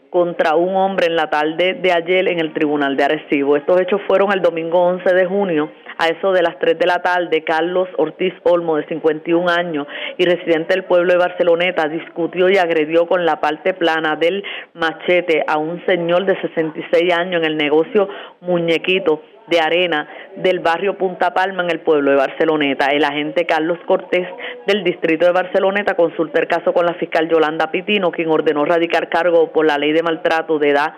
[0.10, 3.57] contra un hombre en la tarde de ayer en el Tribunal de Arecibo.
[3.57, 7.02] Estos hechos fueron el domingo 11 de junio a eso de las 3 de la
[7.02, 9.88] tarde, Carlos Ortiz Olmo, de 51 años
[10.18, 15.44] y residente del pueblo de Barceloneta, discutió y agredió con la parte plana del machete
[15.48, 18.10] a un señor de 66 años en el negocio
[18.41, 20.08] Muñequito de arena
[20.38, 22.88] del barrio Punta Palma en el pueblo de Barceloneta.
[22.88, 24.28] El agente Carlos Cortés
[24.68, 29.10] del distrito de Barceloneta consultó el caso con la fiscal Yolanda Pitino, quien ordenó radicar
[29.10, 30.94] cargo por la ley de maltrato de edad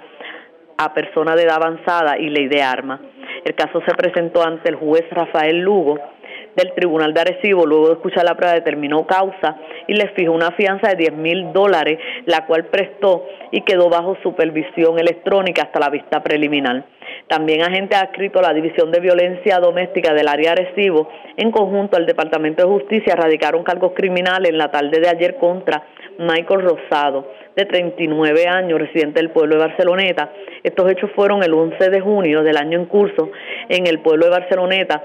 [0.77, 2.99] a persona de edad avanzada y ley de armas.
[3.43, 5.99] El caso se presentó ante el juez Rafael Lugo
[6.57, 9.57] del Tribunal de Arecibo, luego de escuchar la prueba, determinó causa
[9.87, 14.17] y le fijó una fianza de 10 mil dólares, la cual prestó y quedó bajo
[14.23, 16.83] supervisión electrónica hasta la vista preliminar.
[17.27, 22.05] También agentes adscritos a la División de Violencia Doméstica del área Arecibo, en conjunto al
[22.05, 25.83] Departamento de Justicia, radicaron cargos criminales en la tarde de ayer contra
[26.17, 30.31] Michael Rosado, de 39 años, residente del pueblo de Barceloneta.
[30.63, 33.29] Estos hechos fueron el 11 de junio del año en curso
[33.69, 35.03] en el pueblo de Barceloneta.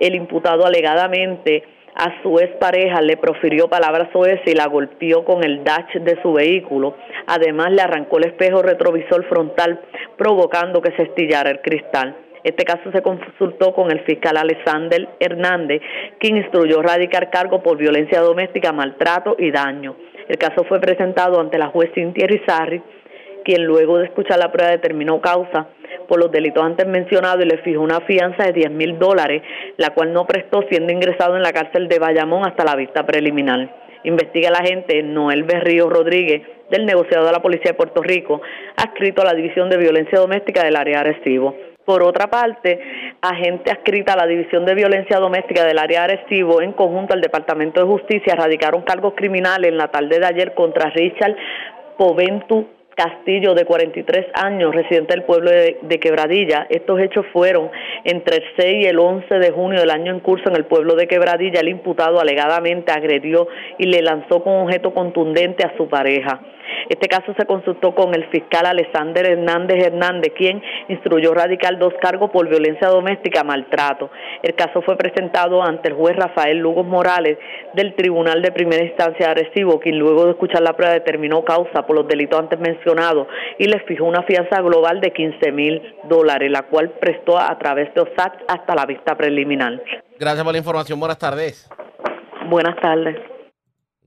[0.00, 1.62] El imputado alegadamente
[1.94, 6.32] a su pareja le profirió palabras soeces y la golpeó con el dash de su
[6.32, 6.96] vehículo.
[7.26, 9.80] Además, le arrancó el espejo retrovisor frontal,
[10.16, 12.16] provocando que se estillara el cristal.
[12.42, 15.82] Este caso se consultó con el fiscal Alexander Hernández,
[16.18, 19.96] quien instruyó radicar cargo por violencia doméstica, maltrato y daño.
[20.26, 22.80] El caso fue presentado ante la juez Cintia Rizarri
[23.44, 25.68] quien luego de escuchar la prueba determinó causa
[26.08, 29.42] por los delitos antes mencionados y le fijó una fianza de 10 mil dólares,
[29.76, 33.76] la cual no prestó siendo ingresado en la cárcel de Bayamón hasta la vista preliminar.
[34.02, 38.40] Investiga la agente Noel Berrío Rodríguez del negociado de la Policía de Puerto Rico,
[38.76, 41.54] adscrito a la División de Violencia Doméstica del área de.
[41.84, 42.80] Por otra parte,
[43.20, 47.20] agente adscrita a la División de Violencia Doméstica del área de Arecibo, en conjunto al
[47.20, 51.36] Departamento de Justicia, radicaron cargos criminales en la tarde de ayer contra Richard
[51.98, 52.66] Poventu
[53.00, 56.66] Castillo, de 43 años, residente del pueblo de, Quebradilla.
[56.68, 57.70] Estos hechos fueron
[58.04, 60.94] entre el 6 y el 11 de junio del año en curso en el pueblo
[60.96, 61.60] de Quebradilla.
[61.60, 63.48] El imputado alegadamente agredió
[63.78, 66.42] y le lanzó con objeto contundente a su pareja.
[66.88, 72.30] Este caso se consultó con el fiscal Alexander Hernández Hernández, quien instruyó radical dos cargos
[72.30, 74.10] por violencia doméstica, maltrato.
[74.42, 77.38] El caso fue presentado ante el juez Rafael Lugos Morales
[77.74, 81.86] del Tribunal de Primera Instancia de Arecibo, quien luego de escuchar la prueba determinó causa
[81.86, 83.26] por los delitos antes mencionados
[83.58, 87.92] y le fijó una fianza global de 15 mil dólares, la cual prestó a través
[87.94, 89.80] de OSAT hasta la vista preliminar.
[90.18, 90.98] Gracias por la información.
[91.00, 91.68] Buenas tardes.
[92.48, 93.39] Buenas tardes.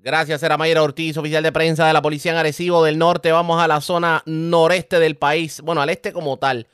[0.04, 3.32] Gracias, era Mayra Ortiz, oficial de prensa de la Policía en Arecibo del Norte.
[3.32, 6.68] Vamos a la zona noreste del país, bueno, al este como tal,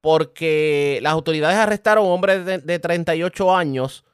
[0.00, 4.04] porque las autoridades arrestaron a un hombre de, de 38 años.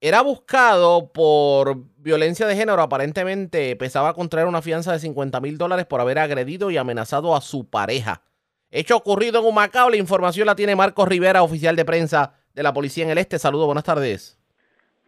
[0.00, 2.80] Era buscado por violencia de género.
[2.82, 7.40] Aparentemente pesaba contraer una fianza de 50 mil dólares por haber agredido y amenazado a
[7.40, 8.22] su pareja.
[8.70, 9.90] Hecho ocurrido en Humacao.
[9.90, 13.40] La información la tiene Marcos Rivera, oficial de prensa de la Policía en el Este.
[13.40, 14.39] Saludos, buenas tardes.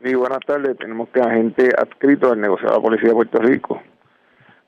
[0.03, 0.77] Sí, buenas tardes.
[0.79, 3.81] Tenemos que agente adscrito del negociado de la Policía de Puerto Rico,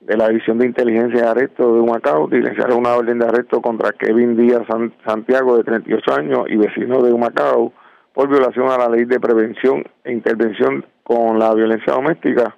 [0.01, 3.91] de la División de Inteligencia de Arresto de Humacao, diligenciaron una orden de arresto contra
[3.91, 7.73] Kevin Díaz San Santiago, de 38 años y vecino de Humacao,
[8.13, 12.55] por violación a la ley de prevención e intervención con la violencia doméstica.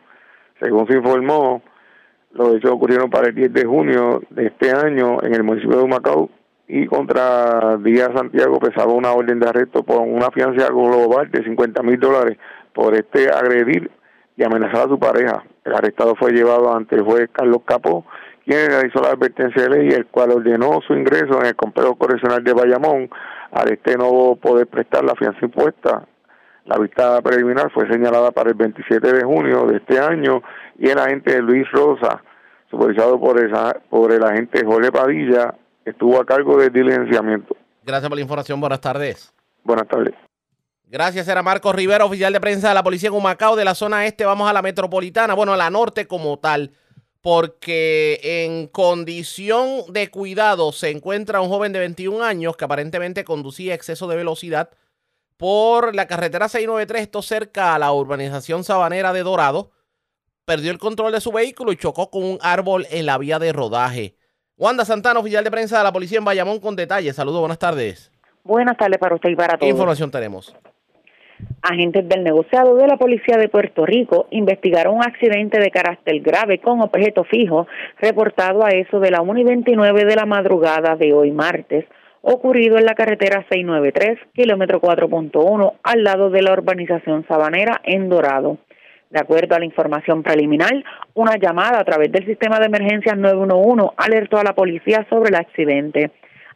[0.60, 1.62] Según se informó,
[2.32, 5.82] los hechos ocurrieron para el 10 de junio de este año en el municipio de
[5.82, 6.28] Humacao
[6.68, 11.82] y contra Díaz Santiago pesaba una orden de arresto por una fianza global de 50
[11.82, 12.36] mil dólares
[12.76, 13.90] por este agredir
[14.36, 15.42] y amenazar a su pareja.
[15.64, 18.04] El arrestado fue llevado ante el juez Carlos Capó,
[18.44, 22.44] quien realizó la advertencia de ley, el cual ordenó su ingreso en el complejo correccional
[22.44, 23.08] de Bayamón
[23.50, 26.06] al este no poder prestar la fianza impuesta.
[26.66, 30.42] La vista preliminar fue señalada para el 27 de junio de este año
[30.78, 32.22] y el agente Luis Rosa,
[32.70, 35.54] supervisado por, esa, por el agente Jorge Padilla,
[35.84, 37.56] estuvo a cargo del diligenciamiento.
[37.84, 38.60] Gracias por la información.
[38.60, 39.32] Buenas tardes.
[39.64, 40.25] Buenas tardes.
[40.88, 44.06] Gracias, era Marcos Rivera, oficial de prensa de la policía en Humacao, de la zona
[44.06, 44.24] este.
[44.24, 46.72] Vamos a la metropolitana, bueno, a la norte como tal,
[47.20, 53.74] porque en condición de cuidado se encuentra un joven de 21 años que aparentemente conducía
[53.74, 54.70] exceso de velocidad
[55.36, 59.72] por la carretera 693, esto cerca a la urbanización sabanera de Dorado.
[60.44, 63.52] Perdió el control de su vehículo y chocó con un árbol en la vía de
[63.52, 64.16] rodaje.
[64.56, 67.16] Wanda Santana, oficial de prensa de la policía en Bayamón, con detalles.
[67.16, 68.10] Saludos, buenas tardes.
[68.44, 69.70] Buenas tardes para usted y para ¿Qué todos.
[69.70, 70.54] información tenemos?
[71.62, 76.60] Agentes del negociado de la Policía de Puerto Rico investigaron un accidente de carácter grave
[76.60, 77.66] con objeto fijo
[78.00, 81.84] reportado a eso de la 1 y 29 de la madrugada de hoy martes,
[82.22, 88.58] ocurrido en la carretera 693, kilómetro 4.1, al lado de la urbanización Sabanera en Dorado.
[89.10, 90.72] De acuerdo a la información preliminar,
[91.14, 95.36] una llamada a través del sistema de emergencias 911 alertó a la policía sobre el
[95.36, 96.10] accidente.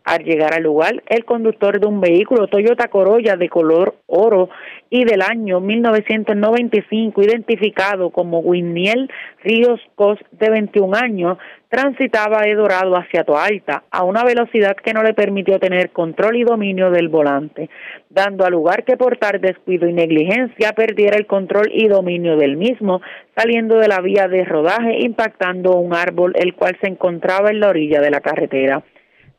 [0.05, 4.49] Al llegar al lugar, el conductor de un vehículo Toyota Corolla de color oro
[4.89, 9.11] y del año 1995, identificado como Winiel
[9.45, 15.03] Ríos Cos, de 21 años, transitaba de Dorado hacia Toalta a una velocidad que no
[15.03, 17.71] le permitió tener control y dominio del volante,
[18.09, 22.57] dando a lugar que por tal descuido y negligencia perdiera el control y dominio del
[22.57, 23.01] mismo,
[23.37, 27.69] saliendo de la vía de rodaje, impactando un árbol el cual se encontraba en la
[27.69, 28.83] orilla de la carretera.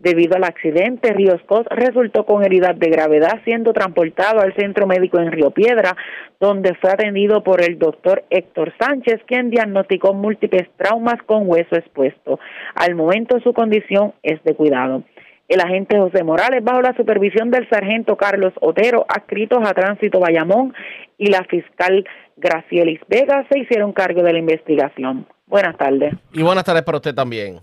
[0.01, 5.19] Debido al accidente, Ríos Cos resultó con heridas de gravedad, siendo transportado al centro médico
[5.19, 5.95] en Río Piedra,
[6.39, 12.39] donde fue atendido por el doctor Héctor Sánchez, quien diagnosticó múltiples traumas con hueso expuesto.
[12.73, 15.03] Al momento su condición es de cuidado.
[15.47, 20.73] El agente José Morales, bajo la supervisión del sargento Carlos Otero, adscritos a Tránsito Bayamón,
[21.19, 22.05] y la fiscal
[22.37, 25.27] Gracielis Vega, se hicieron cargo de la investigación.
[25.45, 26.15] Buenas tardes.
[26.33, 27.59] Y buenas tardes para usted también.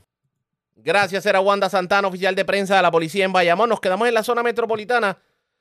[0.88, 3.68] Gracias, era Wanda Santana, oficial de prensa de la policía en Bayamón.
[3.68, 5.18] Nos quedamos en la zona metropolitana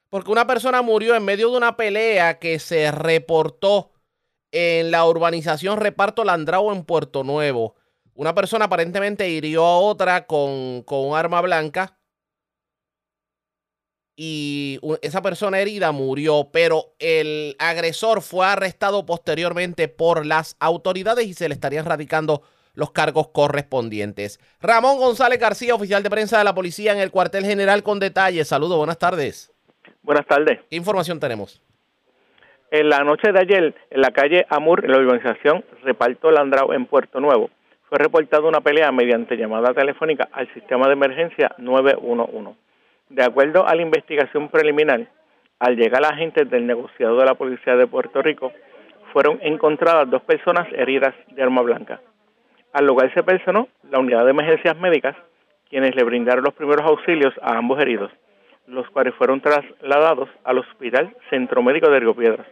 [0.07, 3.91] porque una persona murió en medio de una pelea que se reportó
[4.53, 7.75] en la urbanización Reparto Landrao en Puerto Nuevo.
[8.13, 11.99] Una persona aparentemente hirió a otra con, con un arma blanca
[14.15, 21.33] y esa persona herida murió, pero el agresor fue arrestado posteriormente por las autoridades y
[21.33, 22.43] se le estarían radicando
[22.77, 24.39] los cargos correspondientes.
[24.61, 28.47] Ramón González García, oficial de prensa de la policía en el cuartel general con detalles.
[28.47, 29.51] Saludos, buenas tardes.
[30.03, 30.59] Buenas tardes.
[30.69, 31.59] ¿Qué información tenemos?
[32.69, 36.85] En la noche de ayer, en la calle Amur, en la organización Reparto Landrao en
[36.85, 37.49] Puerto Nuevo,
[37.89, 42.59] fue reportada una pelea mediante llamada telefónica al sistema de emergencia 911.
[43.09, 45.07] De acuerdo a la investigación preliminar,
[45.57, 48.51] al llegar agentes del negociado de la Policía de Puerto Rico,
[49.13, 52.01] fueron encontradas dos personas heridas de arma blanca.
[52.77, 55.15] Al lugar se personó la unidad de emergencias médicas,
[55.67, 58.11] quienes le brindaron los primeros auxilios a ambos heridos
[58.67, 62.45] los cuales fueron trasladados al Hospital Centro Médico de Río Piedras.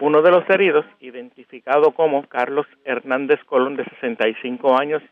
[0.00, 5.02] Uno de los heridos, identificado como Carlos Hernández Colón, de 65 años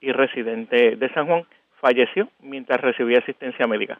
[0.00, 1.46] y residente de San Juan,
[1.80, 3.98] falleció mientras recibía asistencia médica,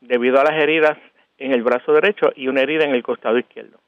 [0.00, 0.98] debido a las heridas
[1.38, 3.78] en el brazo derecho y una herida en el costado izquierdo.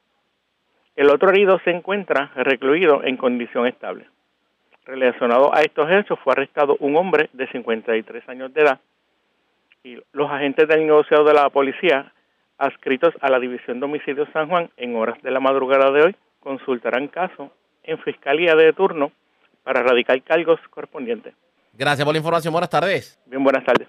[0.95, 4.05] El otro herido se encuentra recluido en condición estable.
[4.85, 8.79] Relacionado a estos hechos, fue arrestado un hombre de 53 años de edad,
[9.83, 12.13] y los agentes del negociado de la policía
[12.57, 16.15] adscritos a la División de Homicidios San Juan en horas de la madrugada de hoy
[16.39, 17.51] consultarán caso
[17.83, 19.11] en Fiscalía de turno
[19.63, 21.33] para radicar cargos correspondientes.
[21.73, 22.51] Gracias por la información.
[22.51, 23.19] Buenas tardes.
[23.25, 23.87] Bien, buenas tardes.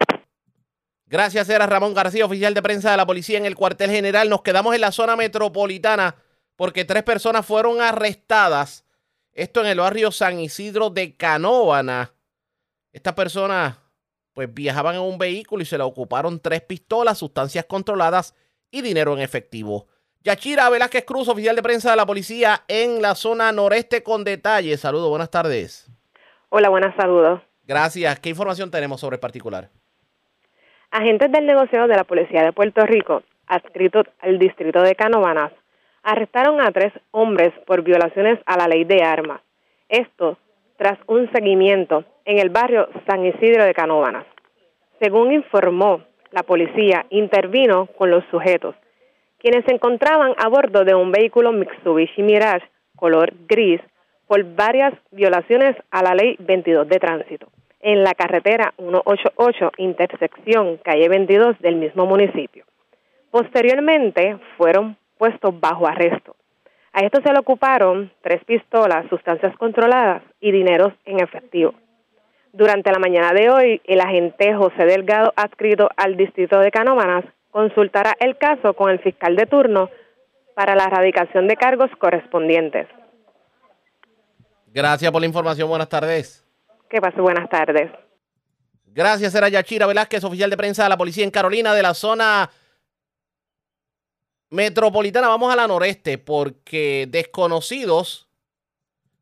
[1.07, 4.29] Gracias, era Ramón García, oficial de prensa de la policía en el cuartel general.
[4.29, 6.15] Nos quedamos en la zona metropolitana
[6.57, 8.84] porque tres personas fueron arrestadas.
[9.35, 12.12] Esto en el barrio San Isidro de Canóvana.
[12.93, 13.77] Estas personas
[14.32, 18.36] pues viajaban en un vehículo y se le ocuparon tres pistolas, sustancias controladas
[18.70, 19.89] y dinero en efectivo.
[20.23, 24.81] Yachira Velázquez Cruz, oficial de prensa de la policía en la zona noreste con detalles.
[24.81, 25.90] Saludos, buenas tardes.
[26.48, 27.43] Hola, buenas saludos.
[27.65, 28.20] Gracias.
[28.20, 29.69] ¿Qué información tenemos sobre el particular?
[30.93, 35.52] Agentes del negocio de la Policía de Puerto Rico, adscritos al distrito de Canovanas,
[36.05, 39.40] arrestaron a tres hombres por violaciones a la ley de armas.
[39.89, 40.39] Esto
[40.76, 44.26] tras un seguimiento en el barrio San Isidro de Canóvanas.
[45.01, 48.74] Según informó, la policía intervino con los sujetos,
[49.39, 52.66] quienes se encontraban a bordo de un vehículo Mitsubishi Mirage
[52.97, 53.81] color gris
[54.26, 57.48] por varias violaciones a la ley 22 de tránsito
[57.81, 62.64] en la carretera 188 intersección calle 22 del mismo municipio.
[63.31, 66.36] Posteriormente fueron puestos bajo arresto.
[66.93, 71.74] A esto se le ocuparon tres pistolas, sustancias controladas y dineros en efectivo.
[72.53, 78.15] Durante la mañana de hoy, el agente José Delgado, adscrito al distrito de Canómanas, consultará
[78.20, 79.91] el caso con el fiscal de turno
[80.55, 82.86] para la erradicación de cargos correspondientes.
[84.69, 85.69] Gracias por la información.
[85.69, 86.45] Buenas tardes.
[86.89, 87.91] Que pase buenas tardes.
[88.86, 92.49] Gracias, era Yachira Velázquez, oficial de prensa de la policía en Carolina de la zona
[94.55, 95.28] metropolitana.
[95.28, 98.28] Vamos a la noreste porque desconocidos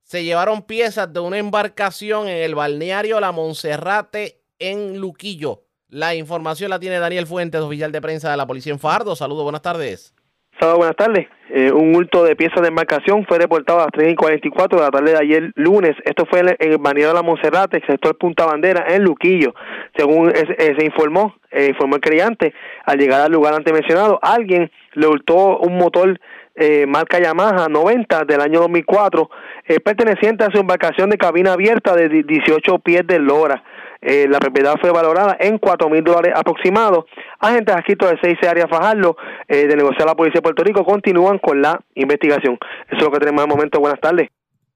[0.05, 5.65] se llevaron piezas de una embarcación en el balneario La Monserrate en Luquillo.
[5.89, 9.17] La información la tiene Daniel Fuentes, oficial de prensa de la policía en Fardo.
[9.17, 10.15] Saludos, buenas tardes.
[10.63, 11.27] Saludos, buenas tardes.
[11.51, 14.85] Eh, un hurto de piezas de embarcación fue reportado a las 3 y 44 de
[14.85, 15.97] la tarde de ayer lunes.
[16.05, 19.57] Esto fue en el balneario de la Monserrate, sector Punta Bandera, en Luquillo.
[19.97, 24.71] Según eh, se informó, eh, informó el creyente, al llegar al lugar antes mencionado, alguien
[24.95, 26.21] le hurtó un motor
[26.55, 29.31] eh, marca Yamaha 90 del año 2004,
[29.65, 33.65] eh, perteneciente a su embarcación de cabina abierta de 18 pies de lora.
[34.05, 37.05] Eh, la propiedad fue valorada en 4 mil dólares aproximados.
[37.39, 39.17] Agentes adscritos de 6 áreas Fajardo
[39.47, 42.59] eh, de negociar la Policía de Puerto Rico continúan con la investigación.
[42.89, 43.79] Eso es lo que tenemos al momento.
[43.79, 44.29] Buenas tardes.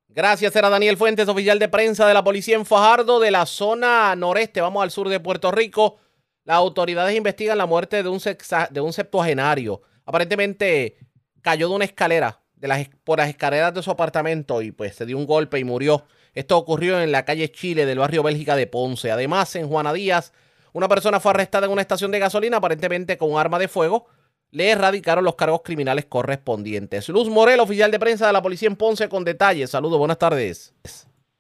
[0.09, 4.15] Gracias, era Daniel Fuentes, oficial de prensa de la policía en Fajardo, de la zona
[4.17, 4.63] noreste.
[4.63, 5.99] Vamos al sur de Puerto Rico.
[6.45, 9.83] Las autoridades investigan la muerte de un, sexa, de un septuagenario.
[10.07, 10.97] Aparentemente
[11.43, 15.05] cayó de una escalera, de las, por las escaleras de su apartamento y pues se
[15.05, 16.05] dio un golpe y murió.
[16.37, 19.11] Esto ocurrió en la calle Chile del barrio Bélgica de Ponce.
[19.11, 20.35] Además, en Juana Díaz,
[20.75, 24.05] una persona fue arrestada en una estación de gasolina, aparentemente con arma de fuego.
[24.51, 27.09] Le erradicaron los cargos criminales correspondientes.
[27.09, 29.71] Luz Morel, oficial de prensa de la policía en Ponce, con detalles.
[29.71, 30.75] Saludos, buenas tardes.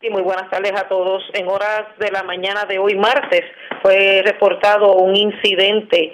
[0.00, 1.22] Sí, muy buenas tardes a todos.
[1.34, 3.42] En horas de la mañana de hoy, martes,
[3.82, 6.10] fue reportado un incidente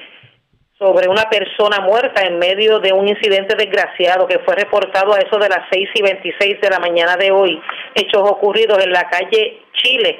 [0.82, 5.38] sobre una persona muerta en medio de un incidente desgraciado que fue reportado a eso
[5.38, 7.60] de las 6 y 26 de la mañana de hoy.
[7.94, 10.18] Hechos ocurridos en la calle Chile,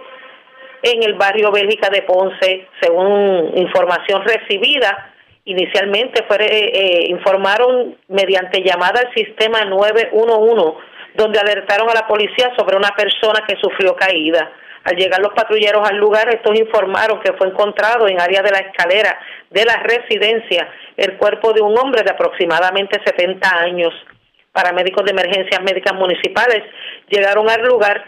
[0.84, 5.12] en el barrio Bélgica de Ponce, según información recibida.
[5.47, 10.78] Inicialmente fue, eh, informaron mediante llamada al sistema 911,
[11.14, 14.52] donde alertaron a la policía sobre una persona que sufrió caída.
[14.84, 18.59] Al llegar los patrulleros al lugar, estos informaron que fue encontrado en área de la
[18.59, 19.18] escalera
[19.50, 23.94] de la residencia el cuerpo de un hombre de aproximadamente 70 años.
[24.52, 26.62] Paramédicos de emergencias médicas municipales
[27.09, 28.04] llegaron al lugar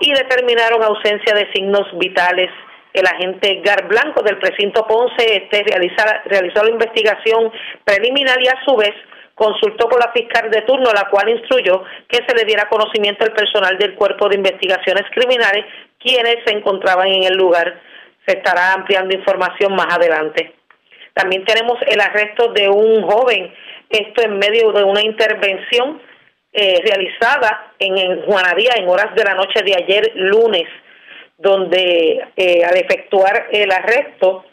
[0.00, 2.50] y determinaron ausencia de signos vitales.
[2.92, 5.64] El agente Gar Blanco del precinto Ponce este,
[6.24, 7.52] realizó la investigación
[7.84, 8.94] preliminar y a su vez
[9.38, 13.32] consultó con la fiscal de turno, la cual instruyó que se le diera conocimiento al
[13.32, 15.64] personal del Cuerpo de Investigaciones Criminales,
[15.98, 17.80] quienes se encontraban en el lugar.
[18.26, 20.52] Se estará ampliando información más adelante.
[21.14, 23.52] También tenemos el arresto de un joven,
[23.90, 26.00] esto en medio de una intervención
[26.52, 30.68] eh, realizada en, en Juanadía en horas de la noche de ayer lunes,
[31.36, 34.44] donde eh, al efectuar el arresto,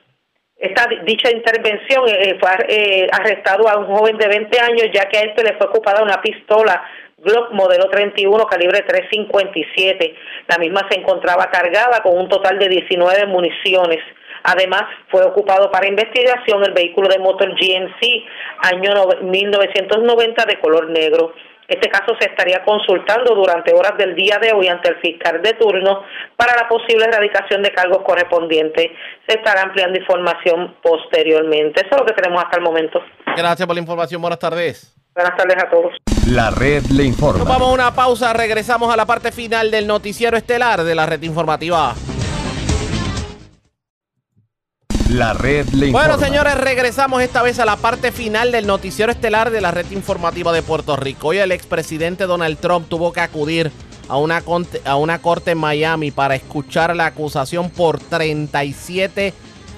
[0.57, 5.05] esta di- dicha intervención eh, fue eh, arrestado a un joven de 20 años, ya
[5.09, 6.84] que a este le fue ocupada una pistola
[7.26, 10.15] Glock modelo 31 calibre 357.
[10.47, 13.99] La misma se encontraba cargada con un total de 19 municiones.
[14.43, 18.23] Además, fue ocupado para investigación el vehículo de motor GMC
[18.61, 21.34] año nove- 1990 de color negro.
[21.68, 25.53] Este caso se estaría consultando durante horas del día de hoy ante el fiscal de
[25.53, 26.03] turno
[26.38, 28.91] para la posible erradicación de cargos correspondientes.
[29.27, 31.81] Se estará ampliando información posteriormente.
[31.84, 33.02] Eso es lo que tenemos hasta el momento.
[33.35, 34.22] Gracias por la información.
[34.22, 34.94] Buenas tardes.
[35.16, 35.94] Buenas tardes a todos.
[36.28, 37.40] La red le informa.
[37.40, 38.34] Nos vamos a una pausa.
[38.34, 41.96] Regresamos a la parte final del noticiero estelar de la red informativa.
[45.12, 46.08] La red le informa.
[46.08, 49.90] Bueno, señores, regresamos esta vez a la parte final del noticiero estelar de la red
[49.92, 51.30] informativa de Puerto Rico.
[51.30, 53.72] Hoy el expresidente Donald Trump tuvo que acudir
[54.10, 54.44] a una,
[54.84, 59.34] a una corte en Miami para escuchar la acusación por 37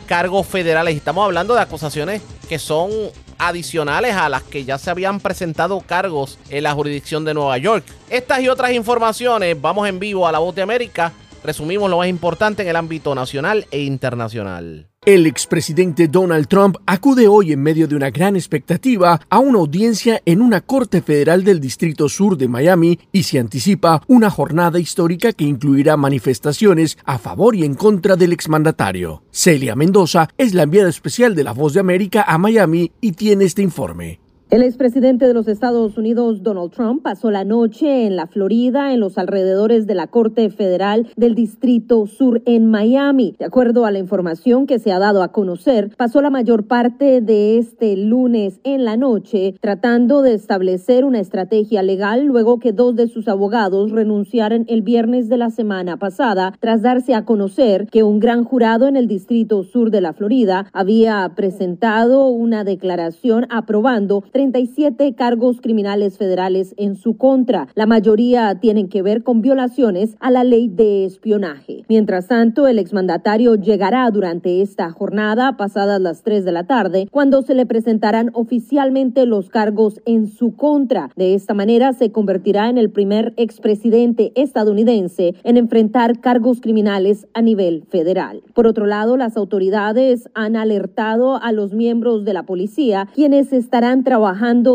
[0.07, 0.95] cargos federales.
[0.95, 2.89] Estamos hablando de acusaciones que son
[3.37, 7.85] adicionales a las que ya se habían presentado cargos en la jurisdicción de Nueva York.
[8.09, 11.13] Estas y otras informaciones, vamos en vivo a la voz de América.
[11.43, 14.87] Resumimos lo más importante en el ámbito nacional e internacional.
[15.07, 20.21] El expresidente Donald Trump acude hoy en medio de una gran expectativa a una audiencia
[20.25, 25.31] en una corte federal del Distrito Sur de Miami y se anticipa una jornada histórica
[25.31, 29.23] que incluirá manifestaciones a favor y en contra del exmandatario.
[29.31, 33.45] Celia Mendoza es la enviada especial de La Voz de América a Miami y tiene
[33.45, 34.26] este informe.
[34.49, 39.01] El expresidente de los Estados Unidos, Donald Trump, pasó la noche en la Florida, en
[39.01, 43.35] los alrededores de la Corte Federal del Distrito Sur en Miami.
[43.37, 47.19] De acuerdo a la información que se ha dado a conocer, pasó la mayor parte
[47.19, 52.95] de este lunes en la noche tratando de establecer una estrategia legal luego que dos
[52.95, 58.03] de sus abogados renunciaran el viernes de la semana pasada tras darse a conocer que
[58.03, 64.23] un gran jurado en el Distrito Sur de la Florida había presentado una declaración aprobando
[64.37, 67.69] 37 cargos criminales federales en su contra.
[67.73, 71.85] La mayoría tienen que ver con violaciones a la ley de espionaje.
[71.89, 77.41] Mientras tanto, el exmandatario llegará durante esta jornada, pasadas las 3 de la tarde, cuando
[77.41, 81.09] se le presentarán oficialmente los cargos en su contra.
[81.15, 87.41] De esta manera, se convertirá en el primer expresidente estadounidense en enfrentar cargos criminales a
[87.41, 88.43] nivel federal.
[88.53, 94.03] Por otro lado, las autoridades han alertado a los miembros de la policía, quienes estarán
[94.03, 94.26] trabajando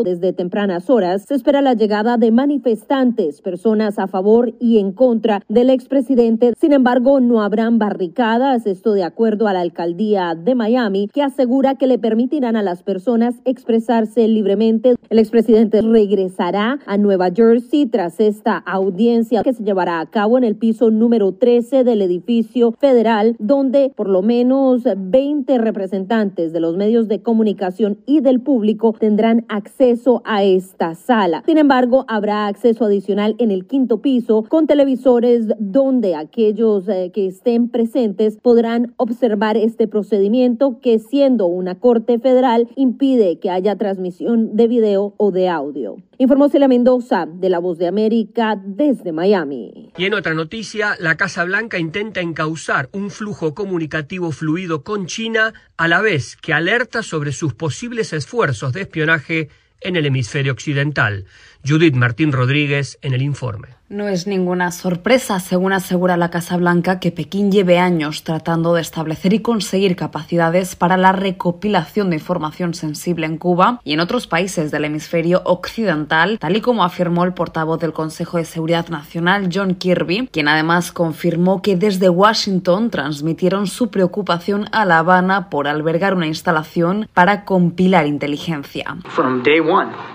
[0.04, 1.24] desde tempranas horas.
[1.26, 6.54] Se espera la llegada de manifestantes, personas a favor y en contra del expresidente.
[6.58, 11.74] Sin embargo, no habrán barricadas, esto de acuerdo a la alcaldía de Miami, que asegura
[11.74, 14.94] que le permitirán a las personas expresarse libremente.
[15.10, 20.44] El expresidente regresará a Nueva Jersey tras esta audiencia que se llevará a cabo en
[20.44, 26.76] el piso número 13 del edificio federal, donde por lo menos 20 representantes de los
[26.76, 31.42] medios de comunicación y del público tendrán acceso a esta sala.
[31.46, 37.26] Sin embargo, habrá acceso adicional en el quinto piso con televisores donde aquellos eh, que
[37.26, 44.56] estén presentes podrán observar este procedimiento que siendo una corte federal impide que haya transmisión
[44.56, 45.96] de video o de audio.
[46.22, 49.90] Informó Celia Mendoza de La Voz de América desde Miami.
[49.96, 55.52] Y en otra noticia, la Casa Blanca intenta encauzar un flujo comunicativo fluido con China
[55.76, 59.48] a la vez que alerta sobre sus posibles esfuerzos de espionaje
[59.80, 61.24] en el hemisferio occidental.
[61.66, 63.70] Judith Martín Rodríguez en el informe.
[63.92, 68.80] No es ninguna sorpresa, según asegura la Casa Blanca, que Pekín lleve años tratando de
[68.80, 74.26] establecer y conseguir capacidades para la recopilación de información sensible en Cuba y en otros
[74.26, 79.50] países del hemisferio occidental, tal y como afirmó el portavoz del Consejo de Seguridad Nacional,
[79.52, 85.68] John Kirby, quien además confirmó que desde Washington transmitieron su preocupación a La Habana por
[85.68, 88.96] albergar una instalación para compilar inteligencia.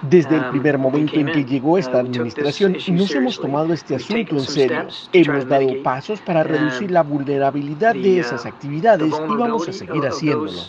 [0.02, 4.42] Desde el primer momento en que llegó esta administración, nos hemos tomado este asunto en
[4.42, 4.88] serio.
[5.14, 10.64] Hemos dado pasos para reducir la vulnerabilidad de esas actividades y vamos a seguir haciéndolo.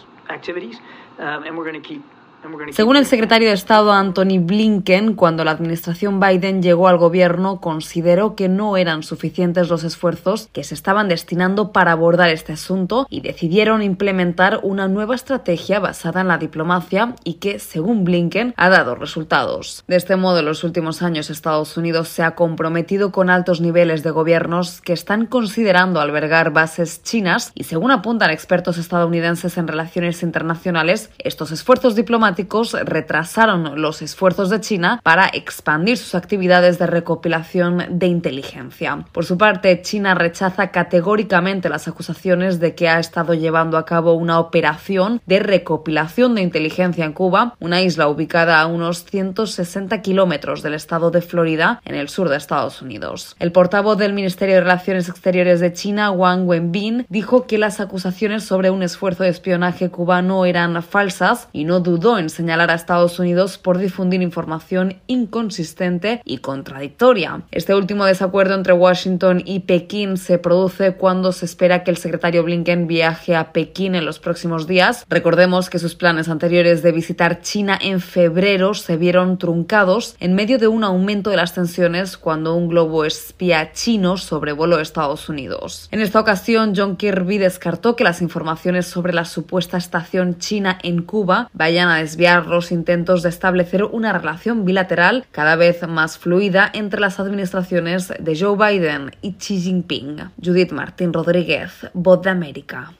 [2.72, 8.36] Según el secretario de Estado Anthony Blinken, cuando la administración Biden llegó al gobierno, consideró
[8.36, 13.20] que no eran suficientes los esfuerzos que se estaban destinando para abordar este asunto y
[13.20, 18.94] decidieron implementar una nueva estrategia basada en la diplomacia y que, según Blinken, ha dado
[18.94, 19.84] resultados.
[19.86, 24.02] De este modo, en los últimos años Estados Unidos se ha comprometido con altos niveles
[24.02, 30.22] de gobiernos que están considerando albergar bases chinas y, según apuntan expertos estadounidenses en relaciones
[30.22, 32.37] internacionales, estos esfuerzos diplomáticos
[32.84, 39.04] retrasaron los esfuerzos de China para expandir sus actividades de recopilación de inteligencia.
[39.12, 44.12] Por su parte, China rechaza categóricamente las acusaciones de que ha estado llevando a cabo
[44.14, 50.62] una operación de recopilación de inteligencia en Cuba, una isla ubicada a unos 160 kilómetros
[50.62, 53.36] del estado de Florida, en el sur de Estados Unidos.
[53.38, 58.44] El portavoz del Ministerio de Relaciones Exteriores de China, Wang Wenbin, dijo que las acusaciones
[58.44, 63.18] sobre un esfuerzo de espionaje cubano eran falsas y no dudó en señalar a Estados
[63.18, 67.42] Unidos por difundir información inconsistente y contradictoria.
[67.50, 72.42] Este último desacuerdo entre Washington y Pekín se produce cuando se espera que el secretario
[72.44, 75.04] Blinken viaje a Pekín en los próximos días.
[75.08, 80.58] Recordemos que sus planes anteriores de visitar China en febrero se vieron truncados en medio
[80.58, 85.88] de un aumento de las tensiones cuando un globo espía chino sobrevoló Estados Unidos.
[85.90, 91.02] En esta ocasión, John Kirby descartó que las informaciones sobre la supuesta estación china en
[91.02, 96.70] Cuba vayan a desviar los intentos de establecer una relación bilateral cada vez más fluida
[96.72, 100.30] entre las administraciones de Joe Biden y Xi Jinping.
[100.42, 102.94] Judith Martín Rodríguez, Voz de América.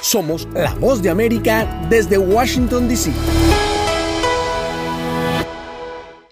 [0.00, 3.12] Somos la voz de América desde Washington, D.C.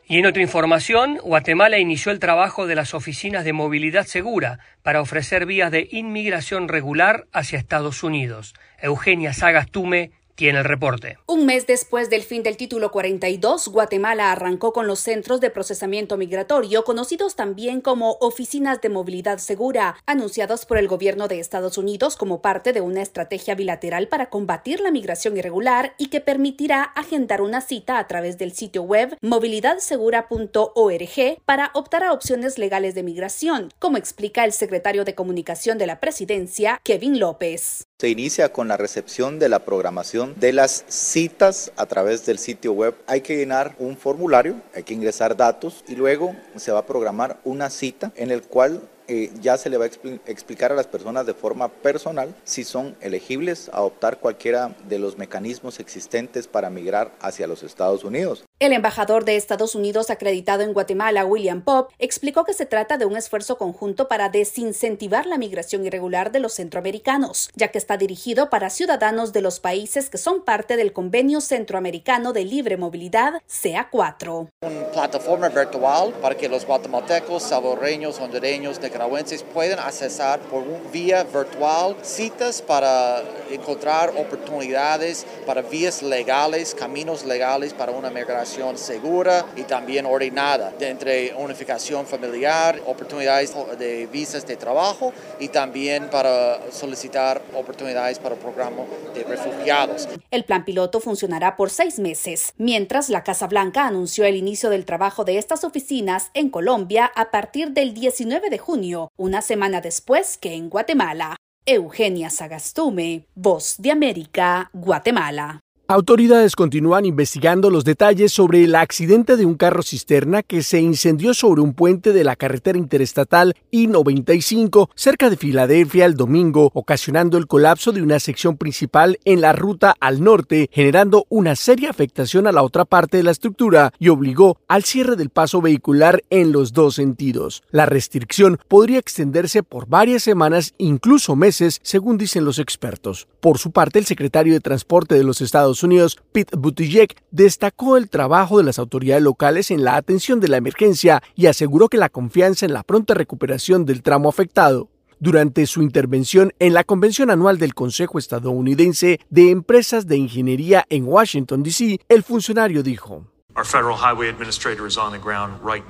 [0.08, 5.00] Y en otra información, Guatemala inició el trabajo de las oficinas de movilidad segura para
[5.00, 8.54] ofrecer vías de inmigración regular hacia Estados Unidos.
[8.78, 11.18] Eugenia Sagastume tiene el reporte.
[11.26, 16.16] Un mes después del fin del título 42, Guatemala arrancó con los centros de procesamiento
[16.16, 22.16] migratorio, conocidos también como oficinas de movilidad segura, anunciados por el gobierno de Estados Unidos
[22.16, 27.42] como parte de una estrategia bilateral para combatir la migración irregular y que permitirá agendar
[27.42, 33.72] una cita a través del sitio web movilidadsegura.org para optar a opciones legales de migración,
[33.78, 37.86] como explica el secretario de Comunicación de la Presidencia, Kevin López.
[38.02, 42.72] Se inicia con la recepción de la programación de las citas a través del sitio
[42.72, 42.96] web.
[43.06, 47.38] Hay que llenar un formulario, hay que ingresar datos y luego se va a programar
[47.44, 50.86] una cita en el cual eh, ya se le va a expli explicar a las
[50.86, 56.70] personas de forma personal si son elegibles a optar cualquiera de los mecanismos existentes para
[56.70, 58.44] migrar hacia los Estados Unidos.
[58.62, 63.06] El embajador de Estados Unidos acreditado en Guatemala, William Pop, explicó que se trata de
[63.06, 68.50] un esfuerzo conjunto para desincentivar la migración irregular de los centroamericanos, ya que está dirigido
[68.50, 74.50] para ciudadanos de los países que son parte del Convenio Centroamericano de Libre Movilidad, CA4.
[74.60, 80.62] Una plataforma virtual para que los guatemaltecos, salvadoreños, hondureños, nicaragüenses puedan accesar por
[80.92, 89.46] vía virtual citas para encontrar oportunidades para vías legales, caminos legales para una migración segura
[89.56, 97.42] y también ordenada, entre unificación familiar, oportunidades de visas de trabajo y también para solicitar
[97.54, 98.82] oportunidades para el programa
[99.14, 100.08] de refugiados.
[100.30, 104.84] El plan piloto funcionará por seis meses, mientras la Casa Blanca anunció el inicio del
[104.84, 110.38] trabajo de estas oficinas en Colombia a partir del 19 de junio, una semana después
[110.38, 111.36] que en Guatemala.
[111.64, 115.60] Eugenia Sagastume, Voz de América, Guatemala.
[115.92, 121.34] Autoridades continúan investigando los detalles sobre el accidente de un carro cisterna que se incendió
[121.34, 127.46] sobre un puente de la carretera interestatal I-95 cerca de Filadelfia el domingo, ocasionando el
[127.46, 132.52] colapso de una sección principal en la ruta al norte, generando una seria afectación a
[132.52, 136.72] la otra parte de la estructura y obligó al cierre del paso vehicular en los
[136.72, 137.64] dos sentidos.
[137.70, 143.28] La restricción podría extenderse por varias semanas, incluso meses, según dicen los expertos.
[143.40, 145.42] Por su parte, el secretario de Transporte de los
[145.82, 150.56] Unidos, Pete Buttigieg, destacó el trabajo de las autoridades locales en la atención de la
[150.56, 154.88] emergencia y aseguró que la confianza en la pronta recuperación del tramo afectado.
[155.20, 161.04] Durante su intervención en la convención anual del Consejo Estadounidense de Empresas de Ingeniería en
[161.04, 163.26] Washington, D.C., el funcionario dijo,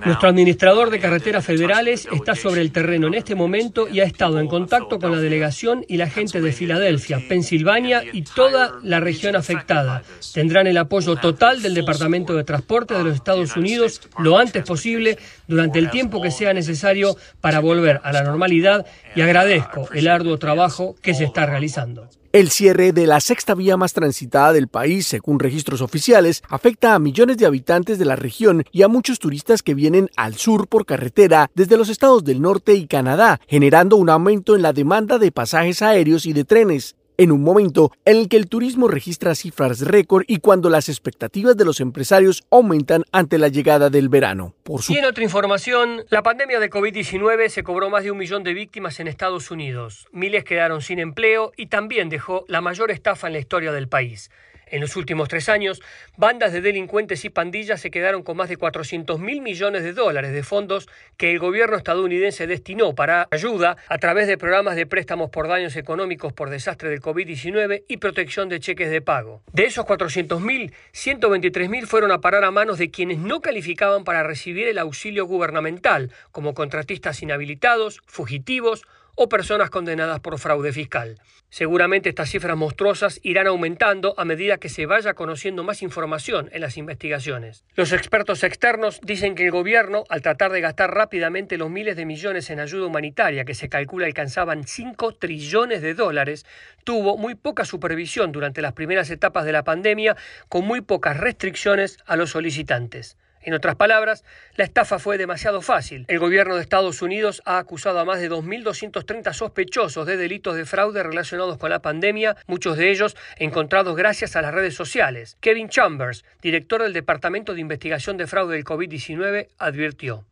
[0.04, 4.40] Nuestro administrador de carreteras federales está sobre el terreno en este momento y ha estado
[4.40, 9.36] en contacto con la delegación y la gente de Filadelfia, Pensilvania y toda la región
[9.36, 10.02] afectada.
[10.34, 15.18] Tendrán el apoyo total del Departamento de Transporte de los Estados Unidos lo antes posible
[15.46, 20.38] durante el tiempo que sea necesario para volver a la normalidad y agradezco el arduo
[20.38, 22.08] trabajo que se está realizando.
[22.32, 26.98] El cierre de la sexta vía más transitada del país, según registros oficiales, afecta a
[26.98, 30.86] millones de habitantes de la región y a muchos turistas que vienen al sur por
[30.86, 35.30] carretera desde los estados del norte y Canadá, generando un aumento en la demanda de
[35.30, 39.80] pasajes aéreos y de trenes en un momento en el que el turismo registra cifras
[39.80, 44.54] récord y cuando las expectativas de los empresarios aumentan ante la llegada del verano.
[44.62, 44.80] Por.
[44.88, 48.54] Y en otra información, la pandemia de COVID-19 se cobró más de un millón de
[48.54, 50.06] víctimas en Estados Unidos.
[50.12, 54.30] Miles quedaron sin empleo y también dejó la mayor estafa en la historia del país.
[54.72, 55.82] En los últimos tres años,
[56.16, 60.32] bandas de delincuentes y pandillas se quedaron con más de 400 mil millones de dólares
[60.32, 60.88] de fondos
[61.18, 65.76] que el gobierno estadounidense destinó para ayuda a través de programas de préstamos por daños
[65.76, 69.42] económicos por desastre del COVID-19 y protección de cheques de pago.
[69.52, 74.04] De esos 400 mil, 123 mil fueron a parar a manos de quienes no calificaban
[74.04, 81.20] para recibir el auxilio gubernamental, como contratistas inhabilitados, fugitivos o personas condenadas por fraude fiscal.
[81.50, 86.62] Seguramente estas cifras monstruosas irán aumentando a medida que se vaya conociendo más información en
[86.62, 87.64] las investigaciones.
[87.74, 92.06] Los expertos externos dicen que el gobierno, al tratar de gastar rápidamente los miles de
[92.06, 96.46] millones en ayuda humanitaria que se calcula alcanzaban 5 trillones de dólares,
[96.84, 100.16] tuvo muy poca supervisión durante las primeras etapas de la pandemia,
[100.48, 103.16] con muy pocas restricciones a los solicitantes.
[103.42, 104.24] En otras palabras,
[104.56, 106.04] la estafa fue demasiado fácil.
[106.08, 110.64] El gobierno de Estados Unidos ha acusado a más de 2.230 sospechosos de delitos de
[110.64, 115.36] fraude relacionados con la pandemia, muchos de ellos encontrados gracias a las redes sociales.
[115.40, 120.24] Kevin Chambers, director del Departamento de Investigación de Fraude del COVID-19, advirtió.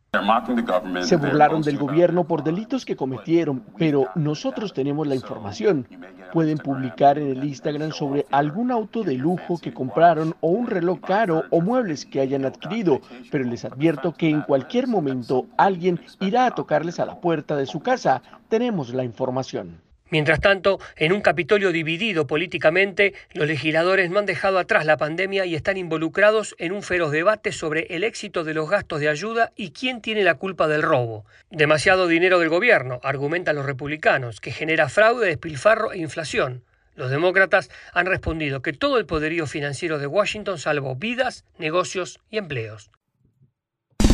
[1.03, 5.87] Se burlaron del gobierno por delitos que cometieron, pero nosotros tenemos la información.
[6.33, 10.99] Pueden publicar en el Instagram sobre algún auto de lujo que compraron o un reloj
[10.99, 12.99] caro o muebles que hayan adquirido,
[13.31, 17.65] pero les advierto que en cualquier momento alguien irá a tocarles a la puerta de
[17.65, 18.21] su casa.
[18.49, 19.79] Tenemos la información.
[20.11, 25.45] Mientras tanto, en un Capitolio dividido políticamente, los legisladores no han dejado atrás la pandemia
[25.45, 29.53] y están involucrados en un feroz debate sobre el éxito de los gastos de ayuda
[29.55, 31.25] y quién tiene la culpa del robo.
[31.49, 36.65] Demasiado dinero del gobierno, argumentan los republicanos, que genera fraude, despilfarro e inflación.
[36.95, 42.37] Los demócratas han respondido que todo el poderío financiero de Washington salvó vidas, negocios y
[42.37, 42.91] empleos.